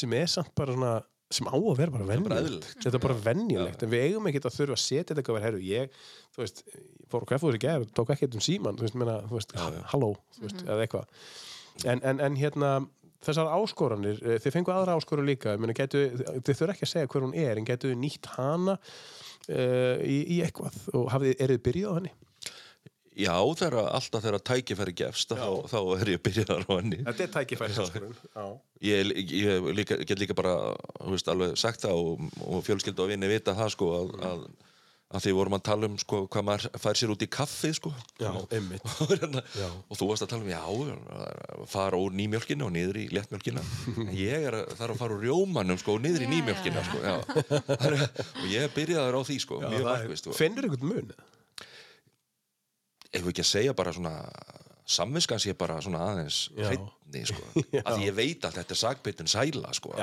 sem 0.00 0.16
er 0.18 0.26
samt 0.34 0.50
bara 0.58 0.74
svona 0.74 0.90
sem 1.30 1.46
á 1.46 1.54
að 1.54 1.76
vera 1.78 1.94
bara 1.94 2.06
eðlilegt. 2.40 2.72
þetta 2.82 2.96
er 2.98 3.04
bara 3.04 3.18
venjulegt, 3.24 3.82
en 3.84 3.92
við 3.92 4.06
eigum 4.08 4.30
ekki 4.30 4.40
að 4.42 4.56
þurfa 4.56 4.76
að 4.76 4.82
setja 4.82 5.04
þetta 5.10 5.20
eitthvað 5.22 5.36
verið, 5.38 5.46
herru, 5.48 5.60
ég, 5.68 6.00
þú 6.34 6.42
veist 6.42 6.64
fór 7.10 7.26
á 7.26 7.30
kaffúður 7.30 7.58
í 7.58 7.74
og 7.76 7.92
tók 7.94 8.14
ekki 8.14 8.30
um 8.34 8.42
síman 8.44 8.78
þú 8.78 8.86
veist, 8.86 8.96
menna, 8.98 9.18
þú 9.28 9.38
veist, 9.38 9.54
halló, 9.92 10.08
þú 10.36 10.46
veist, 10.46 10.64
eða 10.66 10.86
eitthvað. 10.86 11.20
En, 11.86 12.02
en, 12.02 12.24
en 12.26 12.38
hérna 12.40 12.72
þessar 13.24 13.50
áskoranir, 13.52 14.20
eh, 14.24 14.38
þið 14.40 14.56
fengu 14.56 14.72
aðra 14.74 14.96
áskoru 14.96 15.24
líka 15.26 15.54
ég 15.54 15.62
meina, 15.62 15.76
getu, 15.76 16.06
þið 16.16 16.54
þurfa 16.54 16.74
ekki 16.74 16.86
að 16.86 16.92
segja 16.94 17.10
hver 17.12 17.26
hún 17.26 17.36
er 17.36 17.60
en 17.60 17.68
getur 17.68 17.92
þið 17.92 18.00
nýtt 18.00 18.30
hana 18.36 18.76
uh, 18.78 19.96
í, 20.00 20.18
í 20.36 20.40
eitthvað? 20.44 20.78
Og 20.96 21.08
hafið, 21.12 21.34
er 21.36 21.54
þið 21.54 21.62
byrjað 21.66 21.92
á 21.92 21.96
henni? 21.98 22.12
Já, 23.20 23.34
þegar 23.60 23.76
alltaf 23.90 24.24
þegar 24.24 24.42
tækifæri 24.50 24.94
gefst 25.02 25.34
þá, 25.36 25.44
þá 25.72 25.78
er 26.00 26.12
ég 26.14 26.22
byrjaðar 26.26 26.64
á 26.66 26.72
henni. 26.78 27.02
Þetta 27.08 27.26
er 27.26 27.34
tækifæri 27.36 27.76
Já, 28.36 28.46
ég, 28.90 29.12
ég 29.42 29.70
líka, 29.76 30.00
get 30.08 30.22
líka 30.22 30.36
bara 30.38 30.56
þú 31.02 31.14
veist, 31.14 31.28
alveg 31.32 31.54
sagt 31.60 31.84
það 31.86 32.00
og, 32.00 32.26
og 32.48 32.64
fjölskyldu 32.66 33.04
og 33.06 33.12
vinni 33.14 33.30
vita 33.30 33.54
það 33.58 33.72
sko 33.76 33.88
að, 33.98 34.12
að, 34.30 34.44
að 35.10 35.24
því 35.24 35.32
vorum 35.34 35.56
að 35.58 35.62
tala 35.66 35.88
um 35.90 35.96
sko 35.98 36.20
hvað 36.30 36.44
maður 36.46 36.80
fær 36.84 36.98
sér 37.00 37.10
út 37.16 37.24
í 37.26 37.28
kaffi 37.34 37.72
sko. 37.74 37.90
Já 38.22 38.30
einmitt. 38.54 38.84
Og, 39.02 39.10
hérna, 39.10 39.42
Já. 39.58 39.66
og 39.90 39.98
þú 39.98 40.08
varst 40.12 40.22
að 40.26 40.30
tala 40.30 40.46
um 40.46 40.52
já, 40.54 41.66
fara 41.72 41.98
úr 41.98 42.14
nýmjölkinu 42.14 42.68
og 42.68 42.72
niður 42.76 43.00
í 43.02 43.08
léttmjölkina 43.16 43.64
en 44.04 44.12
ég 44.14 44.46
er 44.50 44.56
að, 44.60 44.70
þarf 44.78 44.94
að 44.94 45.02
fara 45.02 45.16
úr 45.18 45.24
rjómanum 45.26 45.80
sko 45.82 45.96
og 45.98 46.04
niður 46.06 46.24
í 46.28 46.30
nýmjölkina 46.30 46.86
sko, 46.86 47.02
að- 47.10 48.06
og 48.14 48.46
ég 48.52 48.70
byrjaði 48.78 49.18
á 49.18 49.22
því 49.26 49.38
sko 49.42 49.60
sko. 50.22 50.36
Finnur 50.38 50.68
einhvern 50.70 50.92
mun? 50.94 51.12
Ef 53.10 53.22
við 53.22 53.32
ekki 53.32 53.44
að 53.44 53.50
segja 53.50 53.76
bara 53.76 53.94
svona 53.94 54.14
samviskan 54.90 55.40
sé 55.42 55.54
bara 55.58 55.78
svona 55.82 56.02
aðeins 56.10 56.42
hreitni 56.56 57.22
sko. 57.28 57.44
Að 57.86 57.96
því 57.96 58.08
ég 58.08 58.16
veit 58.16 58.44
að 58.46 58.58
þetta 58.58 58.74
er 58.74 58.80
sagbyttin 58.80 59.30
sæla 59.30 59.72
sko. 59.76 59.94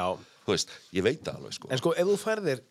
Þú 0.46 0.54
veist, 0.54 0.74
ég 0.96 1.06
veit 1.06 1.24
það 1.26 1.40
alveg 1.42 1.58
sko. 1.58 1.72
En 1.72 1.82
sko, 1.82 1.94
ef 1.98 2.08
þú 2.08 2.18
færðir 2.22 2.64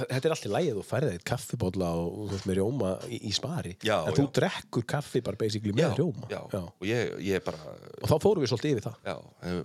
þetta 0.00 0.20
er 0.24 0.34
allt 0.34 0.46
í 0.48 0.50
lagi, 0.50 0.72
þú 0.72 0.84
færðir 0.88 1.18
eitt 1.18 1.26
kaffibólla 1.28 1.90
og 2.00 2.14
þú 2.16 2.28
veist 2.32 2.48
með 2.48 2.58
rjóma 2.58 2.92
í, 3.06 3.18
í 3.28 3.32
spari. 3.36 3.74
Já, 3.84 3.96
en 4.08 4.16
þú 4.16 4.24
já. 4.24 4.30
drekkur 4.40 4.86
kaffi 4.94 5.22
bara 5.24 5.40
basically 5.40 5.74
með 5.76 5.98
rjóma. 6.00 6.30
já, 6.32 6.40
og 6.64 6.86
ég, 6.88 7.12
ég 7.28 7.44
bara 7.44 7.74
og 8.00 8.08
þá 8.08 8.16
fórum 8.16 8.44
við 8.44 8.52
svolítið 8.54 8.76
yfir 8.76 8.88
það. 8.88 9.60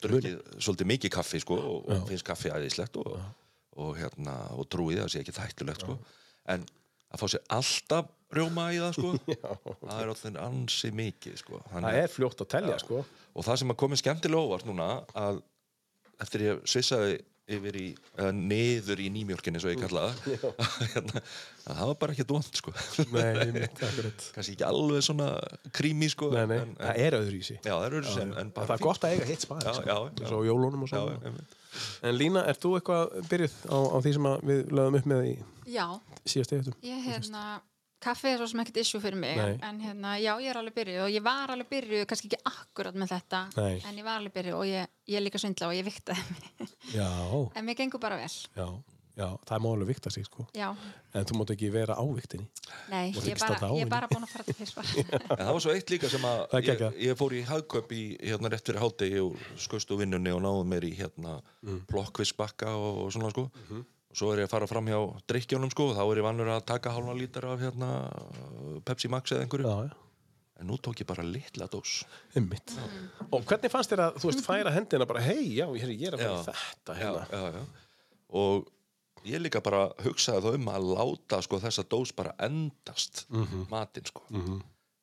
Drukkið 0.00 0.38
svolítið 0.56 0.88
mikið 0.94 1.12
kaffi 1.12 1.42
sko 1.44 1.58
og, 1.60 1.90
og 1.92 2.06
finnst 2.08 2.24
kaffi 2.24 2.52
æðislegt 2.54 2.96
og, 3.02 3.18
og 3.84 3.92
hérna, 3.98 4.38
og 4.56 4.64
trúið 4.72 5.02
það 5.02 5.12
sé 5.12 5.20
ekki 5.20 5.36
þættulegt 5.36 5.84
sko. 5.84 5.98
En 6.50 6.64
að 7.10 7.20
fá 7.20 7.26
sér 7.28 7.44
alltaf 7.52 8.08
rjóma 8.36 8.66
í 8.74 8.78
það 8.82 8.92
sko. 8.98 9.12
Það 9.86 10.02
er 10.04 10.12
alltaf 10.12 10.38
ansi 10.44 10.92
mikið 10.94 11.40
sko. 11.40 11.62
Þannig, 11.72 11.88
það 11.88 12.02
er 12.04 12.14
fljótt 12.14 12.44
að 12.44 12.50
telja 12.56 12.78
sko. 12.82 13.02
Og 13.34 13.46
það 13.46 13.60
sem 13.62 13.74
að 13.74 13.80
komið 13.84 14.02
skemmtilega 14.04 14.46
óvart 14.46 14.68
núna 14.68 14.90
að 15.18 15.42
eftir 16.20 16.46
ég 16.50 16.62
svissaði 16.68 17.18
yfir 17.50 17.76
í, 17.80 17.86
eða 18.14 18.30
niður 18.36 19.00
í 19.02 19.08
nýmjölkinni 19.10 19.58
svo 19.58 19.72
ég 19.72 19.80
kalla 19.82 20.04
það 20.14 20.44
hérna, 20.92 21.22
að 21.66 21.78
það 21.80 21.88
var 21.90 21.96
bara 22.02 22.14
ekkert 22.14 22.34
vond 22.36 22.58
sko. 22.60 22.74
Kannski 24.36 24.54
ekki 24.54 24.66
alveg 24.68 25.02
svona 25.02 25.30
krími 25.74 26.06
sko 26.12 26.28
nei, 26.34 26.44
nei, 26.46 26.60
En, 26.60 26.68
en, 26.68 26.76
það 26.78 27.00
er 27.06 27.16
öðru 27.18 27.40
í 27.40 27.46
sig 27.48 27.58
já, 27.58 27.72
það 27.72 27.86
er 27.88 27.96
öðru 28.00 28.14
sem 28.14 28.34
en 28.44 28.52
bara 28.54 28.70
það 28.70 28.76
er 28.76 28.84
gott 28.86 29.06
að 29.08 29.16
eiga 29.16 29.26
hitt 29.32 29.46
Já, 29.50 29.72
sko. 29.80 29.88
já, 29.90 29.96
já. 30.20 30.28
svo 30.30 30.42
jólunum 30.46 30.86
og 30.86 30.92
já, 30.92 30.94
svo 31.00 31.16
einmitt. 31.30 31.56
en 32.06 32.18
Lína, 32.20 32.44
ert 32.52 32.62
þú 32.62 32.72
eitthvað 32.78 33.18
byrjuð 33.32 33.56
á, 33.66 33.78
á 33.82 33.96
því 34.06 34.14
sem 34.18 34.30
að 34.30 34.46
við 34.52 34.62
lögum 34.78 35.00
upp 35.00 35.10
með 35.14 35.26
í 35.26 35.34
Já, 35.74 35.86
síðast 36.22 36.54
eftir? 36.60 36.78
ég 36.86 37.02
hérna 37.10 37.44
kaffi 38.02 38.32
er 38.32 38.40
svo 38.40 38.48
sem 38.50 38.62
ekkert 38.62 38.80
issue 38.82 39.02
fyrir 39.02 39.18
mig 39.20 39.36
Nei. 39.38 39.56
en 39.66 39.80
hérna, 39.84 40.14
já, 40.20 40.32
ég 40.40 40.52
er 40.52 40.60
alveg 40.60 40.76
byrjuð 40.78 41.02
og 41.06 41.12
ég 41.14 41.24
var 41.24 41.52
alveg 41.54 41.68
byrjuð, 41.74 42.06
kannski 42.10 42.30
ekki 42.30 42.40
akkurat 42.50 42.96
með 42.96 43.12
þetta 43.16 43.42
Nei. 43.58 43.74
en 43.78 44.00
ég 44.00 44.06
var 44.06 44.20
alveg 44.20 44.36
byrjuð 44.38 44.60
og 44.60 44.70
ég, 44.70 44.94
ég 45.10 45.20
er 45.20 45.26
líka 45.26 45.40
svindla 45.42 45.68
og 45.68 45.76
ég 45.76 45.86
viktaði 45.86 46.24
mig. 46.30 46.72
Já, 46.94 47.10
en 47.56 47.68
mér 47.68 47.78
gengur 47.82 48.02
bara 48.02 48.18
vel, 48.20 48.32
já, 48.32 48.66
já, 49.20 49.26
það 49.48 49.54
er 49.58 49.64
málega 49.66 49.90
vikt 49.92 50.10
að 50.10 50.16
sig 50.16 50.28
sko. 50.28 50.48
Já, 50.56 50.70
en 51.12 51.28
þú 51.28 51.38
mátt 51.40 51.54
ekki 51.56 51.72
vera 51.74 51.98
á 52.00 52.04
viktinni 52.16 52.48
nei 52.90 53.10
ég 53.12 53.30
er 53.34 53.40
bara, 53.40 53.70
er 53.76 53.90
bara 53.90 54.08
búin 54.10 54.24
að 54.24 54.32
fara 54.32 54.46
til 54.46 54.56
fyrst 54.56 54.80
en 55.36 55.44
það 55.44 55.52
var 55.52 55.62
svo 55.64 55.74
eitt 55.74 55.92
líka 55.92 56.10
sem 56.10 56.26
að 56.26 56.58
ég, 56.64 56.84
ég 57.04 57.18
fór 57.18 57.36
í 57.36 57.44
hagkaup 57.48 57.94
í 57.94 58.02
hérna 58.22 58.50
rétt 58.52 58.66
fyrir 58.66 58.82
hátegi 58.82 59.22
og 59.22 59.38
skaustu 59.60 59.98
vinnunni 60.00 60.32
og 60.34 60.42
náðu 60.44 60.66
mér 60.72 60.86
í 60.88 60.92
hérna 60.98 61.40
mm. 61.66 61.84
plokkvissbakka 61.90 62.72
og, 62.78 63.04
og 63.04 63.14
svona 63.14 63.32
sko. 63.34 63.48
Og 63.50 63.99
svo 64.16 64.32
er 64.32 64.42
ég 64.42 64.48
að 64.48 64.54
fara 64.54 64.68
fram 64.70 64.88
hjá 64.90 64.98
drikkjónum 65.30 65.72
sko. 65.72 65.90
Þá 65.96 66.02
er 66.04 66.20
ég 66.20 66.26
vannur 66.26 66.52
að 66.56 66.64
taka 66.70 66.94
hálfa 66.94 67.16
lítar 67.18 67.46
af 67.50 67.60
hérna 67.62 67.90
Pepsi 68.86 69.10
Max 69.12 69.34
eða 69.34 69.46
einhverju. 69.46 69.68
Já, 69.70 69.90
já. 69.90 70.06
En 70.60 70.68
nú 70.68 70.76
tók 70.76 71.00
ég 71.00 71.08
bara 71.08 71.24
litla 71.24 71.70
dós. 71.72 72.02
Einmitt. 72.36 72.74
Og 73.30 73.46
hvernig 73.48 73.72
fannst 73.72 73.94
þér 73.94 74.02
að, 74.08 74.18
þú 74.20 74.28
veist, 74.28 74.42
færa 74.44 74.74
hendina 74.74 75.06
bara, 75.08 75.22
hei, 75.24 75.54
já, 75.56 75.64
ég 75.72 75.94
ég 75.94 76.10
er 76.10 76.18
að 76.18 76.26
fara 76.26 76.42
þetta 76.58 76.96
já, 76.98 77.00
hérna. 77.00 77.22
já, 77.32 77.54
já. 77.54 77.86
og 78.42 78.68
ég 79.24 79.40
líka 79.40 79.62
bara 79.64 79.86
hugsaði 80.04 80.44
þá 80.44 80.58
um 80.58 80.68
að 80.74 80.90
láta 80.98 81.40
sko, 81.46 81.60
þessa 81.62 81.86
dós 81.88 82.12
bara 82.16 82.34
endast 82.44 83.24
matinn 83.72 84.06
sko. 84.08 84.22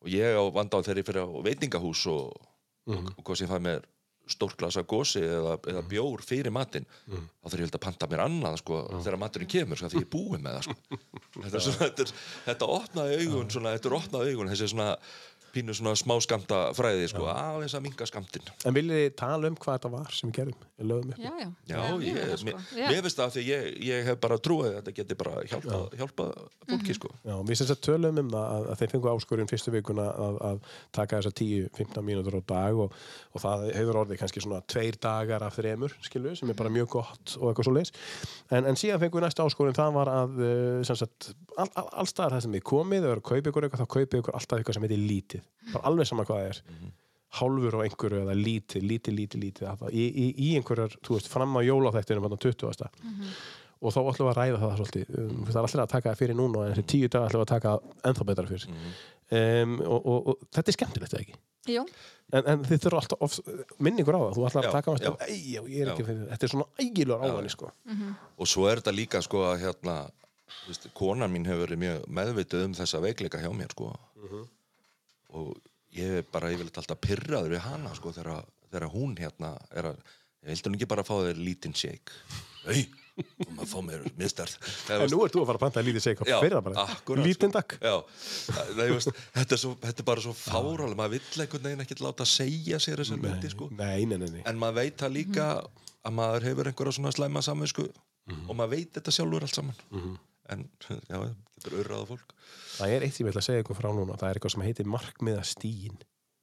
og 0.03 0.11
ég 0.13 0.37
á 0.37 0.43
vanda 0.53 0.77
á 0.77 0.85
þeirri 0.85 1.05
fyrir 1.07 1.25
á 1.25 1.29
veitingahús 1.49 2.05
og, 2.13 2.37
og, 2.85 3.11
og 3.17 3.23
hvað 3.25 3.41
sem 3.41 3.49
fæ 3.49 3.57
mér 3.61 3.85
stórglasa 4.31 4.83
gósi 4.87 5.21
eða, 5.23 5.55
eða 5.71 5.83
bjór 5.87 6.23
fyrir 6.25 6.53
matinn 6.53 6.87
þá 7.07 7.47
þarf 7.47 7.63
ég 7.63 7.71
að 7.71 7.83
panta 7.87 8.09
mér 8.11 8.23
annað 8.25 8.59
sko, 8.61 8.81
þegar 8.99 9.19
maturinn 9.21 9.51
kemur 9.51 9.79
sko, 9.79 9.91
því 9.93 10.01
ég 10.01 10.07
er 10.07 10.11
búið 10.13 10.43
með 10.43 10.57
það 10.57 10.67
sko. 10.67 10.99
þetta, 11.45 11.63
svona, 11.67 11.79
þetta, 11.85 12.07
þetta 12.47 12.69
opnaði 12.77 13.17
augun 13.23 13.51
svona, 13.55 13.73
þetta 13.77 13.91
er 13.91 13.97
opnaði 14.01 14.35
augun 14.35 14.53
þessi 14.53 14.71
svona 14.73 14.89
pínu 15.57 15.75
svona 15.77 15.95
smá 15.97 16.15
skamta 16.23 16.61
fræði 16.77 17.09
sko, 17.11 17.25
aðeins 17.33 17.75
að 17.77 17.85
minga 17.89 18.07
skamtinn 18.07 18.47
En 18.69 18.75
viljið 18.77 19.01
þið 19.03 19.15
tala 19.19 19.49
um 19.51 19.57
hvað 19.57 19.77
þetta 19.79 19.91
var 19.97 20.13
sem 20.15 20.29
við 20.31 20.37
gerðum? 20.39 20.65
Við 20.77 20.89
lögum 20.91 21.11
upp. 21.13 21.19
já, 21.25 21.31
já, 21.41 21.49
Já, 21.67 21.79
ég, 22.05 22.17
það, 22.21 22.33
sko. 22.43 22.55
mér, 22.77 23.01
finnst 23.01 23.17
það 23.17 23.25
af 23.27 23.35
því 23.35 23.43
ég, 23.47 23.67
ég 23.87 24.07
hef 24.11 24.19
bara 24.21 24.37
trúið 24.47 24.67
að 24.69 24.75
þetta 24.77 24.95
geti 25.01 25.17
bara 25.17 25.43
hjálpað 25.49 25.95
hjálpa 25.97 26.27
fólki 26.69 26.95
sko. 26.97 27.11
Já, 27.25 27.35
við 27.49 27.59
sem 27.61 27.69
sagt 27.71 27.83
tölum 27.87 28.21
um 28.21 28.29
það 28.33 28.45
að, 28.57 28.67
að 28.73 28.81
þeir 28.83 28.91
fengu 28.93 29.11
áskurinn 29.13 29.49
fyrstu 29.49 29.73
vikuna 29.73 30.05
að, 30.27 30.37
að 30.51 30.61
taka 30.99 31.19
þessa 31.21 31.33
10-15 31.41 32.05
mínútur 32.07 32.37
á 32.37 32.41
dag 32.53 32.81
og, 32.85 32.97
og 33.33 33.43
það 33.43 33.65
hefur 33.77 33.99
orðið 34.03 34.21
kannski 34.21 34.43
svona 34.45 34.61
tveir 34.69 34.99
dagar 35.01 35.47
af 35.47 35.57
þremur, 35.57 35.97
skilu, 36.05 36.35
sem 36.37 36.53
er 36.53 36.59
bara 36.59 36.73
mjög 36.77 36.91
gott 36.99 37.35
og 37.41 37.49
eitthvað 37.51 37.69
svo 37.69 37.75
leis. 37.79 37.93
En, 38.53 38.67
en 38.69 38.77
síðan 38.79 39.01
fengu 39.01 39.17
við 39.19 39.25
næsta 39.27 39.47
áskurinn, 39.47 39.77
það 39.77 39.97
var 39.97 40.13
að 40.13 40.37
sem 40.87 40.99
sagt, 41.01 41.31
all, 41.57 41.69
all, 41.79 41.87
allstaðar 42.03 42.37
það 42.37 42.45
sem 42.47 42.57
við 42.59 42.65
komið, 42.69 43.07
þau 43.07 43.11
eru 43.15 43.23
að 43.23 43.27
kaupa 43.31 43.51
ykkur 43.53 43.67
eitthvað, 43.67 43.83
þá 43.87 43.93
kaupið 43.97 44.21
ykkur 44.21 44.37
alltaf 44.39 44.61
eitthvað 44.61 44.77
sem 44.77 44.87
heitir 44.87 45.03
lítið. 45.07 45.46
Bara 45.73 45.83
alveg 45.91 46.07
sama 46.09 46.25
hvað 46.27 46.41
það 46.41 46.49
er. 46.53 46.61
hálfur 47.37 47.75
á 47.75 47.79
einhverju 47.83 48.19
eða 48.23 48.35
lítið, 48.39 48.83
lítið, 48.87 49.13
lítið, 49.17 49.41
lítið 49.43 49.67
það, 49.67 49.89
í, 49.91 50.03
í, 50.07 50.27
í 50.47 50.51
einhverjar, 50.57 50.93
þú 51.03 51.17
veist, 51.17 51.27
fram 51.29 51.57
á 51.59 51.61
jólaþættinum 51.67 52.23
hann 52.23 52.37
á 52.37 52.39
20. 52.39 52.85
og 53.77 53.93
þá 53.93 53.99
ætlum 54.09 54.25
við 54.25 54.31
að 54.31 54.37
ræða 54.39 54.59
það 54.61 54.77
svolítið. 54.79 55.09
Um, 55.19 55.41
það 55.45 55.57
er 55.59 55.67
allir 55.67 55.81
að 55.83 55.91
taka 55.91 56.09
það 56.13 56.21
fyrir 56.21 56.37
núna 56.39 56.63
en 56.65 56.71
þessi 56.73 56.85
tíu 56.93 57.09
dag 57.13 57.25
ætlum 57.27 57.43
við 57.43 57.45
að 57.45 57.51
taka 57.51 57.73
ennþá 58.09 58.25
betra 58.31 58.47
fyrir. 58.47 58.63
Um, 59.27 59.75
og, 59.85 60.07
og, 60.07 60.31
og 60.31 60.47
þetta 60.55 60.71
er 60.71 60.77
skemmtilegt 60.77 61.13
eða 61.13 61.25
ekki? 61.25 61.37
Jú, 61.67 61.83
en, 62.31 62.47
en 62.47 62.63
þið 62.63 62.81
þurfa 62.87 63.01
alltaf 63.03 63.25
of, 63.27 63.35
minningur 63.83 64.17
á 64.17 64.19
það. 64.23 64.33
Þú 64.37 64.47
ætlar 64.47 64.69
að 64.69 64.77
taka 64.79 64.95
já. 64.95 65.03
það 65.03 65.35
já, 65.35 65.61
ég 65.67 65.81
er 65.83 65.91
ekki 65.91 66.05
Já. 66.05 66.07
fyrir 66.07 66.23
þetta. 66.31 66.47
Er 66.47 66.53
svona 66.55 66.67
ægilegur 66.79 67.27
ávæni 67.27 67.51
sko. 67.53 67.71
og 68.37 68.49
svo 68.49 68.69
er 68.71 68.81
þetta 68.81 68.95
líka 68.95 69.21
sko 69.27 69.43
að 69.51 69.65
hérna 69.67 69.97
þú 70.47 70.71
veist, 70.71 70.87
konan 70.97 71.33
mín 71.35 71.45
hefur 71.45 71.67
verið 71.67 71.81
mjög 71.83 72.05
meðvituð 72.17 72.65
um 72.69 72.77
þessa 72.79 73.03
veikleika 73.03 73.43
hjá 73.43 73.51
mér 73.51 73.75
sko 73.75 73.91
og 75.35 75.57
ég 75.97 76.19
er 76.21 76.27
bara 76.31 76.51
yfirleitt 76.53 76.77
alltaf 76.77 76.99
pyrraður 77.03 77.55
við 77.55 77.63
hana 77.65 77.93
sko 77.97 78.11
þegar, 78.15 78.45
þegar 78.71 78.89
hún 78.93 79.15
hérna 79.19 79.55
er 79.71 79.91
að 79.93 79.97
ég 80.45 80.53
vildi 80.53 80.69
hún 80.69 80.77
ekki 80.77 80.87
bara 80.93 81.03
fá 81.07 81.15
þér 81.25 81.41
lítinn 81.41 81.75
shake 81.75 82.11
Nei, 82.67 82.83
og 83.17 83.51
maður 83.55 83.69
fá 83.71 83.79
mér 83.87 84.01
miðstærð 84.19 84.55
En 84.93 85.05
nú 85.11 85.19
ert 85.25 85.33
þú 85.33 85.41
að 85.41 85.47
fara 85.49 85.57
að 85.57 85.63
panta 85.63 85.83
segja 86.03 86.17
Já, 86.27 86.35
hvað 86.35 86.43
fyrir 86.43 86.57
bara. 86.67 86.83
Lítinn 87.23 87.53
sko. 87.55 87.77
ég 88.83 88.93
veist, 88.97 89.11
þetta, 89.37 89.55
er 89.55 89.61
svo, 89.63 89.71
þetta 89.85 90.03
er 90.03 90.07
bara 90.11 90.23
svo 90.25 90.33
fáralega, 90.37 90.97
maður 90.99 91.15
vill 91.15 91.43
einhvern 91.45 91.63
veginn 91.69 91.85
ekkert 91.85 92.03
láta 92.05 92.27
segja 92.27 92.79
sér 92.83 93.01
þessar 93.01 93.21
myndi 93.23 93.49
sko. 93.53 93.69
Nei, 93.79 94.03
nei, 94.05 94.17
nei, 94.21 94.29
nei. 94.35 94.43
en 94.45 94.59
maður 94.61 94.77
veit 94.83 94.99
það 95.01 95.15
líka 95.15 95.47
að 96.07 96.17
maður 96.19 96.47
hefur 96.51 96.69
einhverja 96.73 96.97
svona 96.99 97.15
slæma 97.15 97.41
samvinsku 97.47 97.87
Mhm. 98.27 98.49
og 98.51 98.55
maður 98.59 98.73
veit 98.75 98.89
þetta 98.97 99.11
sjálfur 99.15 99.45
allt 99.47 99.55
saman 99.55 99.77
en 100.53 100.67
já, 101.09 101.17
getur 101.57 101.79
urrað 101.81 102.03
á 102.03 102.09
fólk 102.13 102.37
Það 102.77 102.93
er 102.93 103.05
eitt 103.07 103.15
sem 103.15 103.25
ég 103.25 103.31
ætla 103.33 103.41
að 103.41 103.47
segja 103.47 103.63
ykkur 103.63 103.77
frá 103.79 103.89
núna. 103.95 104.15
Það 104.19 104.29
er 104.29 104.37
eitthvað 104.37 104.53
sem 104.53 104.63
heitir 104.67 104.89
markmiða 104.93 105.43
stíin. 105.47 105.97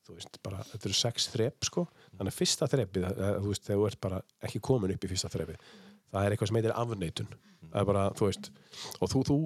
Þú 0.05 0.16
veist, 0.18 0.38
bara, 0.44 0.61
þetta 0.72 0.88
eru 0.90 0.96
sex 0.98 1.28
þrep, 1.32 1.66
sko. 1.68 1.84
Þannig 2.18 2.32
að 2.32 2.38
fyrsta 2.40 2.68
þrepið, 2.72 3.07
eh, 3.09 3.36
þú 3.40 3.52
veist, 3.52 3.64
þegar 3.68 3.78
þú 3.78 3.86
ert 3.88 4.00
bara 4.05 4.18
ekki 4.48 4.61
komin 4.68 4.94
upp 4.94 5.07
í 5.07 5.11
fyrsta 5.12 5.30
þrepið, 5.32 5.68
það 6.14 6.28
er 6.30 6.36
eitthvað 6.36 6.52
sem 6.52 6.60
heitir 6.62 6.78
afneitun. 6.78 7.34
Það 7.74 7.80
er 7.82 7.86
bara, 7.88 8.02
þú 8.14 8.26
veist, 8.28 8.44
og 9.02 9.08
þú, 9.10 9.20
þú, 9.26 9.36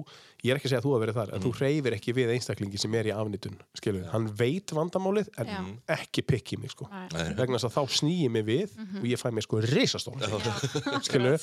ég 0.45 0.51
er 0.53 0.57
ekki 0.59 0.67
að 0.67 0.71
segja 0.75 0.79
að 0.83 0.85
þú 0.85 0.91
að 0.93 0.99
vera 1.01 1.13
þar, 1.15 1.29
en 1.33 1.41
þú 1.41 1.51
reyfir 1.57 1.95
ekki 1.95 2.13
við 2.13 2.33
einstaklingi 2.35 2.77
sem 2.77 2.97
er 2.99 3.07
í 3.09 3.13
afneitun, 3.15 3.55
skilur. 3.79 4.03
Hann 4.11 4.27
veit 4.37 4.73
vandamálið, 4.77 5.31
en 5.41 5.49
Já. 5.49 5.55
ekki 5.95 6.21
pikki 6.29 6.59
mig, 6.61 6.69
sko. 6.75 6.85
Vegna 7.39 7.57
þess 7.57 7.65
að 7.71 7.73
þá 7.79 7.95
snýi 7.97 8.27
mig 8.29 8.45
við 8.45 8.75
og 9.01 9.07
ég 9.09 9.17
fæ 9.23 9.31
mér 9.33 9.47
sko 9.47 9.63
risastól. 9.65 10.13
Skilur, 11.07 11.41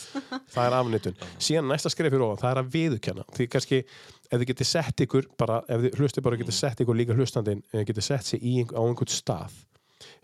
það 0.54 0.62
er 0.68 0.76
afneitun. 0.78 1.18
Síðan 1.42 1.66
næsta 1.72 1.90
skref 1.90 2.14
fyrir 2.14 2.26
ofan, 2.28 2.40
það 2.44 2.52
er 2.54 2.62
að 2.62 2.70
viðurkenna. 2.76 3.26
Því 3.34 3.48
kannski, 3.56 3.82
ef 4.30 4.38
þið 4.38 4.48
getið 4.52 4.70
sett 4.70 5.04
ykkur, 5.08 5.28
bara, 5.42 5.58
ef 5.66 5.88
þið 5.88 5.98
hlusti 6.04 6.22
bara 6.28 6.38
getið 6.44 6.58
sett 6.62 6.84
ykkur 6.86 7.00
líka 7.02 7.18
hlustandinn, 7.18 7.64
eh, 7.72 7.82
getið 7.88 8.06
sett 8.12 8.30
sig 8.30 8.46
í, 8.46 8.60
einhver- 8.62 8.78
á 8.78 8.82
einhvern 8.86 9.10
stað. 9.16 9.58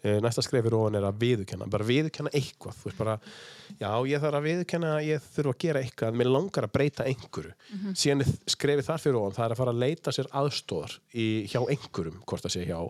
Eh, 0.02 0.18
Næsta 0.22 0.42
skref 0.42 0.64
fyrir 0.66 0.74
ofan 0.78 0.98
er 0.98 1.06
að 1.06 1.18
viðurkenna, 1.22 1.68
bara 1.70 1.86
viðurkenna 1.86 2.32
eitthvað. 2.34 2.78
Þú 2.78 2.88
veist 2.88 2.98
bara, 2.98 3.16
já, 3.78 3.90
ég 4.10 4.22
þarf 4.24 4.38
að 4.38 4.46
viðurkenna 4.48 4.92
að 4.96 5.06
ég 5.06 5.26
þurfa 5.36 5.54
að 5.54 5.60
gera 5.64 5.82
eitthvað, 5.82 6.16
mér 6.18 6.30
langar 6.32 6.66
að 6.66 6.72
breyta 6.74 7.06
einhverju. 7.06 7.52
Síðan 7.94 8.24
er 8.24 8.32
skrefið 8.56 8.88
þar 8.88 9.04
fyrir 9.04 9.20
ofan, 9.20 9.36
það 9.36 9.46
er 9.46 9.54
að 9.54 9.60
fara 9.62 9.74
að 9.74 9.82
leita 9.84 10.14
sér 10.16 10.30
aðstóðar 10.42 10.96
í, 11.14 11.26
hjá 11.52 11.60
einhverjum, 11.62 12.18
hvort 12.26 12.46
það 12.46 12.54
sé 12.56 12.66
hjá 12.66 12.80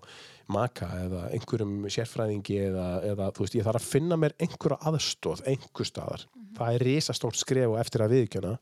maka 0.52 0.88
eða 1.04 1.20
einhverjum 1.36 1.76
sérfræðingi 1.92 2.56
eða, 2.66 2.86
eða 3.12 3.28
þú 3.36 3.44
veist, 3.44 3.58
ég 3.60 3.68
þarf 3.68 3.82
að 3.82 3.90
finna 3.92 4.18
mér 4.18 4.34
einhverja 4.42 4.80
aðstóð, 4.90 5.44
einhver 5.52 5.88
staðar. 5.88 6.26
Það 6.56 6.78
er 6.78 6.86
risastórt 6.88 7.38
skref 7.40 7.72
og 7.72 7.78
eftir 7.80 8.04
að 8.04 8.16
viðurkenna 8.16 8.56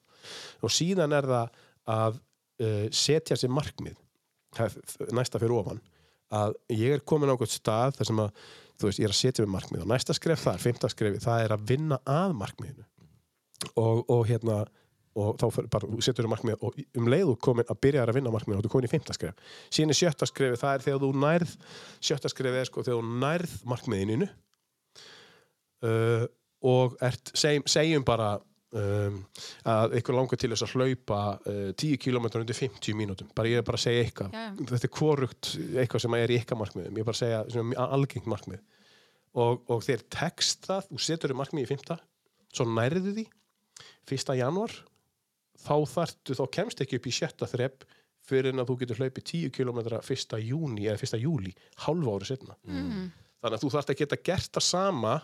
og 0.60 0.74
síðan 0.74 1.16
er 1.16 1.26
það 1.30 1.56
að 1.90 2.20
uh, 2.20 2.86
setja 2.92 3.38
sér 3.38 3.54
markmið 3.54 3.96
það 4.56 4.76
næsta 5.14 5.40
fyrir 5.40 5.56
ofan 5.56 5.80
að 6.30 6.56
ég 6.74 6.96
er 6.96 7.04
komin 7.06 7.30
á 7.30 7.34
einhvern 7.34 7.52
stað 7.52 7.96
þar 7.98 8.10
sem 8.10 8.22
að 8.24 8.44
þú 8.80 8.88
veist, 8.88 9.00
ég 9.00 9.08
er 9.08 9.14
að 9.14 9.20
setja 9.20 9.44
mér 9.44 9.54
markmið 9.54 9.84
og 9.84 9.90
næsta 9.90 10.16
skref 10.16 10.44
þar, 10.46 10.60
fymta 10.62 10.90
skrefi, 10.92 11.22
það 11.22 11.44
er 11.44 11.54
að 11.56 11.64
vinna 11.68 12.00
að 12.08 12.36
markmiðinu. 12.40 12.86
Og, 13.76 14.04
og 14.08 14.22
hérna 14.28 14.62
og 15.20 15.40
þá 15.40 15.46
setur 16.00 16.22
þér 16.22 16.30
markmið 16.30 16.60
og 16.64 16.76
um 16.96 17.08
leiðu 17.10 17.34
komin 17.42 17.66
að 17.68 17.80
byrja 17.82 18.04
að 18.06 18.14
vinna 18.16 18.32
markmið 18.32 18.60
og 18.60 18.66
þú 18.66 18.72
komin 18.72 18.86
í 18.86 18.92
fymta 18.92 19.16
skref. 19.16 19.40
Síðan 19.72 19.92
er 19.92 19.98
sjötta 19.98 20.28
skrefi, 20.28 20.60
það 20.60 20.76
er 20.76 20.84
þegar 20.86 21.02
þú 21.02 21.10
nærð 21.24 21.54
sjötta 21.98 22.30
skrefi 22.30 22.60
er 22.60 22.68
sko 22.68 22.84
þegar 22.86 23.00
þú 23.00 23.16
nærð 23.24 23.56
markmiðinu 23.72 24.28
uh, 25.88 26.24
og 26.70 26.96
ert, 27.02 27.32
segjum, 27.34 27.66
segjum 27.70 28.06
bara 28.06 28.36
um, 28.78 29.16
að 29.72 29.94
ykkur 30.00 30.16
langar 30.18 30.38
til 30.40 30.50
þess 30.52 30.64
að 30.66 30.74
hlaupa 30.76 31.20
uh, 31.42 31.70
10 31.74 31.96
km 32.04 32.28
undir 32.40 32.56
50 32.58 32.94
mínútum 32.98 33.30
bara 33.34 33.50
ég 33.50 33.62
er 33.62 33.66
bara 33.66 33.80
að 33.80 33.84
segja 33.86 34.04
eitthvað 34.04 34.34
Já, 34.36 34.44
já. 34.46 34.66
þetta 34.74 34.88
er 34.90 34.94
korugt 34.98 35.50
eitthvað 35.82 36.04
sem 36.04 36.16
er 36.20 36.34
í 36.34 36.38
ykkar 36.42 36.60
markmiðum 36.60 36.98
ég 37.00 37.02
er 37.04 37.08
bara 37.10 37.18
að 37.18 37.22
segja 37.24 37.40
sem 37.56 37.72
er 37.74 37.94
algengt 37.98 38.28
markmið 38.30 38.60
og, 39.34 39.62
og 39.70 39.82
þeir 39.86 40.04
text 40.10 40.66
það 40.70 40.88
þú 40.90 41.00
setur 41.06 41.32
þér 41.34 41.40
markmið 41.42 41.66
í 41.66 41.70
5 41.74 41.96
svo 42.56 42.66
nærðu 42.66 43.14
því 43.18 43.26
1. 44.10 44.34
januar 44.40 44.72
þá 45.60 45.74
þartu, 45.92 46.34
þá 46.38 46.44
kemst 46.56 46.80
ekki 46.82 46.98
upp 46.98 47.06
í 47.10 47.12
sjötta 47.14 47.46
þrepp 47.50 47.84
fyrir 48.30 48.52
en 48.54 48.62
að 48.62 48.70
þú 48.70 48.76
getur 48.82 48.98
hlaupið 49.00 49.26
10 49.50 49.52
km 49.54 49.78
1. 49.98 50.40
júni 50.46 50.86
eða 50.90 50.98
1. 51.06 51.18
júli 51.22 51.52
halva 51.86 52.16
ári 52.18 52.28
setna 52.30 52.56
Mm. 52.64 53.10
þannig 53.40 53.56
að 53.56 53.62
þú 53.64 53.70
þarft 53.74 53.92
að 53.94 54.00
geta 54.02 54.18
gert 54.30 54.50
það 54.56 54.64
sama 54.66 55.14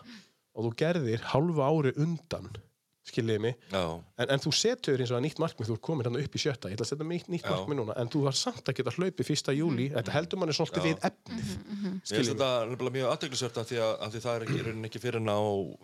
og 0.57 0.65
þú 0.65 0.71
gerðir 0.81 1.25
halva 1.33 1.67
ári 1.69 1.91
undan 2.01 2.47
skiljiði 3.07 3.41
mig. 3.43 3.55
Já, 3.71 3.83
en, 4.19 4.29
en 4.35 4.41
þú 4.43 4.51
setur 4.57 4.99
eins 5.03 5.11
og 5.13 5.17
að 5.19 5.23
nýtt 5.27 5.39
markmið 5.43 5.69
þú 5.71 5.75
ert 5.77 5.83
komin 5.87 6.07
hérna 6.07 6.21
upp 6.25 6.35
í 6.37 6.41
sjötta, 6.43 6.69
ég 6.71 6.77
ætla 6.77 6.85
að 6.87 6.91
setja 6.91 7.07
mig 7.07 7.23
nýtt 7.31 7.45
Já. 7.47 7.51
markmið 7.55 7.79
núna 7.81 7.95
en 8.01 8.11
þú 8.13 8.23
var 8.27 8.35
samt 8.37 8.67
að 8.71 8.77
geta 8.81 8.93
hlaupið 8.97 9.31
1. 9.35 9.53
júli 9.57 9.87
þetta 9.95 10.15
heldur 10.17 10.41
manni 10.41 10.55
svolítið 10.57 10.83
Já. 10.83 10.87
við 10.87 11.07
efnið 11.11 11.53
Mhm, 11.67 11.87
Mér 11.87 11.91
finnst 11.97 12.11
Skiljið 12.11 12.31
þetta 12.33 12.49
nefnilega 12.71 12.95
mjög 12.97 13.09
aðteglisvert 13.13 13.57
af 13.61 13.67
því 13.69 13.77
að, 13.83 13.91
af 14.05 14.11
því 14.13 14.19
það 14.23 14.35
er 14.37 14.43
ekki, 14.47 14.57
í 14.57 14.63
rauninni 14.67 14.87
ekki 14.89 15.01
fyrir 15.03 15.19
en 15.21 15.29
á 15.31 15.39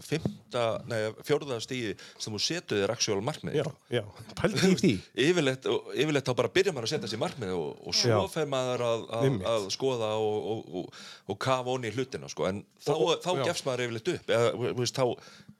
fymta, 0.07 0.63
nei, 0.89 0.99
fjórða 1.27 1.57
stíði 1.63 1.93
sem 2.21 2.33
þú 2.35 2.41
setur 2.43 2.79
þér 2.81 2.93
actual 2.93 3.19
markmið. 3.25 3.57
Já, 3.59 3.65
já, 3.93 4.01
pældi 4.39 4.69
í 4.73 4.77
því. 4.81 4.91
Yfirleitt, 5.27 5.67
og- 5.71 5.89
yfirleitt 5.95 6.27
þá 6.29 6.33
bara 6.39 6.51
byrja 6.57 6.73
maður 6.75 6.87
að 6.89 6.93
setja 6.95 7.11
sér 7.13 7.21
markmið 7.23 7.53
og, 7.57 7.69
og 7.89 7.97
svo 7.97 8.19
fer 8.33 8.49
maður 8.51 8.85
að, 8.87 9.05
að, 9.19 9.37
að 9.53 9.67
skoða 9.75 10.11
og, 10.19 10.49
og, 10.53 10.73
og, 10.81 11.01
og 11.33 11.39
kafa 11.47 11.75
onni 11.77 11.91
í 11.91 11.95
hlutina 11.95 12.29
sko. 12.31 12.47
en 12.49 12.63
þá, 12.83 12.93
þá 13.23 13.31
gefst 13.47 13.67
maður 13.69 13.85
yfirleitt 13.87 14.13
upp. 14.17 14.33
Eða 14.37 14.51
þú 14.57 14.73
veist, 14.83 14.99
þá 14.99 15.05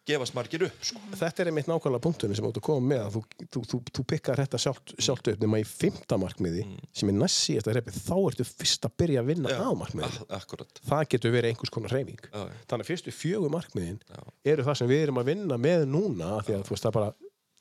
gefast 0.07 0.33
margir 0.35 0.65
upp 0.67 0.81
sko. 0.83 0.99
þetta 1.15 1.43
er 1.43 1.49
einmitt 1.51 1.67
nákvæmlega 1.71 2.03
punktunum 2.03 2.35
sem 2.35 2.45
ert 2.49 2.57
að 2.59 2.65
koma 2.65 2.83
með 2.91 3.01
að 3.05 3.13
þú, 3.15 3.21
þú, 3.55 3.61
þú, 3.71 3.77
þú 3.97 4.03
pikkar 4.11 4.41
þetta 4.41 4.59
sjálft, 4.59 4.93
sjálft 4.99 5.29
upp 5.31 5.43
nema 5.45 5.59
í 5.61 5.65
fymta 5.67 6.17
markmiði 6.19 6.65
sem 6.91 7.11
er 7.11 7.15
næst 7.21 7.39
síðast 7.45 7.69
að 7.71 7.77
repið, 7.79 7.99
þá 8.03 8.15
ertu 8.31 8.47
fyrst 8.49 8.87
að 8.89 8.95
byrja 9.03 9.21
að 9.23 9.29
vinna 9.31 9.53
Já, 9.53 9.61
á 9.63 9.71
markmiði 9.79 10.09
a- 10.25 10.39
akkurat. 10.41 10.81
Það 10.89 11.05
getur 11.15 11.35
verið 11.37 11.53
einhvers 11.53 11.73
konar 11.77 11.95
reyfing 11.95 12.19
Já, 12.27 12.41
já. 12.43 12.57
þannig 12.67 12.83
að 12.83 12.91
fyrstu 12.91 13.13
fjögur 13.15 13.53
markmiðin 13.55 14.01
Já. 14.11 14.19
eru 14.55 14.67
það 14.67 14.79
sem 14.81 14.91
við 14.91 15.05
erum 15.07 15.21
að 15.23 15.29
vinna 15.31 15.59
með 15.69 15.85
núna 15.95 16.33
af 16.39 16.49
því 16.49 16.57
að 16.59 16.65
þú 16.67 16.75
veist 16.75 16.87
það 16.89 16.97
bara 16.99 17.13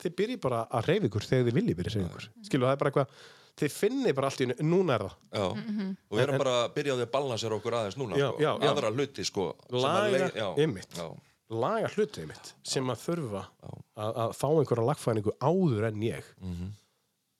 þið 0.03 0.17
byrji 0.19 0.41
bara 0.43 0.65
að 0.67 0.91
reyfa 0.91 1.07
ykkur 1.13 1.29
þegar 1.31 1.47
þið 1.47 1.57
viljið 1.61 1.79
byrja 1.79 1.93
að 1.93 1.97
reyfa 2.01 2.11
ykkur. 2.11 2.29
Skilu 2.51 2.67
það 2.67 2.75
er 2.75 2.81
bara 2.83 2.91
eitthvað 2.91 3.17
þið 3.63 3.75
finnir 3.77 4.15
bara 4.19 4.31
allt 4.33 4.41
í 4.43 4.47
núna 4.67 4.95
er 4.97 5.03
það. 5.05 5.15
Já. 5.31 5.45
og 5.47 6.17
við 6.17 6.23
erum 6.25 6.41
bara 6.43 6.55
að 6.65 6.71
byrja 6.75 6.91
á 6.91 6.97
því 6.99 7.05
að 7.07 7.11
balansera 7.15 7.59
okkur 7.61 7.77
aðeins 7.79 7.99
núna 8.01 8.17
Já, 8.19 8.29
sko. 8.33 8.41
já, 8.43 8.51
já. 8.59 8.71
aðra 8.73 8.91
hluti 8.97 9.27
sko, 9.29 9.45
Laga- 9.71 10.31
já, 10.33 10.49
já, 10.57 11.07
laga 11.55 11.89
hlutið 11.95 12.29
mitt 12.31 12.53
sem 12.67 12.89
að 12.93 13.03
þurfa 13.07 13.43
að, 13.63 14.13
að 14.25 14.37
fá 14.39 14.47
einhverja 14.51 14.87
lagfæringu 14.89 15.35
áður 15.41 15.89
en 15.91 16.03
ég. 16.07 16.31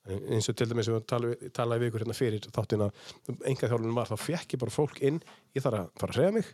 Eins 0.03 0.49
og 0.51 0.57
til 0.59 0.67
dæmis 0.67 0.89
sem 0.89 0.97
við 0.97 1.05
talaði, 1.07 1.51
talaði 1.55 1.85
við 1.85 1.91
ykkur 1.93 2.03
hérna 2.03 2.17
fyrir 2.19 2.47
þáttin 2.57 2.83
að 2.89 2.97
enga 3.47 3.69
þjálfunum 3.71 4.01
var 4.01 4.11
þá 4.11 4.17
fekk 4.19 4.57
ég 4.57 4.63
bara 4.65 4.75
fólk 4.75 4.99
inn 5.07 5.21
ég 5.55 5.63
þarf 5.63 5.79
að 5.79 5.93
fara 6.03 6.13
að 6.13 6.19
hreyfa 6.19 6.35
mig. 6.39 6.49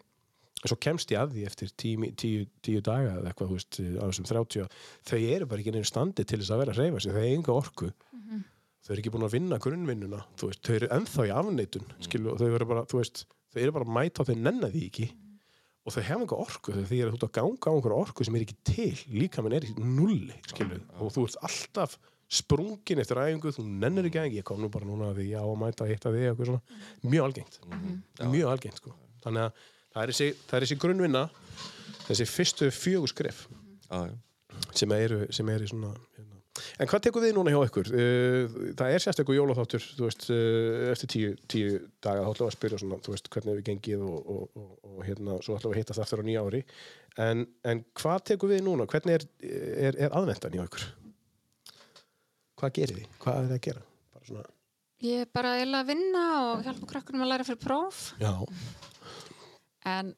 Og 0.58 0.72
svo 0.72 0.76
kemst 0.82 1.12
ég 1.14 1.20
að 1.22 1.36
því 1.36 1.44
eftir 1.46 1.70
tíu, 1.78 2.10
tíu, 2.18 2.44
tíu 2.66 2.80
daga 2.82 3.14
eða 3.20 3.30
eitthvað, 3.30 3.52
þú 3.52 3.56
veist, 3.56 3.78
á 3.78 4.04
þessum 4.08 4.26
30 4.26 4.68
þau 5.06 5.18
eru 5.22 5.46
bara 5.48 5.62
ekki 5.62 5.72
neina 5.76 5.86
standi 5.86 6.24
til 6.26 6.40
þess 6.42 6.50
að 6.50 6.62
vera 6.64 6.74
að 6.74 6.80
hreyfa 6.82 7.02
sig 7.04 7.14
þau 7.14 7.20
eru 7.22 7.36
enga 7.38 7.54
orku. 7.54 7.90
Þau 8.82 8.90
eru 8.94 9.02
ekki 9.02 9.12
búin 9.14 9.26
að 9.28 9.34
vinna 9.36 9.58
grunnvinnuna 9.62 10.20
þau 10.66 10.74
eru 10.74 10.88
ennþá 10.98 11.26
í 11.28 11.32
afneitun 11.38 11.88
skilu, 12.04 12.32
og 12.34 12.40
þau 12.42 12.48
eru 12.58 12.68
bara, 12.72 12.84
þú 12.90 13.00
veist, 13.00 13.24
þau 13.54 13.60
eru 13.62 13.76
bara 13.78 13.88
mæta 13.96 14.22
og 14.24 14.28
þau 14.28 14.36
nenna 14.42 14.68
því 14.74 14.82
ekki 14.90 15.08
og 15.88 15.94
þau 15.94 16.02
hefa 16.04 16.20
enga 16.20 16.38
orku 16.44 16.74
þegar 16.74 16.90
þið 16.90 17.02
eru 17.06 17.16
út 17.16 17.24
að 17.24 17.34
ganga 17.38 17.72
á 17.72 17.72
einhverja 17.72 18.04
orku 18.04 18.26
sem 18.26 18.36
er 18.36 18.44
ekki 18.44 18.58
til 18.68 19.16
líka 19.16 19.44
minn 19.44 19.56
er 19.56 19.64
í 19.64 19.72
nulli 19.80 20.36
skilu, 20.50 20.80
og 21.00 21.12
þú 21.14 21.24
ert 21.28 21.40
alltaf 21.48 21.96
sprungin 22.28 23.00
eftir 23.00 23.20
æfingu, 23.22 23.54
þú 23.56 23.64
nennir 23.64 24.10
ekki 24.10 24.36
ég 24.36 24.44
kom 24.44 24.60
nú 24.60 24.68
bara 24.72 24.84
núna 24.84 25.10
að 25.10 25.22
því 25.22 25.28
ég 25.30 25.40
á 25.40 25.48
að 25.48 25.60
mæta 25.62 25.88
eitt 25.88 26.04
af 26.04 26.12
því 26.12 26.26
eitthvað 26.28 26.58
mjög 27.08 27.24
algengt. 27.24 27.60
Mjög 28.20 28.50
algengt 28.52 28.82
sko. 28.82 28.92
Þannig 29.24 29.46
að 29.46 29.62
það 29.94 30.02
er 30.02 30.12
þessi, 30.12 30.28
það 30.44 30.58
er 30.58 30.66
þessi 30.66 30.78
grunnvinna 30.84 31.22
þessi 32.04 32.26
fyrstu 32.28 32.68
fjögur 32.74 33.12
skref 33.12 33.46
já, 33.48 34.10
já. 34.10 34.14
sem 34.76 34.94
eru, 34.98 35.22
sem 35.34 35.52
eru 35.54 35.70
svona 35.70 35.94
hérna. 36.18 36.37
En 36.78 36.90
hvað 36.90 37.04
tekur 37.06 37.24
við 37.24 37.34
núna 37.36 37.54
hjá 37.54 37.60
ykkur? 37.68 37.90
Uh, 37.92 38.58
það 38.78 38.94
er 38.94 39.04
sérstaklega 39.04 39.40
jólaþáttur 39.40 39.88
veist, 40.02 40.28
uh, 40.34 40.90
eftir 40.92 41.12
tíu, 41.14 41.32
tíu 41.50 41.80
daga 42.04 42.26
þá 42.26 42.30
ætlum 42.32 42.44
við 42.44 42.50
að 42.50 42.56
spyrja 42.58 42.82
svona, 42.82 43.00
veist, 43.08 43.32
hvernig 43.34 43.58
við 43.60 43.66
gengið 43.70 44.04
og, 44.08 44.18
og, 44.34 44.44
og, 44.62 44.68
og 44.92 45.00
hérna, 45.06 45.38
svo 45.44 45.58
ætlum 45.58 45.74
við 45.74 45.78
að 45.78 45.82
hittast 45.84 46.04
aftur 46.04 46.22
á 46.22 46.28
nýja 46.28 46.44
ári. 46.46 46.62
En, 47.18 47.46
en 47.66 47.82
hvað 47.98 48.28
tekur 48.32 48.54
við 48.54 48.62
núna? 48.66 48.86
Hvernig 48.90 49.18
er, 49.18 49.26
er, 49.88 49.98
er 50.06 50.14
aðvendan 50.14 50.58
hjá 50.58 50.66
ykkur? 50.68 50.86
Hvað 52.58 52.78
gerir 52.78 53.02
þið, 53.02 53.10
hvað 53.22 53.42
er 53.42 53.50
það 53.50 53.58
að 53.58 53.66
gera? 53.68 53.84
Bara 54.14 54.30
svona, 54.30 54.48
Ég 54.98 55.22
er 55.22 55.28
bara 55.30 55.52
eiginlega 55.54 55.84
að 55.84 55.90
vinna 55.92 56.22
og 56.42 56.64
hjálpa 56.66 56.86
krakkunum 56.90 57.22
að 57.22 57.28
læra 57.30 57.44
fyrir 57.46 57.60
próf. 57.62 57.98
Já, 58.18 58.32
en 59.86 60.08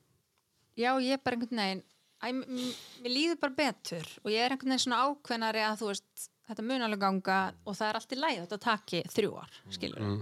já, 0.72 0.94
ég 1.04 1.18
er 1.18 1.20
bara 1.20 1.36
einhvern 1.36 1.60
veginn 1.60 1.82
Æ, 2.20 2.28
mér 2.36 3.08
líður 3.14 3.38
bara 3.40 3.56
betur 3.56 4.08
og 4.24 4.28
ég 4.32 4.42
er 4.44 4.52
einhvern 4.52 4.74
veginn 4.74 4.82
svona 4.84 4.98
ákveðnari 5.08 5.62
að 5.64 5.78
þú 5.80 5.86
veist 5.92 6.26
þetta 6.50 6.64
mun 6.66 6.82
alveg 6.84 7.00
ganga 7.00 7.38
og 7.64 7.76
það 7.78 7.88
er 7.88 7.98
allt 8.00 8.12
í 8.12 8.18
læð 8.20 8.40
þetta 8.42 8.58
taki 8.66 9.00
þrjú 9.14 9.32
ár, 9.40 9.54
skilur 9.72 10.02
Mm. 10.04 10.20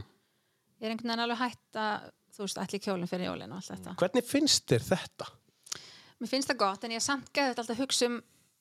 ég 0.78 0.86
er 0.86 0.92
einhvern 0.94 1.10
veginn 1.10 1.24
alveg 1.26 1.40
hætt 1.42 1.80
að 1.82 2.08
þú 2.38 2.44
veist, 2.44 2.58
ætli 2.62 2.78
kjólinn 2.84 3.10
fyrir 3.10 3.26
jólinn 3.26 3.50
og 3.52 3.58
allt 3.58 3.72
þetta. 3.74 3.94
Hvernig 3.98 4.24
finnst 4.28 4.66
þér 4.70 4.84
þetta? 4.92 5.26
Mér 6.20 6.28
finnst 6.30 6.48
það 6.52 6.58
gott 6.62 6.84
en 6.84 6.90
ég 6.94 7.00
er 7.02 7.06
samt 7.08 7.32
geðið 7.34 7.58
alltaf 7.58 7.74
að 7.74 7.82
hugsa 7.82 8.06
um 8.06 8.20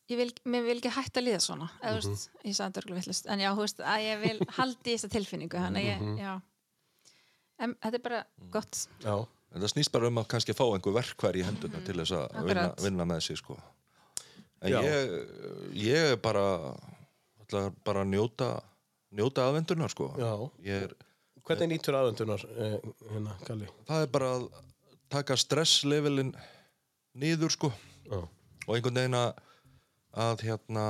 ég 0.10 0.18
vil, 0.18 0.32
mér 0.48 0.64
vil 0.66 0.78
ekki 0.80 0.94
hætta 0.96 1.20
að 1.22 1.26
líða 1.28 1.40
svona 1.44 1.68
eða 1.84 2.00
þú 2.02 2.10
veist, 2.14 2.30
ég 2.48 2.56
sagði 2.58 2.82
örgulega 2.82 3.02
villust 3.04 3.26
en 3.28 3.40
já, 3.44 3.50
þú 3.54 3.64
veist, 3.66 3.80
að 3.94 4.04
ég 4.08 4.22
vil 4.24 4.40
haldi 4.58 4.90
í 4.90 4.96
þessa 4.98 5.10
tilfinningu 5.14 5.62
þannig 5.62 5.86
ég, 5.92 6.06
já. 6.22 6.34
En 7.60 7.74
þetta 7.82 7.98
er 7.98 8.04
bara 8.06 8.20
gott. 8.54 8.82
Já, 9.04 9.16
En 9.56 9.64
það 9.64 9.72
snýst 9.72 9.94
bara 9.94 10.10
um 10.12 10.20
að 10.22 10.28
kannski 10.34 10.54
fá 10.58 10.66
einhver 10.68 10.96
verkværi 10.98 11.42
í 11.42 11.46
hendurna 11.48 11.80
til 11.88 11.96
þess 12.02 12.16
að 12.18 12.40
vinna, 12.50 12.66
vinna 12.84 13.06
með 13.08 13.22
sig 13.30 13.40
sko. 13.40 13.56
en 14.62 14.72
Já. 14.74 14.80
ég, 14.84 15.12
ég 15.78 16.12
er 16.14 16.18
bara 16.18 16.44
bara 17.86 18.02
að 18.04 18.10
njóta 18.12 18.48
njóta 19.16 19.46
aðvendunar 19.48 19.94
sko 19.94 20.10
Já. 20.20 20.32
ég 20.66 20.88
er, 20.88 20.96
Hvernig 21.48 21.70
nýtur 21.72 21.96
aðvendunar, 21.96 22.42
eh, 22.60 22.74
hérna, 23.14 23.36
Kalli? 23.48 23.68
það 23.88 24.02
er 24.04 24.10
bara 24.12 24.32
að 24.36 24.48
taka 25.10 25.38
stresslevelin 25.40 26.34
niður 27.16 27.54
sko 27.56 27.70
Já. 28.10 28.20
og 28.68 28.74
einhvern 28.76 29.00
veginn 29.00 29.16
að 30.18 30.44
hérna 30.44 30.86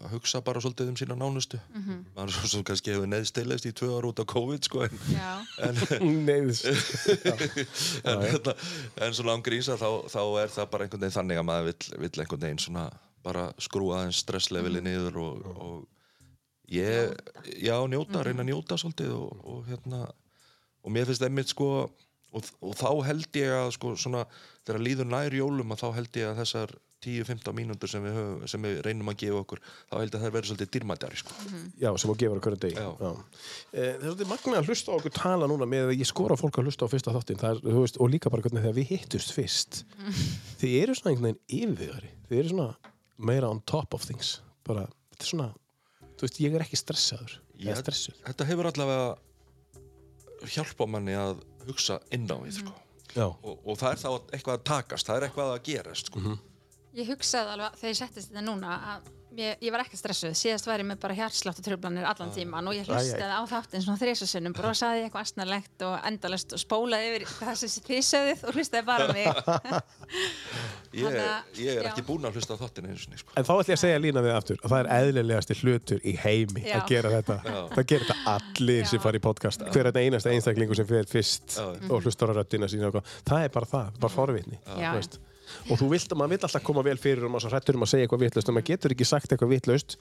að 0.00 0.14
hugsa 0.16 0.40
bara 0.44 0.60
svolítið 0.62 0.92
um 0.92 0.96
sína 0.96 1.16
nánustu. 1.18 1.60
Mm 1.74 1.82
-hmm. 1.82 1.98
maður 2.16 2.32
svo 2.36 2.48
sem 2.48 2.64
kannski 2.64 2.92
hefur 2.94 3.06
neðstilist 3.06 3.66
í 3.66 3.72
tvö 3.72 3.88
ára 3.96 4.08
út 4.08 4.22
á 4.22 4.24
COVID 4.24 4.64
sko 4.64 4.82
en, 4.84 4.98
Já, 5.12 5.30
en, 5.66 5.74
Neiðist. 6.28 6.64
en, 8.08 8.22
hérna, 8.24 8.54
en 8.96 9.14
svona 9.14 9.36
ángrísa 9.36 9.76
þá, 9.76 10.08
þá 10.08 10.22
er 10.42 10.48
það 10.48 10.70
bara 10.70 10.84
einhvern 10.84 11.00
veginn 11.00 11.18
þannig 11.18 11.38
að 11.38 11.48
maður 11.48 11.64
vill, 11.64 11.98
vill 11.98 12.20
einhvern 12.20 12.40
veginn 12.40 12.58
svona 12.58 12.90
bara 13.22 13.52
skrúa 13.58 14.00
aðeins 14.00 14.22
stresslevelin 14.24 14.84
niður 14.84 15.16
og, 15.20 15.46
og 15.56 15.88
ég, 16.70 17.12
já, 17.60 17.76
njóta, 17.86 18.22
reyna 18.22 18.42
að 18.42 18.50
njóta 18.52 18.78
svolítið 18.80 19.12
og, 19.12 19.44
og 19.44 19.66
hérna 19.68 20.06
og 20.80 20.92
mér 20.92 21.10
finnst 21.10 21.22
einmitt 21.26 21.52
sko 21.52 21.90
og, 22.32 22.52
og 22.62 22.76
þá 22.78 22.88
held 23.08 23.40
ég 23.40 23.56
að 23.56 23.72
sko 23.76 23.96
svona 23.98 24.26
þegar 24.66 24.84
líður 24.86 25.10
nær 25.10 25.34
jólum 25.34 25.74
að 25.74 25.82
þá 25.82 25.88
held 25.98 26.20
ég 26.20 26.30
að 26.30 26.40
þessar 26.44 26.78
10-15 27.00 27.54
mínútur 27.56 27.88
sem 27.88 28.02
við, 28.04 28.12
höfum, 28.12 28.40
sem 28.50 28.64
við 28.66 28.80
reynum 28.84 29.08
að 29.08 29.22
gefa 29.22 29.38
okkur 29.40 29.60
þá 29.64 29.94
held 29.96 30.10
ég 30.10 30.16
að 30.18 30.24
það 30.24 30.34
verður 30.34 30.48
svolítið 30.50 30.70
dýrmættari 30.74 31.20
sko. 31.20 31.36
Já, 31.80 31.88
sem 31.96 32.12
að 32.12 32.18
gefa 32.20 32.40
hverju 32.44 32.58
degi. 32.60 32.76
Já. 32.76 32.90
Eh, 33.00 33.14
Það 33.72 33.86
er 33.88 34.02
svolítið 34.04 34.30
magna 34.34 34.58
að 34.60 34.68
hlusta 34.68 34.92
okkur 34.98 35.14
tala 35.16 35.48
núna 35.48 35.68
með 35.70 35.88
að 35.88 36.02
ég 36.02 36.10
skora 36.10 36.36
fólk 36.36 36.60
að 36.60 36.68
hlusta 36.68 36.84
á 36.84 36.92
fyrsta 36.92 37.14
þáttin 37.16 37.40
er, 37.48 37.62
veist, 37.64 37.96
og 37.96 38.12
líka 38.12 38.32
bara 38.32 38.44
hvernig 38.44 38.66
þegar 38.66 38.76
við 38.76 38.92
hittust 38.92 39.32
fyrst. 39.32 39.80
Þið 40.60 40.76
eru 40.82 40.98
svona 40.98 41.14
einhvern 41.14 41.30
veginn 41.30 41.72
yfirvegari. 41.72 42.12
Þið 42.28 42.42
eru 42.42 42.52
svona 42.52 42.92
meira 43.30 43.48
on 43.48 43.64
top 43.64 43.96
of 43.96 44.04
things. 44.04 44.34
Bara, 44.68 44.84
þetta 45.14 45.24
er 45.24 45.32
svona, 45.32 45.48
þú 46.20 46.28
veist, 46.28 46.42
ég 46.44 46.58
er 46.58 46.66
ekki 46.66 46.82
stressaður. 46.84 47.38
Ég 47.60 47.80
þetta 47.80 48.48
hefur 48.48 48.68
allavega 48.68 49.16
hjálpa 50.48 50.86
manni 50.88 51.16
að 51.16 51.40
hugsa 51.70 52.00
inn 52.14 52.28
á 52.30 52.36
við 52.42 52.60
sko. 52.60 52.74
Og, 53.24 53.56
og 53.66 53.78
það 53.80 53.90
er 53.92 54.02
þá 54.02 54.10
eitthvað 54.36 54.56
að 54.58 54.66
takast 54.70 55.08
það 55.08 55.16
er 55.16 55.26
eitthvað 55.28 55.54
að 55.54 55.64
gerast 55.70 56.10
sko. 56.12 56.36
ég 56.98 57.08
hugsaði 57.10 57.54
alveg 57.54 57.80
þegar 57.80 57.92
ég 57.94 57.98
settist 58.02 58.30
þetta 58.30 58.44
núna 58.46 58.76
að 58.94 59.08
ég, 59.38 59.56
ég 59.62 59.72
var 59.74 59.84
ekki 59.84 59.98
stressuð, 59.98 60.34
síðast 60.38 60.68
var 60.68 60.82
ég 60.82 60.88
með 60.88 61.00
bara 61.02 61.16
hjartsláttu 61.18 61.64
tröflanir 61.64 62.06
allan 62.08 62.32
tíman 62.34 62.70
og 62.70 62.76
ég 62.76 62.88
hlustaði 62.88 63.30
á 63.30 63.42
þáttin 63.50 63.84
svona 63.84 64.00
þrísasinnum, 64.00 64.56
brosaði 64.56 65.04
eitthvað 65.06 65.26
astnarlegt 65.26 65.86
og 65.86 65.96
endalist 66.10 66.54
og 66.56 66.62
spólaði 66.62 67.12
yfir 67.12 67.26
það 67.36 67.60
sem 67.62 67.86
þið 67.88 68.02
sögðið 68.10 68.44
og 68.46 68.58
hlustaði 68.58 68.86
bara 68.90 69.08
mig 69.14 69.28
ég, 70.96 71.18
ég 71.60 71.70
er 71.76 71.84
já. 71.84 71.90
ekki 71.90 72.04
búinn 72.06 72.26
að 72.26 72.38
hlusta 72.38 72.56
á 72.56 72.60
þáttinu 72.60 72.90
einu 72.90 73.00
sinni 73.00 73.20
sko. 73.20 73.34
En 73.38 73.46
þá 73.46 73.52
ætlum 73.54 73.72
ég 73.72 73.78
að 73.78 73.82
segja 73.84 74.02
lína 74.02 74.24
við 74.24 74.36
aftur 74.36 74.60
að 74.60 74.74
það 74.74 74.82
er 74.82 74.90
eðlilegasti 74.98 75.58
hlutur 75.60 76.02
í 76.02 76.14
heimi 76.24 76.64
Já. 76.66 76.76
að 76.80 76.86
gera 76.90 77.14
þetta. 77.14 77.38
Það 77.76 77.88
gerir 77.92 78.06
þetta 78.08 78.34
allir 78.34 78.90
sem 78.90 78.98
Já. 78.98 79.04
fara 79.06 79.20
í 79.20 79.24
podcast. 79.24 79.66
Hver 79.70 79.82
er 79.84 79.90
þetta 79.90 80.04
einasta 80.06 80.34
einstaklingur 80.34 80.80
sem 80.80 80.88
fyrir 80.90 81.10
fyrst 81.10 81.58
Já. 81.58 81.66
og 81.88 82.06
hlustar 82.06 82.34
á 82.34 82.38
röddina 82.40 82.70
sína 82.70 82.90
og. 82.90 83.02
Það 83.28 83.46
er 83.46 83.54
bara 83.54 83.70
það, 83.74 84.00
bara 84.02 84.16
forvitni. 84.16 84.62
Og 85.70 85.80
þú 85.80 85.90
vilt 85.92 86.12
að 86.12 86.20
maður 86.20 86.34
vill 86.34 86.48
alltaf 86.48 86.66
koma 86.66 86.84
vel 86.86 86.96
fyrir 87.00 87.26
og 87.26 87.32
maður 87.34 87.46
svo 87.46 87.52
hrættur 87.54 87.78
um 87.78 87.86
að 87.86 87.92
segja 87.92 88.06
eitthvað 88.08 88.24
vitlaust 88.24 88.50
og 88.50 88.56
maður 88.56 88.68
getur 88.72 88.94
ekki 88.96 89.08
sagt 89.08 89.32
eitthvað 89.32 89.54
vitlaust. 89.54 89.96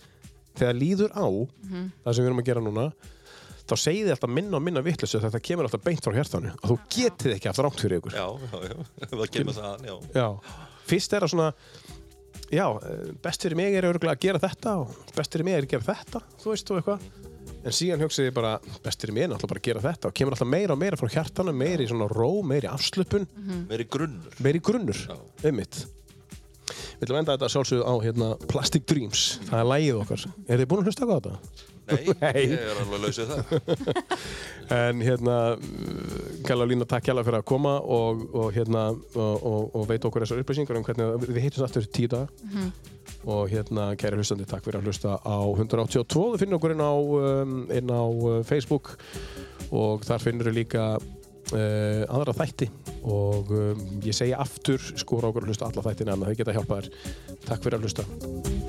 Þegar 0.59 0.75
líður 0.79 1.15
á 1.15 1.27
það 2.03 2.13
sem 2.13 2.23
við 2.23 2.29
erum 2.29 2.43
að 2.43 2.49
gera 2.49 2.65
núna 2.65 2.87
þá 3.69 3.75
segið 3.77 4.07
þið 4.07 4.15
alltaf 4.15 4.33
minna 4.33 4.57
og 4.57 4.65
minna 4.65 4.81
vitlaust 4.85 5.15
þegar 5.15 5.29
þetta 5.29 5.45
kemur 5.49 5.69
alltaf 5.69 5.85
beint 5.85 6.03
frá 6.05 6.15
hjartanu. 6.17 6.55
Og 6.63 6.73
þú 6.73 6.79
getið 6.95 7.35
ekki 7.35 7.51
haft 7.51 7.63
rámt 7.65 7.83
fyrir 7.83 8.01
ykkur. 8.01 8.17
já, 8.17 8.27
já, 8.49 8.57
já, 8.73 9.07
það 9.13 9.31
kemur 9.35 9.57
það 9.59 9.87
já. 9.89 9.95
Já, 10.17 10.27
fyrst 10.89 11.13
er 11.13 11.25
það 11.25 11.33
svona 11.35 11.49
já, 12.49 12.65
eh, 12.65 13.11
best 13.21 13.45
fyrir 13.45 13.59
mig 13.59 13.77
er 13.77 13.89
að 13.89 14.21
gera 14.21 14.41
þetta 14.41 14.75
og 14.81 14.93
best 15.15 15.35
fyrir 15.35 15.45
mig 15.45 15.57
er 15.59 15.67
að 15.67 15.73
gera 15.75 15.89
þetta 15.93 16.23
þú 16.41 16.53
veist 16.53 16.69
þú 16.69 16.79
eitthvað 16.79 17.28
en 17.63 17.75
síðan 17.75 18.03
hugsaði 18.05 18.29
ég 18.29 18.35
bara, 18.37 18.55
best 18.85 19.03
fyrir 19.03 19.15
mig 19.15 19.25
er 19.25 19.31
náttúrulega 19.33 19.53
bara 19.53 19.63
að 19.63 19.69
gera 19.69 19.85
þetta. 19.85 20.09
Og 20.11 20.17
kemur 20.19 20.35
alltaf 20.35 20.51
meira 20.51 20.75
og 20.75 20.81
meira 20.81 20.99
frá 20.99 21.11
hjartanu 21.13 21.55
meiri 21.55 21.87
svona 21.89 22.09
ró, 22.11 22.31
meiri 22.45 22.69
afslöpun 22.71 23.27
meiri 23.69 23.87
grunnur. 23.91 24.37
Meiri 24.45 24.61
grunnur, 24.63 25.01
einmitt. 25.43 25.81
Við 26.99 27.13
að 27.13 27.19
enda 27.21 27.35
þetta 27.37 27.49
sjálfsögðu 27.53 27.85
á 27.87 27.93
hérna, 28.03 28.29
Plastic 28.51 28.85
Dreams, 28.89 29.25
það 29.47 29.59
er 29.61 29.69
lægið 29.73 29.99
okkar. 30.03 30.25
Er 30.45 30.61
þið 30.61 30.69
búin 30.71 30.81
að 30.83 30.89
hlusta 30.89 31.07
á 31.07 31.11
þetta? 31.15 31.35
nei, 31.89 32.05
Nei. 32.21 32.43
ég 32.43 32.59
er 32.59 32.81
alveg 32.83 33.03
lausið 33.05 33.31
það. 33.33 34.03
En 34.79 34.99
hérna, 35.01 35.35
Kalla 36.45 36.67
Lína, 36.69 36.85
takk 36.85 37.07
hjá 37.07 37.15
fyrir 37.17 37.39
að 37.39 37.47
koma 37.49 37.79
og, 37.81 38.21
og, 38.37 38.51
hérna, 38.53 38.83
og, 38.93 39.47
og, 39.49 39.63
og 39.79 39.87
veit 39.89 40.05
okkur 40.05 40.21
þessar 40.25 40.43
upplýsingar 40.43 40.77
um 40.77 40.85
hvernig 40.85 41.25
við 41.25 41.39
hittum 41.47 41.65
aftur 41.65 41.87
í 41.87 41.89
tíu 41.89 42.11
daga 42.11 42.29
og 43.27 43.49
hérna, 43.51 43.91
kæri 43.99 44.19
hlustandi, 44.19 44.47
takk 44.47 44.63
fyrir 44.65 44.79
að 44.79 44.89
hlusta 44.89 45.17
á 45.19 45.37
182, 45.43 46.05
þú 46.07 46.39
finnir 46.39 46.59
okkur 46.59 46.75
inn 46.75 46.83
á, 46.83 46.93
um, 46.95 47.55
inn 47.75 47.91
á 47.91 48.03
uh, 48.03 48.39
Facebook. 48.47 48.95
Og 49.75 50.05
þar 50.07 50.23
finnir 50.23 50.49
þú 50.49 50.55
líka 50.55 50.85
uh, 50.95 52.03
aðra 52.07 52.37
þætti. 52.39 52.69
Og 53.03 53.51
um, 53.51 53.85
ég 54.05 54.15
segi 54.15 54.33
aftur, 54.37 54.81
skora 54.99 55.33
okkur 55.33 55.45
að 55.47 55.53
hlusta 55.53 55.69
alla 55.69 55.85
þættina 55.89 56.15
en 56.15 56.27
þau 56.29 56.41
geta 56.41 56.57
hjálpað 56.57 56.89
þér. 56.89 57.39
Takk 57.49 57.65
fyrir 57.65 57.79
að 57.79 57.87
hlusta 57.89 58.68